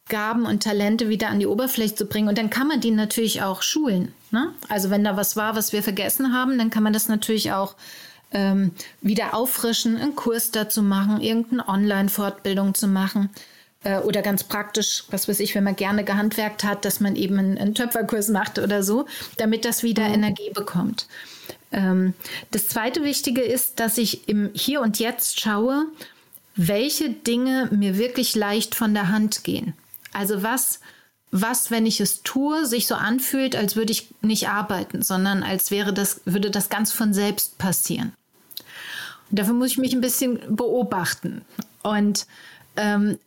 Gaben 0.09 0.47
und 0.47 0.63
Talente 0.63 1.09
wieder 1.09 1.29
an 1.29 1.39
die 1.39 1.47
Oberfläche 1.47 1.95
zu 1.95 2.07
bringen. 2.07 2.29
Und 2.29 2.39
dann 2.39 2.51
kann 2.51 2.67
man 2.67 2.81
die 2.81 2.91
natürlich 2.91 3.43
auch 3.43 3.63
schulen. 3.63 4.13
Ne? 4.31 4.53
Also 4.69 4.91
wenn 4.91 5.05
da 5.05 5.17
was 5.17 5.37
war, 5.37 5.55
was 5.55 5.73
wir 5.73 5.83
vergessen 5.83 6.33
haben, 6.33 6.59
dann 6.59 6.71
kann 6.71 6.83
man 6.83 6.93
das 6.93 7.09
natürlich 7.09 7.53
auch 7.53 7.77
ähm, 8.33 8.73
wieder 9.01 9.35
auffrischen, 9.35 9.97
einen 9.97 10.17
Kurs 10.17 10.51
dazu 10.51 10.83
machen, 10.83 11.21
irgendeine 11.21 11.69
Online-Fortbildung 11.69 12.75
zu 12.75 12.89
machen. 12.89 13.31
Äh, 13.85 13.99
oder 14.01 14.23
ganz 14.23 14.45
praktisch, 14.45 15.05
was 15.11 15.29
weiß 15.29 15.41
ich, 15.41 15.55
wenn 15.55 15.65
man 15.65 15.77
gerne 15.77 16.05
gehandwerkt 16.05 16.65
hat, 16.65 16.85
dass 16.85 17.01
man 17.01 17.17
eben 17.17 17.39
einen, 17.39 17.59
einen 17.59 17.75
Töpferkurs 17.75 18.29
macht 18.29 18.59
oder 18.59 18.83
so, 18.83 19.07
damit 19.37 19.65
das 19.65 19.83
wieder 19.83 20.09
mhm. 20.09 20.15
Energie 20.15 20.51
bekommt. 20.53 21.07
Ähm, 21.73 22.15
das 22.51 22.69
zweite 22.69 23.05
Wichtige 23.05 23.43
ist, 23.43 23.81
dass 23.81 23.99
ich 23.99 24.29
im 24.29 24.51
Hier 24.55 24.81
und 24.81 24.99
Jetzt 24.99 25.41
schaue, 25.41 25.87
welche 26.59 27.09
Dinge 27.11 27.69
mir 27.71 27.97
wirklich 27.97 28.35
leicht 28.35 28.75
von 28.75 28.93
der 28.93 29.09
Hand 29.09 29.45
gehen. 29.45 29.75
Also 30.13 30.43
was, 30.43 30.81
was, 31.31 31.71
wenn 31.71 31.87
ich 31.87 32.01
es 32.01 32.25
tue, 32.25 32.67
sich 32.67 32.89
so 32.89 32.97
anfühlt, 32.97 33.55
als 33.55 33.77
würde 33.77 33.93
ich 33.93 34.09
nicht 34.23 34.49
arbeiten, 34.49 35.03
sondern 35.03 35.45
als 35.45 35.71
wäre 35.71 35.95
das, 35.95 36.21
würde 36.25 36.51
das 36.51 36.69
ganz 36.69 36.91
von 36.91 37.15
selbst 37.15 37.59
passieren. 37.59 38.13
Und 39.31 39.39
dafür 39.39 39.55
muss 39.55 39.71
ich 39.71 39.79
mich 39.79 39.93
ein 39.93 40.01
bisschen 40.01 40.41
beobachten. 40.57 41.43
Und 41.83 42.27
ähm, 42.77 43.19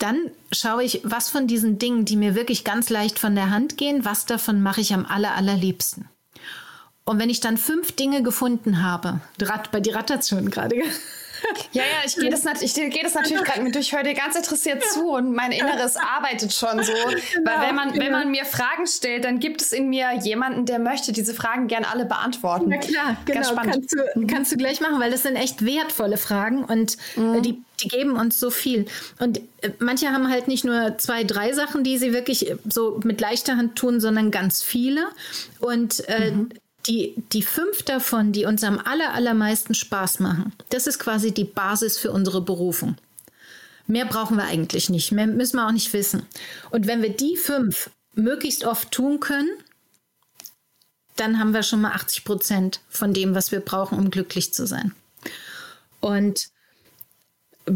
dann 0.00 0.18
schaue 0.50 0.82
ich, 0.82 1.02
was 1.04 1.30
von 1.30 1.46
diesen 1.46 1.78
Dingen, 1.78 2.04
die 2.04 2.16
mir 2.16 2.34
wirklich 2.34 2.64
ganz 2.64 2.90
leicht 2.90 3.20
von 3.20 3.36
der 3.36 3.50
Hand 3.50 3.76
gehen, 3.76 4.04
was 4.04 4.26
davon 4.26 4.60
mache 4.60 4.80
ich 4.80 4.92
am 4.92 5.06
aller, 5.06 5.36
allerliebsten. 5.36 6.08
Und 7.04 7.20
wenn 7.20 7.30
ich 7.30 7.40
dann 7.40 7.58
fünf 7.58 7.92
Dinge 7.92 8.24
gefunden 8.24 8.82
habe, 8.82 9.20
bei 9.70 9.80
dir 9.80 9.94
rattert 9.94 10.26
schon 10.26 10.50
gerade, 10.50 10.74
Ja, 11.72 11.82
ja, 11.82 12.06
ich 12.06 12.16
gehe 12.16 12.30
das, 12.30 12.44
ich 12.62 12.74
geh 12.74 13.02
das 13.02 13.14
natürlich 13.14 13.42
gerade 13.44 13.62
mit 13.62 13.74
durch, 13.74 13.92
höre 13.92 14.02
dir 14.02 14.14
ganz 14.14 14.36
interessiert 14.36 14.82
zu 14.84 15.10
und 15.10 15.34
mein 15.34 15.52
Inneres 15.52 15.96
arbeitet 15.96 16.52
schon 16.52 16.82
so. 16.82 16.92
Genau, 17.38 17.50
Weil 17.50 17.68
wenn 17.68 17.74
man, 17.74 17.92
genau. 17.92 18.04
wenn 18.04 18.12
man 18.12 18.30
mir 18.30 18.44
Fragen 18.44 18.86
stellt, 18.86 19.24
dann 19.24 19.38
gibt 19.38 19.60
es 19.60 19.72
in 19.72 19.88
mir 19.88 20.12
jemanden, 20.22 20.66
der 20.66 20.78
möchte 20.78 21.12
diese 21.12 21.34
Fragen 21.34 21.66
gern 21.68 21.84
alle 21.84 22.04
beantworten. 22.04 22.66
Na 22.68 22.78
klar, 22.78 23.16
genau. 23.24 23.54
Kannst 23.54 23.92
du, 23.92 24.20
mhm. 24.20 24.26
kannst 24.26 24.52
du 24.52 24.56
gleich 24.56 24.80
machen, 24.80 24.98
weil 24.98 25.10
das 25.10 25.22
sind 25.22 25.36
echt 25.36 25.64
wertvolle 25.64 26.16
Fragen 26.16 26.64
und 26.64 26.96
äh, 27.16 27.20
mhm. 27.20 27.42
die, 27.42 27.62
die 27.82 27.88
geben 27.88 28.16
uns 28.16 28.40
so 28.40 28.50
viel. 28.50 28.86
Und 29.18 29.38
äh, 29.60 29.70
manche 29.78 30.10
haben 30.10 30.30
halt 30.30 30.48
nicht 30.48 30.64
nur 30.64 30.96
zwei, 30.98 31.24
drei 31.24 31.52
Sachen, 31.52 31.84
die 31.84 31.98
sie 31.98 32.12
wirklich 32.12 32.54
so 32.68 33.00
mit 33.04 33.20
leichter 33.20 33.56
Hand 33.56 33.76
tun, 33.76 34.00
sondern 34.00 34.30
ganz 34.30 34.62
viele. 34.62 35.06
Und 35.60 36.08
äh, 36.08 36.32
mhm 36.32 36.50
die, 36.88 37.14
die 37.32 37.42
fünf 37.42 37.82
davon, 37.82 38.32
die 38.32 38.46
uns 38.46 38.64
am 38.64 38.78
aller, 38.78 39.12
allermeisten 39.14 39.74
Spaß 39.74 40.20
machen, 40.20 40.52
das 40.70 40.86
ist 40.86 40.98
quasi 40.98 41.32
die 41.32 41.44
Basis 41.44 41.98
für 41.98 42.10
unsere 42.10 42.40
Berufung. 42.40 42.96
Mehr 43.86 44.06
brauchen 44.06 44.36
wir 44.36 44.44
eigentlich 44.44 44.90
nicht, 44.90 45.12
mehr 45.12 45.26
müssen 45.26 45.56
wir 45.56 45.66
auch 45.66 45.72
nicht 45.72 45.92
wissen. 45.92 46.26
Und 46.70 46.86
wenn 46.86 47.02
wir 47.02 47.10
die 47.10 47.36
fünf 47.36 47.90
möglichst 48.14 48.64
oft 48.64 48.90
tun 48.90 49.20
können, 49.20 49.50
dann 51.16 51.38
haben 51.38 51.54
wir 51.54 51.62
schon 51.62 51.80
mal 51.80 51.92
80 51.92 52.24
Prozent 52.24 52.80
von 52.88 53.12
dem, 53.12 53.34
was 53.34 53.50
wir 53.52 53.60
brauchen, 53.60 53.98
um 53.98 54.10
glücklich 54.10 54.52
zu 54.52 54.66
sein. 54.66 54.94
Und 56.00 56.48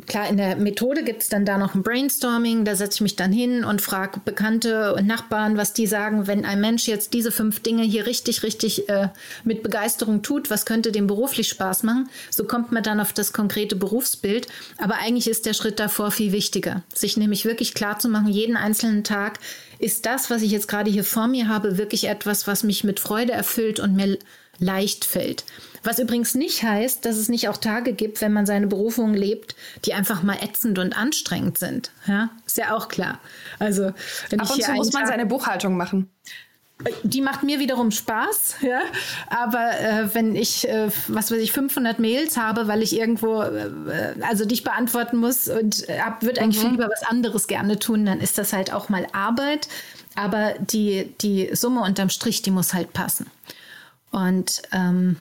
klar, 0.07 0.29
in 0.29 0.37
der 0.37 0.57
Methode 0.57 1.05
gibt 1.05 1.23
es 1.23 1.29
dann 1.29 1.45
da 1.45 1.59
noch 1.59 1.75
ein 1.75 1.83
Brainstorming. 1.83 2.65
Da 2.65 2.77
setze 2.77 2.97
ich 2.97 3.01
mich 3.03 3.17
dann 3.17 3.33
hin 3.33 3.65
und 3.65 3.83
frage 3.83 4.21
Bekannte 4.25 4.95
und 4.95 5.07
Nachbarn, 5.07 5.57
was 5.57 5.73
die 5.73 5.87
sagen, 5.87 6.27
wenn 6.27 6.45
ein 6.45 6.61
Mensch 6.61 6.89
jetzt 6.89 7.13
diese 7.13 7.33
fünf 7.33 7.61
Dinge 7.61 7.83
hier 7.83 8.07
richtig, 8.07 8.43
richtig 8.43 8.89
äh, 8.89 9.09
mit 9.45 9.63
Begeisterung 9.63 10.23
tut, 10.23 10.51
was 10.51 10.67
könnte 10.67 10.93
dem 10.93 11.07
beruflich 11.07 11.49
Spaß 11.49 11.83
machen? 11.83 12.09
So 12.31 12.45
kommt 12.45 12.73
man 12.73 12.83
dann 12.83 13.01
auf 13.01 13.13
das 13.13 13.33
konkrete 13.33 13.77
Berufsbild. 13.77 14.47
Aber 14.79 14.97
eigentlich 14.97 15.29
ist 15.29 15.47
der 15.47 15.55
Schritt 15.55 15.79
davor 15.79 16.11
viel 16.11 16.33
wichtiger, 16.33 16.83
sich 16.95 17.17
nämlich 17.17 17.45
wirklich 17.45 17.75
klar 17.75 17.99
zu 17.99 18.09
machen, 18.09 18.29
jeden 18.29 18.57
einzelnen 18.57 19.05
Tag, 19.05 19.39
ist 19.79 20.07
das, 20.07 20.31
was 20.31 20.43
ich 20.43 20.53
jetzt 20.53 20.69
gerade 20.69 20.91
hier 20.91 21.05
vor 21.05 21.27
mir 21.27 21.49
habe, 21.49 21.77
wirklich 21.77 22.09
etwas, 22.09 22.47
was 22.47 22.63
mich 22.63 22.85
mit 22.85 23.01
Freude 23.01 23.33
erfüllt 23.33 23.81
und 23.81 23.97
mir 23.97 24.19
leicht 24.59 25.05
fällt. 25.05 25.45
Was 25.83 25.99
übrigens 25.99 26.35
nicht 26.35 26.63
heißt, 26.63 27.05
dass 27.05 27.17
es 27.17 27.29
nicht 27.29 27.49
auch 27.49 27.57
Tage 27.57 27.93
gibt, 27.93 28.21
wenn 28.21 28.33
man 28.33 28.47
seine 28.47 28.67
Berufung 28.67 29.15
lebt, 29.15 29.57
die 29.85 29.95
einfach 29.95 30.23
mal 30.23 30.37
ätzend 30.41 30.79
und 30.79 30.97
anstrengend 30.97 31.59
sind. 31.59 31.91
Ja, 32.07 32.31
ist 32.47 32.57
ja 32.57 32.75
auch 32.75 32.89
klar. 32.89 33.19
Also, 33.59 33.93
wenn 34.31 34.41
Ab 34.41 34.47
ich 34.51 34.55
und 34.55 34.63
zu 34.63 34.73
muss 34.73 34.93
man 34.93 35.07
seine 35.07 35.27
Buchhaltung 35.27 35.77
machen. 35.77 36.09
Die 37.05 37.21
macht 37.21 37.43
mir 37.43 37.61
wiederum 37.61 37.91
Spaß, 37.91 38.57
ja. 38.63 38.81
Aber 39.29 39.79
äh, 39.79 40.15
wenn 40.15 40.35
ich, 40.35 40.69
äh, 40.69 40.91
was 41.09 41.31
weiß 41.31 41.39
ich, 41.39 41.53
500 41.53 41.99
Mails 41.99 42.37
habe, 42.37 42.67
weil 42.69 42.83
ich 42.83 42.97
irgendwo, 42.97 43.43
äh, 43.43 43.71
also 44.23 44.45
dich 44.45 44.65
beantworten 44.65 45.17
muss 45.17 45.49
und 45.49 45.89
äh, 45.89 46.01
würde 46.21 46.41
eigentlich 46.41 46.59
mhm. 46.59 46.63
viel 46.63 46.71
lieber 46.73 46.89
was 46.89 47.05
anderes 47.05 47.47
gerne 47.47 47.79
tun, 47.79 48.05
dann 48.07 48.21
ist 48.21 48.39
das 48.39 48.53
halt 48.53 48.73
auch 48.73 48.89
mal 48.89 49.07
Arbeit. 49.13 49.69
Aber 50.15 50.55
die, 50.59 51.15
die 51.21 51.51
Summe 51.55 51.83
unterm 51.83 52.11
Strich, 52.11 52.43
die 52.43 52.51
muss 52.51 52.75
halt 52.75 52.93
passen. 52.93 53.31
Und 54.11 54.63
ähm, 54.73 55.17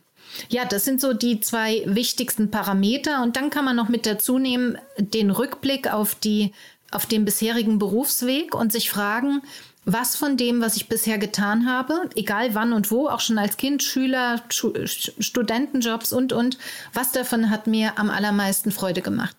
ja, 0.50 0.66
das 0.66 0.86
sind 0.86 1.02
so 1.02 1.14
die 1.14 1.40
zwei 1.40 1.84
wichtigsten 1.86 2.52
Parameter. 2.52 3.22
Und 3.24 3.36
dann 3.36 3.50
kann 3.50 3.66
man 3.66 3.76
noch 3.76 3.90
mit 3.90 4.06
dazu 4.06 4.40
nehmen 4.40 4.78
den 4.98 5.32
Rückblick 5.32 5.92
auf, 5.92 6.16
die, 6.16 6.54
auf 6.92 7.06
den 7.06 7.26
bisherigen 7.26 7.80
Berufsweg 7.80 8.56
und 8.56 8.72
sich 8.72 8.90
fragen, 8.90 9.42
was 9.84 10.16
von 10.16 10.38
dem, 10.38 10.62
was 10.62 10.76
ich 10.76 10.90
bisher 10.90 11.18
getan 11.18 11.68
habe, 11.68 12.10
egal 12.16 12.54
wann 12.54 12.74
und 12.74 12.92
wo, 12.92 13.08
auch 13.08 13.20
schon 13.20 13.40
als 13.40 13.58
Kind, 13.58 13.82
Schüler, 13.82 14.44
Studentenjobs 14.50 16.14
und, 16.14 16.34
und, 16.34 16.60
was 16.94 17.12
davon 17.12 17.50
hat 17.50 17.66
mir 17.66 17.98
am 17.98 18.12
allermeisten 18.12 18.72
Freude 18.72 19.02
gemacht? 19.02 19.36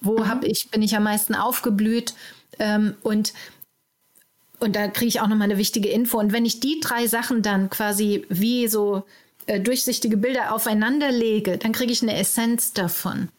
Wo 0.00 0.18
mhm. 0.18 0.28
hab 0.28 0.44
ich, 0.44 0.68
bin 0.70 0.82
ich 0.82 0.94
am 0.94 1.04
meisten 1.04 1.34
aufgeblüht? 1.34 2.14
Ähm, 2.58 2.94
und 3.02 3.32
und 4.60 4.74
da 4.74 4.88
kriege 4.88 5.08
ich 5.08 5.20
auch 5.20 5.28
nochmal 5.28 5.44
eine 5.44 5.58
wichtige 5.58 5.88
Info. 5.88 6.18
Und 6.18 6.32
wenn 6.32 6.44
ich 6.44 6.58
die 6.58 6.80
drei 6.80 7.06
Sachen 7.06 7.42
dann 7.42 7.70
quasi 7.70 8.26
wie 8.28 8.66
so 8.66 9.04
äh, 9.48 9.60
durchsichtige 9.60 10.16
Bilder 10.16 10.54
aufeinander 10.54 11.10
lege, 11.10 11.58
dann 11.58 11.72
kriege 11.72 11.92
ich 11.92 12.02
eine 12.02 12.16
Essenz 12.16 12.72
davon. 12.72 13.30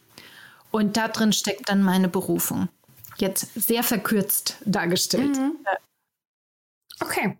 Und 0.71 0.97
da 0.97 1.07
drin 1.07 1.33
steckt 1.33 1.69
dann 1.69 1.83
meine 1.83 2.09
Berufung. 2.09 2.69
Jetzt 3.17 3.53
sehr 3.55 3.83
verkürzt 3.83 4.57
dargestellt. 4.65 5.37
Mhm. 5.37 5.57
Okay, 7.01 7.37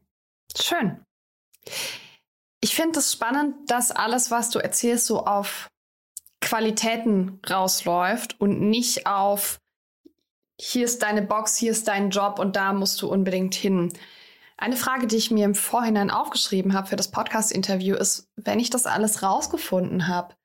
schön. 0.60 1.00
Ich 2.62 2.76
finde 2.76 3.00
es 3.00 3.12
spannend, 3.12 3.56
dass 3.70 3.92
alles, 3.92 4.32
was 4.32 4.50
du 4.50 4.60
erzählst, 4.60 5.06
so 5.06 5.26
auf 5.26 5.68
Qualitäten 6.42 7.40
rausläuft 7.50 8.40
und 8.40 8.62
nicht 8.62 9.06
auf 9.06 9.60
hier 10.60 10.86
ist 10.86 11.02
deine 11.04 11.22
Box, 11.22 11.56
hier 11.56 11.72
ist 11.72 11.88
dein 11.88 12.10
Job 12.10 12.38
und 12.38 12.56
da 12.56 12.74
musst 12.74 13.02
du 13.02 13.10
unbedingt 13.10 13.56
hin. 13.56 13.94
Eine 14.62 14.76
Frage, 14.76 15.08
die 15.08 15.16
ich 15.16 15.32
mir 15.32 15.46
im 15.46 15.56
Vorhinein 15.56 16.12
aufgeschrieben 16.12 16.74
habe 16.74 16.88
für 16.88 16.98
das 16.98 17.12
Podcast-Interview, 17.12 17.96
ist, 17.96 18.30
wenn 18.36 18.60
ich 18.60 18.70
das 18.70 18.86
alles 18.86 19.24
rausgefunden 19.24 20.10
habe, 20.10 20.36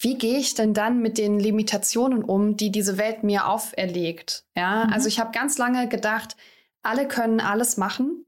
wie 0.00 0.18
gehe 0.18 0.38
ich 0.38 0.54
denn 0.54 0.74
dann 0.74 1.00
mit 1.00 1.18
den 1.18 1.38
Limitationen 1.38 2.24
um, 2.24 2.56
die 2.56 2.72
diese 2.72 2.98
Welt 2.98 3.22
mir 3.22 3.46
auferlegt? 3.46 4.44
Ja, 4.56 4.86
mhm. 4.86 4.92
also 4.92 5.06
ich 5.06 5.20
habe 5.20 5.30
ganz 5.30 5.56
lange 5.56 5.88
gedacht, 5.88 6.36
alle 6.82 7.06
können 7.06 7.40
alles 7.40 7.76
machen. 7.76 8.26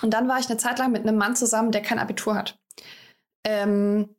Und 0.00 0.14
dann 0.14 0.26
war 0.26 0.38
ich 0.38 0.48
eine 0.48 0.56
Zeit 0.56 0.78
lang 0.78 0.90
mit 0.90 1.02
einem 1.02 1.18
Mann 1.18 1.36
zusammen, 1.36 1.70
der 1.70 1.82
kein 1.82 1.98
Abitur 1.98 2.34
hat. 2.34 2.58
Ähm, 3.44 4.16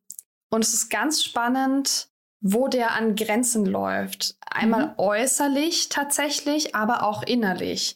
und 0.52 0.64
es 0.64 0.76
ist 0.76 0.90
ganz 0.90 1.24
spannend, 1.24 2.10
wo 2.42 2.68
der 2.68 2.92
an 2.92 3.16
Grenzen 3.16 3.66
läuft. 3.66 4.36
Einmal 4.46 4.90
mhm. 4.90 4.94
äußerlich 4.98 5.90
tatsächlich, 5.90 6.76
aber 6.76 7.02
auch 7.02 7.24
innerlich. 7.24 7.96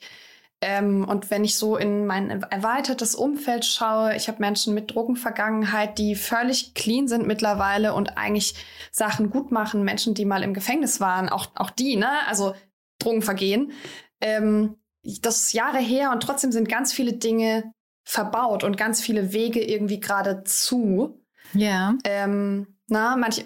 Ähm, 0.60 1.08
und 1.08 1.30
wenn 1.30 1.44
ich 1.44 1.56
so 1.56 1.78
in 1.78 2.08
mein 2.08 2.42
erweitertes 2.42 3.14
Umfeld 3.14 3.64
schaue, 3.64 4.16
ich 4.16 4.28
habe 4.28 4.40
Menschen 4.40 4.74
mit 4.74 4.94
Drogenvergangenheit, 4.94 6.00
die 6.00 6.16
völlig 6.16 6.74
clean 6.74 7.08
sind 7.08 7.28
mittlerweile 7.28 7.94
und 7.94 8.18
eigentlich 8.18 8.56
Sachen 8.92 9.30
gut 9.30 9.52
machen, 9.52 9.84
Menschen, 9.84 10.16
die 10.16 10.26
mal 10.26 10.42
im 10.42 10.56
Gefängnis 10.56 11.00
waren, 11.00 11.30
auch, 11.30 11.48
auch 11.56 11.70
die, 11.70 11.96
ne? 11.96 12.10
Also 12.28 12.56
Drogenvergehen. 13.00 13.72
Ähm, 14.20 14.78
das 15.22 15.44
ist 15.44 15.54
Jahre 15.54 15.78
her 15.78 16.12
und 16.12 16.24
trotzdem 16.24 16.52
sind 16.52 16.68
ganz 16.68 16.92
viele 16.92 17.14
Dinge 17.14 17.72
verbaut 18.04 18.64
und 18.64 18.78
ganz 18.78 19.00
viele 19.02 19.34
Wege 19.34 19.64
irgendwie 19.64 20.00
gerade 20.00 20.44
zu. 20.44 21.24
Ja. 21.54 21.96
Ähm, 22.04 22.78
na, 22.88 23.16
manch, 23.16 23.46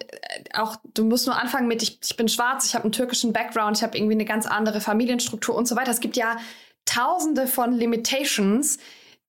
auch 0.53 0.77
du 0.93 1.03
musst 1.03 1.25
nur 1.25 1.37
anfangen 1.37 1.67
mit, 1.67 1.83
ich, 1.83 1.99
ich 2.03 2.15
bin 2.15 2.29
schwarz, 2.29 2.67
ich 2.67 2.75
habe 2.75 2.83
einen 2.83 2.91
türkischen 2.91 3.33
Background, 3.33 3.77
ich 3.77 3.83
habe 3.83 3.97
irgendwie 3.97 4.13
eine 4.13 4.25
ganz 4.25 4.45
andere 4.45 4.79
Familienstruktur 4.79 5.55
und 5.55 5.67
so 5.67 5.75
weiter. 5.75 5.91
Es 5.91 5.99
gibt 5.99 6.15
ja 6.15 6.37
tausende 6.85 7.47
von 7.47 7.73
Limitations, 7.73 8.77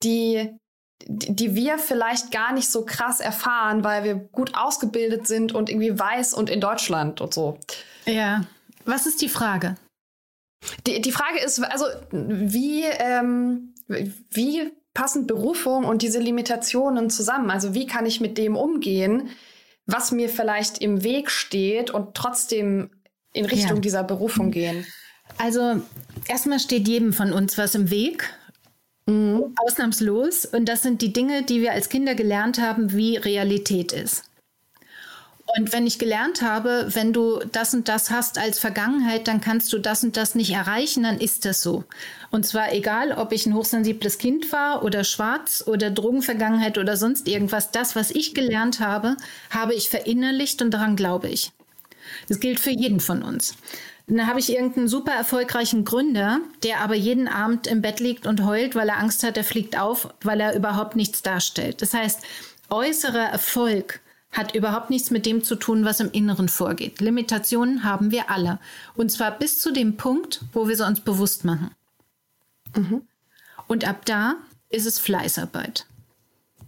die, 0.02 0.50
die 1.06 1.54
wir 1.54 1.78
vielleicht 1.78 2.30
gar 2.30 2.52
nicht 2.52 2.70
so 2.70 2.84
krass 2.84 3.20
erfahren, 3.20 3.84
weil 3.84 4.04
wir 4.04 4.14
gut 4.14 4.52
ausgebildet 4.54 5.26
sind 5.26 5.52
und 5.52 5.70
irgendwie 5.70 5.98
weiß 5.98 6.34
und 6.34 6.50
in 6.50 6.60
Deutschland 6.60 7.20
und 7.20 7.34
so. 7.34 7.58
Ja. 8.06 8.44
Was 8.84 9.06
ist 9.06 9.22
die 9.22 9.28
Frage? 9.28 9.76
Die, 10.86 11.00
die 11.00 11.12
Frage 11.12 11.38
ist, 11.40 11.62
also 11.62 11.86
wie, 12.10 12.84
ähm, 12.84 13.74
wie 13.86 14.72
passen 14.94 15.26
Berufung 15.26 15.84
und 15.84 16.02
diese 16.02 16.20
Limitationen 16.20 17.10
zusammen? 17.10 17.50
Also 17.50 17.74
wie 17.74 17.86
kann 17.86 18.06
ich 18.06 18.20
mit 18.20 18.38
dem 18.38 18.56
umgehen, 18.56 19.30
was 19.86 20.12
mir 20.12 20.28
vielleicht 20.28 20.78
im 20.78 21.02
Weg 21.02 21.30
steht 21.30 21.90
und 21.90 22.14
trotzdem 22.14 22.90
in 23.32 23.44
Richtung 23.44 23.76
ja. 23.76 23.80
dieser 23.80 24.04
Berufung 24.04 24.50
gehen? 24.50 24.86
Also 25.38 25.82
erstmal 26.28 26.60
steht 26.60 26.88
jedem 26.88 27.12
von 27.12 27.32
uns 27.32 27.58
was 27.58 27.74
im 27.74 27.90
Weg. 27.90 28.32
Mhm. 29.06 29.54
Ausnahmslos. 29.56 30.44
Und 30.44 30.66
das 30.66 30.82
sind 30.82 31.02
die 31.02 31.12
Dinge, 31.12 31.42
die 31.42 31.60
wir 31.60 31.72
als 31.72 31.88
Kinder 31.88 32.14
gelernt 32.14 32.60
haben, 32.60 32.92
wie 32.92 33.16
Realität 33.16 33.92
ist. 33.92 34.24
Und 35.58 35.72
wenn 35.72 35.86
ich 35.86 35.98
gelernt 35.98 36.40
habe, 36.40 36.86
wenn 36.92 37.12
du 37.12 37.40
das 37.52 37.74
und 37.74 37.88
das 37.88 38.10
hast 38.10 38.38
als 38.38 38.58
Vergangenheit, 38.58 39.28
dann 39.28 39.42
kannst 39.42 39.70
du 39.72 39.78
das 39.78 40.02
und 40.02 40.16
das 40.16 40.34
nicht 40.34 40.52
erreichen, 40.52 41.02
dann 41.02 41.18
ist 41.18 41.44
das 41.44 41.60
so. 41.60 41.84
Und 42.30 42.46
zwar 42.46 42.72
egal, 42.72 43.12
ob 43.12 43.32
ich 43.32 43.44
ein 43.44 43.54
hochsensibles 43.54 44.16
Kind 44.16 44.50
war 44.50 44.82
oder 44.82 45.04
schwarz 45.04 45.62
oder 45.66 45.90
Drogenvergangenheit 45.90 46.78
oder 46.78 46.96
sonst 46.96 47.28
irgendwas, 47.28 47.70
das, 47.70 47.94
was 47.94 48.10
ich 48.10 48.34
gelernt 48.34 48.80
habe, 48.80 49.16
habe 49.50 49.74
ich 49.74 49.90
verinnerlicht 49.90 50.62
und 50.62 50.70
daran 50.70 50.96
glaube 50.96 51.28
ich. 51.28 51.52
Das 52.28 52.40
gilt 52.40 52.58
für 52.58 52.70
jeden 52.70 53.00
von 53.00 53.22
uns. 53.22 53.54
Dann 54.16 54.26
habe 54.26 54.40
ich 54.40 54.52
irgendeinen 54.52 54.88
super 54.88 55.12
erfolgreichen 55.12 55.86
Gründer, 55.86 56.40
der 56.62 56.80
aber 56.80 56.94
jeden 56.94 57.28
Abend 57.28 57.66
im 57.66 57.80
Bett 57.80 57.98
liegt 57.98 58.26
und 58.26 58.44
heult, 58.44 58.74
weil 58.74 58.90
er 58.90 58.98
Angst 58.98 59.22
hat, 59.22 59.38
er 59.38 59.44
fliegt 59.44 59.78
auf, 59.78 60.12
weil 60.22 60.38
er 60.40 60.54
überhaupt 60.54 60.96
nichts 60.96 61.22
darstellt. 61.22 61.80
Das 61.80 61.94
heißt, 61.94 62.20
äußerer 62.68 63.30
Erfolg 63.30 64.00
hat 64.30 64.54
überhaupt 64.54 64.90
nichts 64.90 65.10
mit 65.10 65.24
dem 65.24 65.42
zu 65.42 65.56
tun, 65.56 65.86
was 65.86 66.00
im 66.00 66.10
Inneren 66.10 66.50
vorgeht. 66.50 67.00
Limitationen 67.00 67.84
haben 67.84 68.10
wir 68.10 68.30
alle. 68.30 68.58
Und 68.94 69.10
zwar 69.10 69.30
bis 69.30 69.58
zu 69.58 69.72
dem 69.72 69.96
Punkt, 69.96 70.42
wo 70.52 70.68
wir 70.68 70.76
sie 70.76 70.86
uns 70.86 71.00
bewusst 71.00 71.46
machen. 71.46 71.70
Mhm. 72.76 73.02
Und 73.66 73.88
ab 73.88 74.04
da 74.04 74.36
ist 74.68 74.86
es 74.86 74.98
Fleißarbeit. 74.98 75.86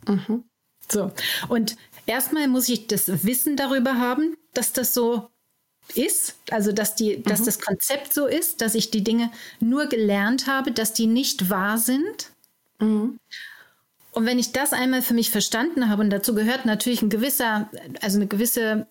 Mhm. 0.08 0.44
So. 0.90 1.12
Und 1.48 1.76
erstmal 2.06 2.48
muss 2.48 2.70
ich 2.70 2.86
das 2.86 3.24
Wissen 3.24 3.56
darüber 3.56 3.98
haben, 3.98 4.36
dass 4.54 4.72
das 4.72 4.94
so 4.94 5.28
ist, 5.94 6.36
also 6.50 6.72
dass, 6.72 6.94
die, 6.94 7.22
dass 7.22 7.40
mhm. 7.40 7.44
das 7.44 7.60
Konzept 7.60 8.14
so 8.14 8.26
ist, 8.26 8.60
dass 8.60 8.74
ich 8.74 8.90
die 8.90 9.04
Dinge 9.04 9.30
nur 9.60 9.86
gelernt 9.86 10.46
habe, 10.46 10.72
dass 10.72 10.92
die 10.92 11.06
nicht 11.06 11.50
wahr 11.50 11.78
sind. 11.78 12.30
Mhm. 12.78 13.18
Und 14.12 14.26
wenn 14.26 14.38
ich 14.38 14.52
das 14.52 14.72
einmal 14.72 15.02
für 15.02 15.14
mich 15.14 15.30
verstanden 15.30 15.88
habe, 15.88 16.02
und 16.02 16.10
dazu 16.10 16.34
gehört 16.34 16.66
natürlich 16.66 17.02
ein 17.02 17.10
gewisser, 17.10 17.68
also 18.00 18.18
eine 18.18 18.28
gewisse 18.28 18.86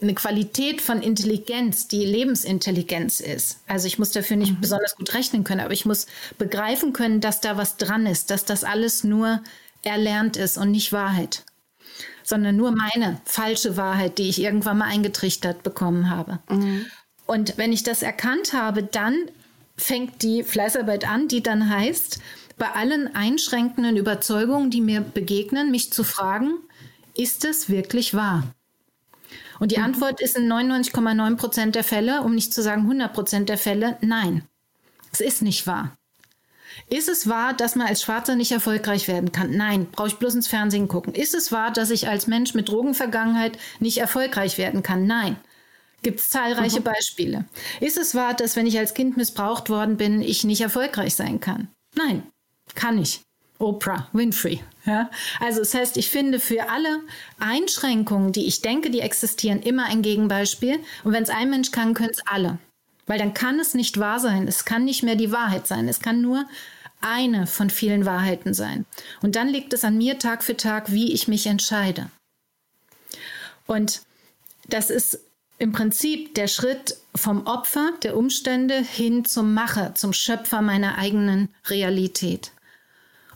eine 0.00 0.14
Qualität 0.14 0.80
von 0.80 1.02
Intelligenz, 1.02 1.88
die 1.88 2.04
Lebensintelligenz 2.04 3.20
ist. 3.20 3.58
Also 3.66 3.86
ich 3.86 3.98
muss 3.98 4.12
dafür 4.12 4.36
nicht 4.36 4.52
mhm. 4.52 4.60
besonders 4.60 4.96
gut 4.96 5.12
rechnen 5.14 5.44
können, 5.44 5.60
aber 5.60 5.72
ich 5.72 5.84
muss 5.84 6.06
begreifen 6.38 6.92
können, 6.92 7.20
dass 7.20 7.40
da 7.40 7.56
was 7.56 7.76
dran 7.76 8.06
ist, 8.06 8.30
dass 8.30 8.44
das 8.44 8.64
alles 8.64 9.04
nur 9.04 9.42
erlernt 9.82 10.36
ist 10.36 10.56
und 10.56 10.70
nicht 10.70 10.92
Wahrheit, 10.92 11.44
sondern 12.22 12.56
nur 12.56 12.72
meine 12.72 13.20
falsche 13.24 13.76
Wahrheit, 13.76 14.18
die 14.18 14.28
ich 14.28 14.40
irgendwann 14.40 14.78
mal 14.78 14.86
eingetrichtert 14.86 15.62
bekommen 15.62 16.10
habe. 16.10 16.38
Mhm. 16.48 16.86
Und 17.26 17.56
wenn 17.56 17.72
ich 17.72 17.82
das 17.82 18.02
erkannt 18.02 18.52
habe, 18.52 18.82
dann 18.82 19.16
fängt 19.76 20.22
die 20.22 20.42
Fleißarbeit 20.42 21.08
an, 21.08 21.28
die 21.28 21.42
dann 21.42 21.68
heißt, 21.68 22.20
bei 22.58 22.70
allen 22.70 23.14
einschränkenden 23.14 23.96
Überzeugungen, 23.96 24.70
die 24.70 24.80
mir 24.80 25.00
begegnen, 25.00 25.70
mich 25.70 25.92
zu 25.92 26.04
fragen, 26.04 26.58
ist 27.14 27.44
es 27.44 27.68
wirklich 27.68 28.14
wahr? 28.14 28.44
Und 29.58 29.72
die 29.72 29.78
mhm. 29.78 29.84
Antwort 29.84 30.20
ist 30.20 30.36
in 30.36 30.50
99,9 30.52 31.36
Prozent 31.36 31.74
der 31.74 31.84
Fälle, 31.84 32.22
um 32.22 32.34
nicht 32.34 32.52
zu 32.52 32.62
sagen 32.62 32.82
100 32.82 33.12
Prozent 33.12 33.48
der 33.48 33.58
Fälle, 33.58 33.96
nein. 34.00 34.42
Es 35.12 35.20
ist 35.20 35.42
nicht 35.42 35.66
wahr. 35.66 35.96
Ist 36.88 37.08
es 37.08 37.28
wahr, 37.28 37.54
dass 37.54 37.76
man 37.76 37.86
als 37.86 38.02
Schwarzer 38.02 38.36
nicht 38.36 38.52
erfolgreich 38.52 39.08
werden 39.08 39.32
kann? 39.32 39.56
Nein, 39.56 39.86
brauche 39.90 40.08
ich 40.08 40.16
bloß 40.16 40.34
ins 40.34 40.48
Fernsehen 40.48 40.88
gucken. 40.88 41.14
Ist 41.14 41.34
es 41.34 41.52
wahr, 41.52 41.72
dass 41.72 41.90
ich 41.90 42.08
als 42.08 42.26
Mensch 42.26 42.54
mit 42.54 42.68
Drogenvergangenheit 42.68 43.58
nicht 43.80 43.98
erfolgreich 43.98 44.58
werden 44.58 44.82
kann? 44.82 45.06
Nein. 45.06 45.36
Gibt 46.02 46.20
es 46.20 46.30
zahlreiche 46.30 46.80
mhm. 46.80 46.84
Beispiele. 46.84 47.44
Ist 47.80 47.96
es 47.96 48.14
wahr, 48.14 48.34
dass 48.34 48.56
wenn 48.56 48.66
ich 48.66 48.78
als 48.78 48.94
Kind 48.94 49.16
missbraucht 49.16 49.70
worden 49.70 49.96
bin, 49.96 50.20
ich 50.20 50.42
nicht 50.44 50.60
erfolgreich 50.60 51.14
sein 51.14 51.38
kann? 51.40 51.68
Nein, 51.94 52.24
kann 52.74 52.98
ich. 52.98 53.20
Oprah 53.58 54.08
Winfrey. 54.12 54.60
Ja? 54.84 55.08
Also 55.40 55.60
das 55.60 55.74
heißt, 55.74 55.96
ich 55.96 56.10
finde 56.10 56.40
für 56.40 56.68
alle 56.68 57.00
Einschränkungen, 57.38 58.32
die 58.32 58.46
ich 58.46 58.60
denke, 58.60 58.90
die 58.90 59.00
existieren, 59.00 59.62
immer 59.62 59.84
ein 59.84 60.02
Gegenbeispiel. 60.02 60.80
Und 61.04 61.12
wenn 61.12 61.22
es 61.22 61.30
ein 61.30 61.50
Mensch 61.50 61.70
kann, 61.70 61.94
können 61.94 62.10
es 62.10 62.26
alle. 62.26 62.58
Weil 63.06 63.18
dann 63.18 63.34
kann 63.34 63.58
es 63.58 63.74
nicht 63.74 63.98
wahr 63.98 64.20
sein. 64.20 64.46
Es 64.46 64.64
kann 64.64 64.84
nicht 64.84 65.02
mehr 65.02 65.16
die 65.16 65.32
Wahrheit 65.32 65.66
sein. 65.66 65.88
Es 65.88 66.00
kann 66.00 66.20
nur 66.20 66.44
eine 67.00 67.46
von 67.46 67.68
vielen 67.68 68.06
Wahrheiten 68.06 68.54
sein. 68.54 68.86
Und 69.22 69.36
dann 69.36 69.48
liegt 69.48 69.72
es 69.72 69.84
an 69.84 69.98
mir 69.98 70.18
Tag 70.18 70.44
für 70.44 70.56
Tag, 70.56 70.92
wie 70.92 71.12
ich 71.12 71.28
mich 71.28 71.46
entscheide. 71.46 72.10
Und 73.66 74.02
das 74.68 74.90
ist 74.90 75.18
im 75.58 75.72
Prinzip 75.72 76.34
der 76.34 76.48
Schritt 76.48 76.96
vom 77.14 77.46
Opfer 77.46 77.90
der 78.02 78.16
Umstände 78.16 78.80
hin 78.80 79.24
zum 79.24 79.54
Macher, 79.54 79.94
zum 79.94 80.12
Schöpfer 80.12 80.62
meiner 80.62 80.98
eigenen 80.98 81.48
Realität. 81.68 82.52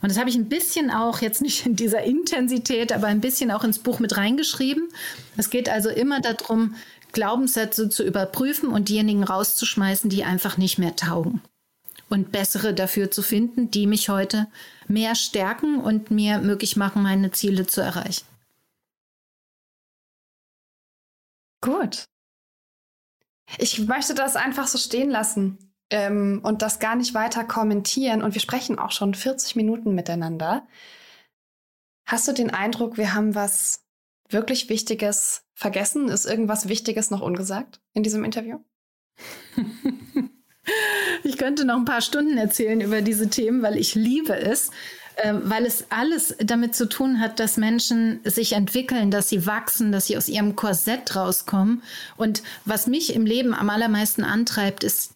Und 0.03 0.11
das 0.11 0.19
habe 0.19 0.29
ich 0.29 0.37
ein 0.37 0.49
bisschen 0.49 0.91
auch, 0.91 1.21
jetzt 1.21 1.41
nicht 1.41 1.67
in 1.67 1.77
dieser 1.77 2.03
Intensität, 2.03 2.93
aber 2.93 3.07
ein 3.07 3.21
bisschen 3.21 3.51
auch 3.51 3.64
ins 3.64 3.79
Buch 3.79 3.99
mit 3.99 4.17
reingeschrieben. 4.17 4.89
Es 5.37 5.51
geht 5.51 5.69
also 5.69 5.89
immer 5.89 6.21
darum, 6.21 6.75
Glaubenssätze 7.17 7.89
zu 7.89 8.05
überprüfen 8.05 8.69
und 8.69 8.91
diejenigen 8.91 9.25
rauszuschmeißen, 9.25 10.11
die 10.11 10.23
einfach 10.23 10.59
nicht 10.59 10.79
mehr 10.79 10.97
taugen. 10.97 11.41
Und 12.11 12.31
bessere 12.31 12.75
dafür 12.75 13.11
zu 13.11 13.23
finden, 13.23 13.71
die 13.71 13.87
mich 13.87 14.11
heute 14.11 14.49
mehr 14.87 15.14
stärken 15.14 15.81
und 15.81 16.11
mir 16.11 16.39
möglich 16.41 16.77
machen, 16.77 17.03
meine 17.03 17.33
Ziele 17.33 17.67
zu 17.67 17.81
erreichen. 17.81 18.27
Gut. 21.62 22.05
Ich 23.57 23.79
möchte 23.79 24.14
das 24.14 24.37
einfach 24.37 24.67
so 24.67 24.77
stehen 24.77 25.09
lassen 25.09 25.73
ähm, 25.89 26.41
und 26.45 26.61
das 26.61 26.81
gar 26.81 26.97
nicht 26.97 27.14
weiter 27.14 27.45
kommentieren. 27.45 28.23
Und 28.23 28.35
wir 28.35 28.43
sprechen 28.43 28.79
auch 28.79 28.93
schon 28.93 29.14
40 29.14 29.57
Minuten 29.57 29.95
miteinander. 29.95 30.67
Hast 32.07 32.29
du 32.29 32.33
den 32.33 32.51
Eindruck, 32.51 32.99
wir 32.99 33.14
haben 33.14 33.35
was 33.35 33.86
wirklich 34.29 34.68
Wichtiges 34.68 35.43
vergessen? 35.55 36.09
Ist 36.09 36.27
irgendwas 36.27 36.68
Wichtiges 36.68 37.11
noch 37.11 37.20
ungesagt 37.20 37.81
in 37.93 38.03
diesem 38.03 38.24
Interview? 38.24 38.59
ich 41.24 41.39
könnte 41.39 41.64
noch 41.64 41.77
ein 41.77 41.85
paar 41.85 42.03
Stunden 42.03 42.37
erzählen 42.37 42.81
über 42.81 43.03
diese 43.03 43.29
Themen, 43.29 43.62
weil 43.62 43.77
ich 43.77 43.95
liebe 43.95 44.37
es, 44.37 44.70
äh, 45.16 45.33
weil 45.35 45.64
es 45.64 45.87
alles 45.91 46.37
damit 46.39 46.74
zu 46.74 46.89
tun 46.89 47.20
hat, 47.20 47.41
dass 47.41 47.57
Menschen 47.57 48.20
sich 48.24 48.53
entwickeln, 48.53 49.11
dass 49.11 49.29
sie 49.29 49.47
wachsen, 49.47 49.93
dass 49.93 50.07
sie 50.07 50.16
aus 50.16 50.29
ihrem 50.29 50.57
Korsett 50.57 51.16
rauskommen. 51.16 51.83
Und 52.16 52.43
was 52.64 52.87
mich 52.87 53.14
im 53.14 53.24
Leben 53.24 53.55
am 53.55 53.70
allermeisten 53.70 54.24
antreibt, 54.24 54.85
ist 54.85 55.12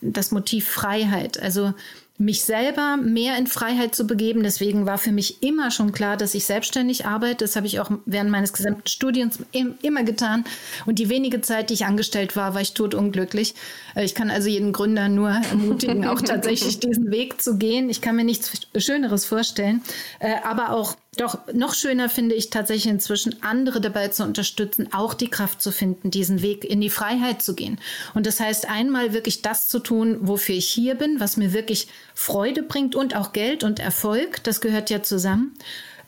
das 0.00 0.30
Motiv 0.30 0.68
Freiheit. 0.68 1.40
Also 1.40 1.74
mich 2.16 2.44
selber 2.44 2.96
mehr 2.96 3.36
in 3.36 3.48
Freiheit 3.48 3.94
zu 3.94 4.06
begeben. 4.06 4.44
Deswegen 4.44 4.86
war 4.86 4.98
für 4.98 5.10
mich 5.10 5.42
immer 5.42 5.72
schon 5.72 5.90
klar, 5.90 6.16
dass 6.16 6.34
ich 6.34 6.44
selbstständig 6.44 7.06
arbeite. 7.06 7.44
Das 7.44 7.56
habe 7.56 7.66
ich 7.66 7.80
auch 7.80 7.90
während 8.06 8.30
meines 8.30 8.52
gesamten 8.52 8.86
Studiums 8.86 9.40
immer 9.82 10.04
getan. 10.04 10.44
Und 10.86 11.00
die 11.00 11.08
wenige 11.08 11.40
Zeit, 11.40 11.70
die 11.70 11.74
ich 11.74 11.86
angestellt 11.86 12.36
war, 12.36 12.54
war 12.54 12.60
ich 12.60 12.72
totunglücklich. 12.72 13.54
Äh, 13.96 14.04
ich 14.04 14.14
kann 14.14 14.30
also 14.30 14.48
jeden 14.48 14.72
Gründer 14.72 15.08
nur 15.08 15.30
ermutigen, 15.50 16.06
auch 16.06 16.20
tatsächlich 16.20 16.78
diesen 16.78 17.10
Weg 17.10 17.42
zu 17.42 17.58
gehen. 17.58 17.90
Ich 17.90 18.00
kann 18.00 18.14
mir 18.14 18.24
nichts 18.24 18.68
Schöneres 18.76 19.24
vorstellen. 19.24 19.82
Äh, 20.20 20.36
aber 20.44 20.70
auch 20.70 20.94
doch 21.16 21.38
noch 21.52 21.74
schöner 21.74 22.08
finde 22.08 22.34
ich 22.34 22.50
tatsächlich 22.50 22.92
inzwischen, 22.92 23.42
andere 23.42 23.80
dabei 23.80 24.08
zu 24.08 24.24
unterstützen, 24.24 24.88
auch 24.92 25.14
die 25.14 25.28
Kraft 25.28 25.60
zu 25.60 25.70
finden, 25.70 26.10
diesen 26.10 26.42
Weg 26.42 26.64
in 26.64 26.80
die 26.80 26.90
Freiheit 26.90 27.42
zu 27.42 27.54
gehen. 27.54 27.78
Und 28.14 28.26
das 28.26 28.40
heißt, 28.40 28.68
einmal 28.68 29.12
wirklich 29.12 29.42
das 29.42 29.68
zu 29.68 29.78
tun, 29.78 30.18
wofür 30.20 30.54
ich 30.54 30.68
hier 30.68 30.94
bin, 30.94 31.20
was 31.20 31.36
mir 31.36 31.52
wirklich 31.52 31.88
Freude 32.14 32.62
bringt 32.62 32.94
und 32.94 33.16
auch 33.16 33.32
Geld 33.32 33.64
und 33.64 33.80
Erfolg. 33.80 34.42
Das 34.44 34.60
gehört 34.60 34.90
ja 34.90 35.02
zusammen. 35.02 35.54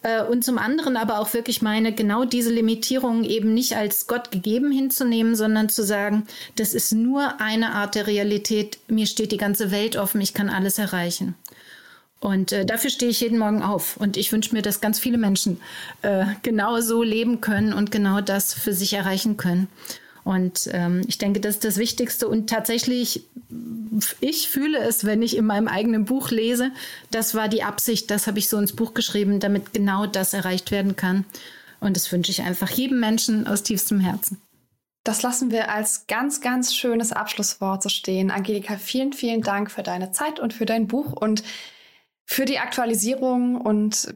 Äh, 0.02 0.22
und 0.22 0.44
zum 0.44 0.58
anderen 0.58 0.96
aber 0.96 1.18
auch 1.18 1.34
wirklich 1.34 1.62
meine, 1.62 1.92
genau 1.92 2.24
diese 2.24 2.50
Limitierungen 2.50 3.24
eben 3.24 3.54
nicht 3.54 3.76
als 3.76 4.06
Gott 4.06 4.30
gegeben 4.30 4.70
hinzunehmen, 4.70 5.34
sondern 5.34 5.68
zu 5.68 5.84
sagen, 5.84 6.26
das 6.54 6.74
ist 6.74 6.92
nur 6.92 7.40
eine 7.40 7.72
Art 7.72 7.94
der 7.94 8.06
Realität. 8.06 8.78
Mir 8.88 9.06
steht 9.06 9.32
die 9.32 9.36
ganze 9.36 9.70
Welt 9.70 9.96
offen, 9.96 10.20
ich 10.20 10.34
kann 10.34 10.48
alles 10.48 10.78
erreichen. 10.78 11.34
Und 12.20 12.52
äh, 12.52 12.64
dafür 12.64 12.90
stehe 12.90 13.10
ich 13.10 13.20
jeden 13.20 13.38
Morgen 13.38 13.62
auf. 13.62 13.96
Und 13.96 14.16
ich 14.16 14.32
wünsche 14.32 14.54
mir, 14.54 14.62
dass 14.62 14.80
ganz 14.80 14.98
viele 14.98 15.18
Menschen 15.18 15.60
äh, 16.02 16.24
genau 16.42 16.80
so 16.80 17.02
leben 17.02 17.40
können 17.40 17.72
und 17.72 17.90
genau 17.90 18.20
das 18.20 18.54
für 18.54 18.72
sich 18.72 18.94
erreichen 18.94 19.36
können. 19.36 19.68
Und 20.24 20.68
ähm, 20.72 21.02
ich 21.06 21.18
denke, 21.18 21.38
das 21.40 21.56
ist 21.56 21.64
das 21.64 21.76
Wichtigste. 21.76 22.26
Und 22.26 22.50
tatsächlich, 22.50 23.22
ich 24.20 24.48
fühle 24.48 24.78
es, 24.78 25.04
wenn 25.04 25.22
ich 25.22 25.36
in 25.36 25.46
meinem 25.46 25.68
eigenen 25.68 26.04
Buch 26.04 26.30
lese, 26.30 26.72
das 27.12 27.34
war 27.34 27.48
die 27.48 27.62
Absicht, 27.62 28.10
das 28.10 28.26
habe 28.26 28.40
ich 28.40 28.48
so 28.48 28.58
ins 28.58 28.74
Buch 28.74 28.92
geschrieben, 28.92 29.38
damit 29.38 29.72
genau 29.72 30.06
das 30.06 30.34
erreicht 30.34 30.72
werden 30.72 30.96
kann. 30.96 31.24
Und 31.78 31.94
das 31.94 32.10
wünsche 32.10 32.32
ich 32.32 32.42
einfach 32.42 32.70
jedem 32.70 32.98
Menschen 32.98 33.46
aus 33.46 33.62
tiefstem 33.62 34.00
Herzen. 34.00 34.40
Das 35.04 35.22
lassen 35.22 35.52
wir 35.52 35.70
als 35.70 36.08
ganz, 36.08 36.40
ganz 36.40 36.74
schönes 36.74 37.12
Abschlusswort 37.12 37.84
so 37.84 37.88
stehen. 37.88 38.32
Angelika, 38.32 38.78
vielen, 38.78 39.12
vielen 39.12 39.42
Dank 39.42 39.70
für 39.70 39.84
deine 39.84 40.10
Zeit 40.10 40.40
und 40.40 40.52
für 40.52 40.66
dein 40.66 40.88
Buch. 40.88 41.12
Und 41.12 41.44
für 42.26 42.44
die 42.44 42.58
Aktualisierung 42.58 43.60
und 43.60 44.14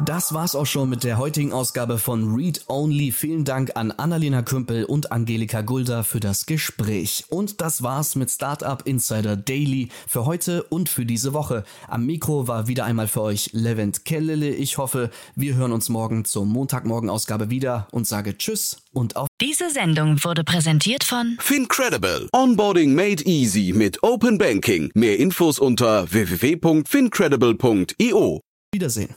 Das 0.04 0.32
war's 0.32 0.54
auch 0.54 0.66
schon 0.66 0.88
mit 0.88 1.02
der 1.02 1.18
heutigen 1.18 1.52
Ausgabe 1.52 1.98
von 1.98 2.32
Read 2.32 2.62
Only. 2.68 3.10
Vielen 3.10 3.44
Dank 3.44 3.72
an 3.74 3.90
Annalena 3.90 4.42
Kümpel 4.42 4.84
und 4.84 5.10
Angelika 5.10 5.62
Gulda 5.62 6.04
für 6.04 6.20
das 6.20 6.46
Gespräch. 6.46 7.24
Und 7.30 7.60
das 7.60 7.82
war's 7.82 8.14
mit 8.14 8.30
Startup 8.30 8.80
Insider 8.86 9.36
Daily 9.36 9.88
für 10.06 10.24
heute 10.24 10.62
und 10.62 10.88
für 10.88 11.04
diese 11.04 11.32
Woche. 11.32 11.64
Am 11.88 12.06
Mikro 12.06 12.46
war 12.46 12.68
wieder 12.68 12.84
einmal 12.84 13.08
für 13.08 13.22
euch 13.22 13.50
Levent 13.52 14.04
Kellele. 14.04 14.50
Ich 14.50 14.78
hoffe, 14.78 15.10
wir 15.34 15.56
hören 15.56 15.72
uns 15.72 15.88
morgen 15.88 16.24
zur 16.24 16.46
Montagmorgen-Ausgabe 16.46 17.50
wieder 17.50 17.88
und 17.90 18.06
sage 18.06 18.38
Tschüss 18.38 18.76
und 18.92 19.16
auf 19.16 19.26
Diese 19.40 19.68
Sendung 19.70 20.22
wurde 20.22 20.44
präsentiert 20.44 21.02
von 21.02 21.36
Fincredible. 21.40 22.28
Onboarding 22.32 22.94
made 22.94 23.24
easy 23.24 23.72
mit 23.74 24.00
Open 24.04 24.38
Banking. 24.38 24.92
Mehr 24.94 25.18
Infos 25.18 25.58
unter 25.58 26.12
www.fincredible.io. 26.12 28.40
Wiedersehen. 28.72 29.16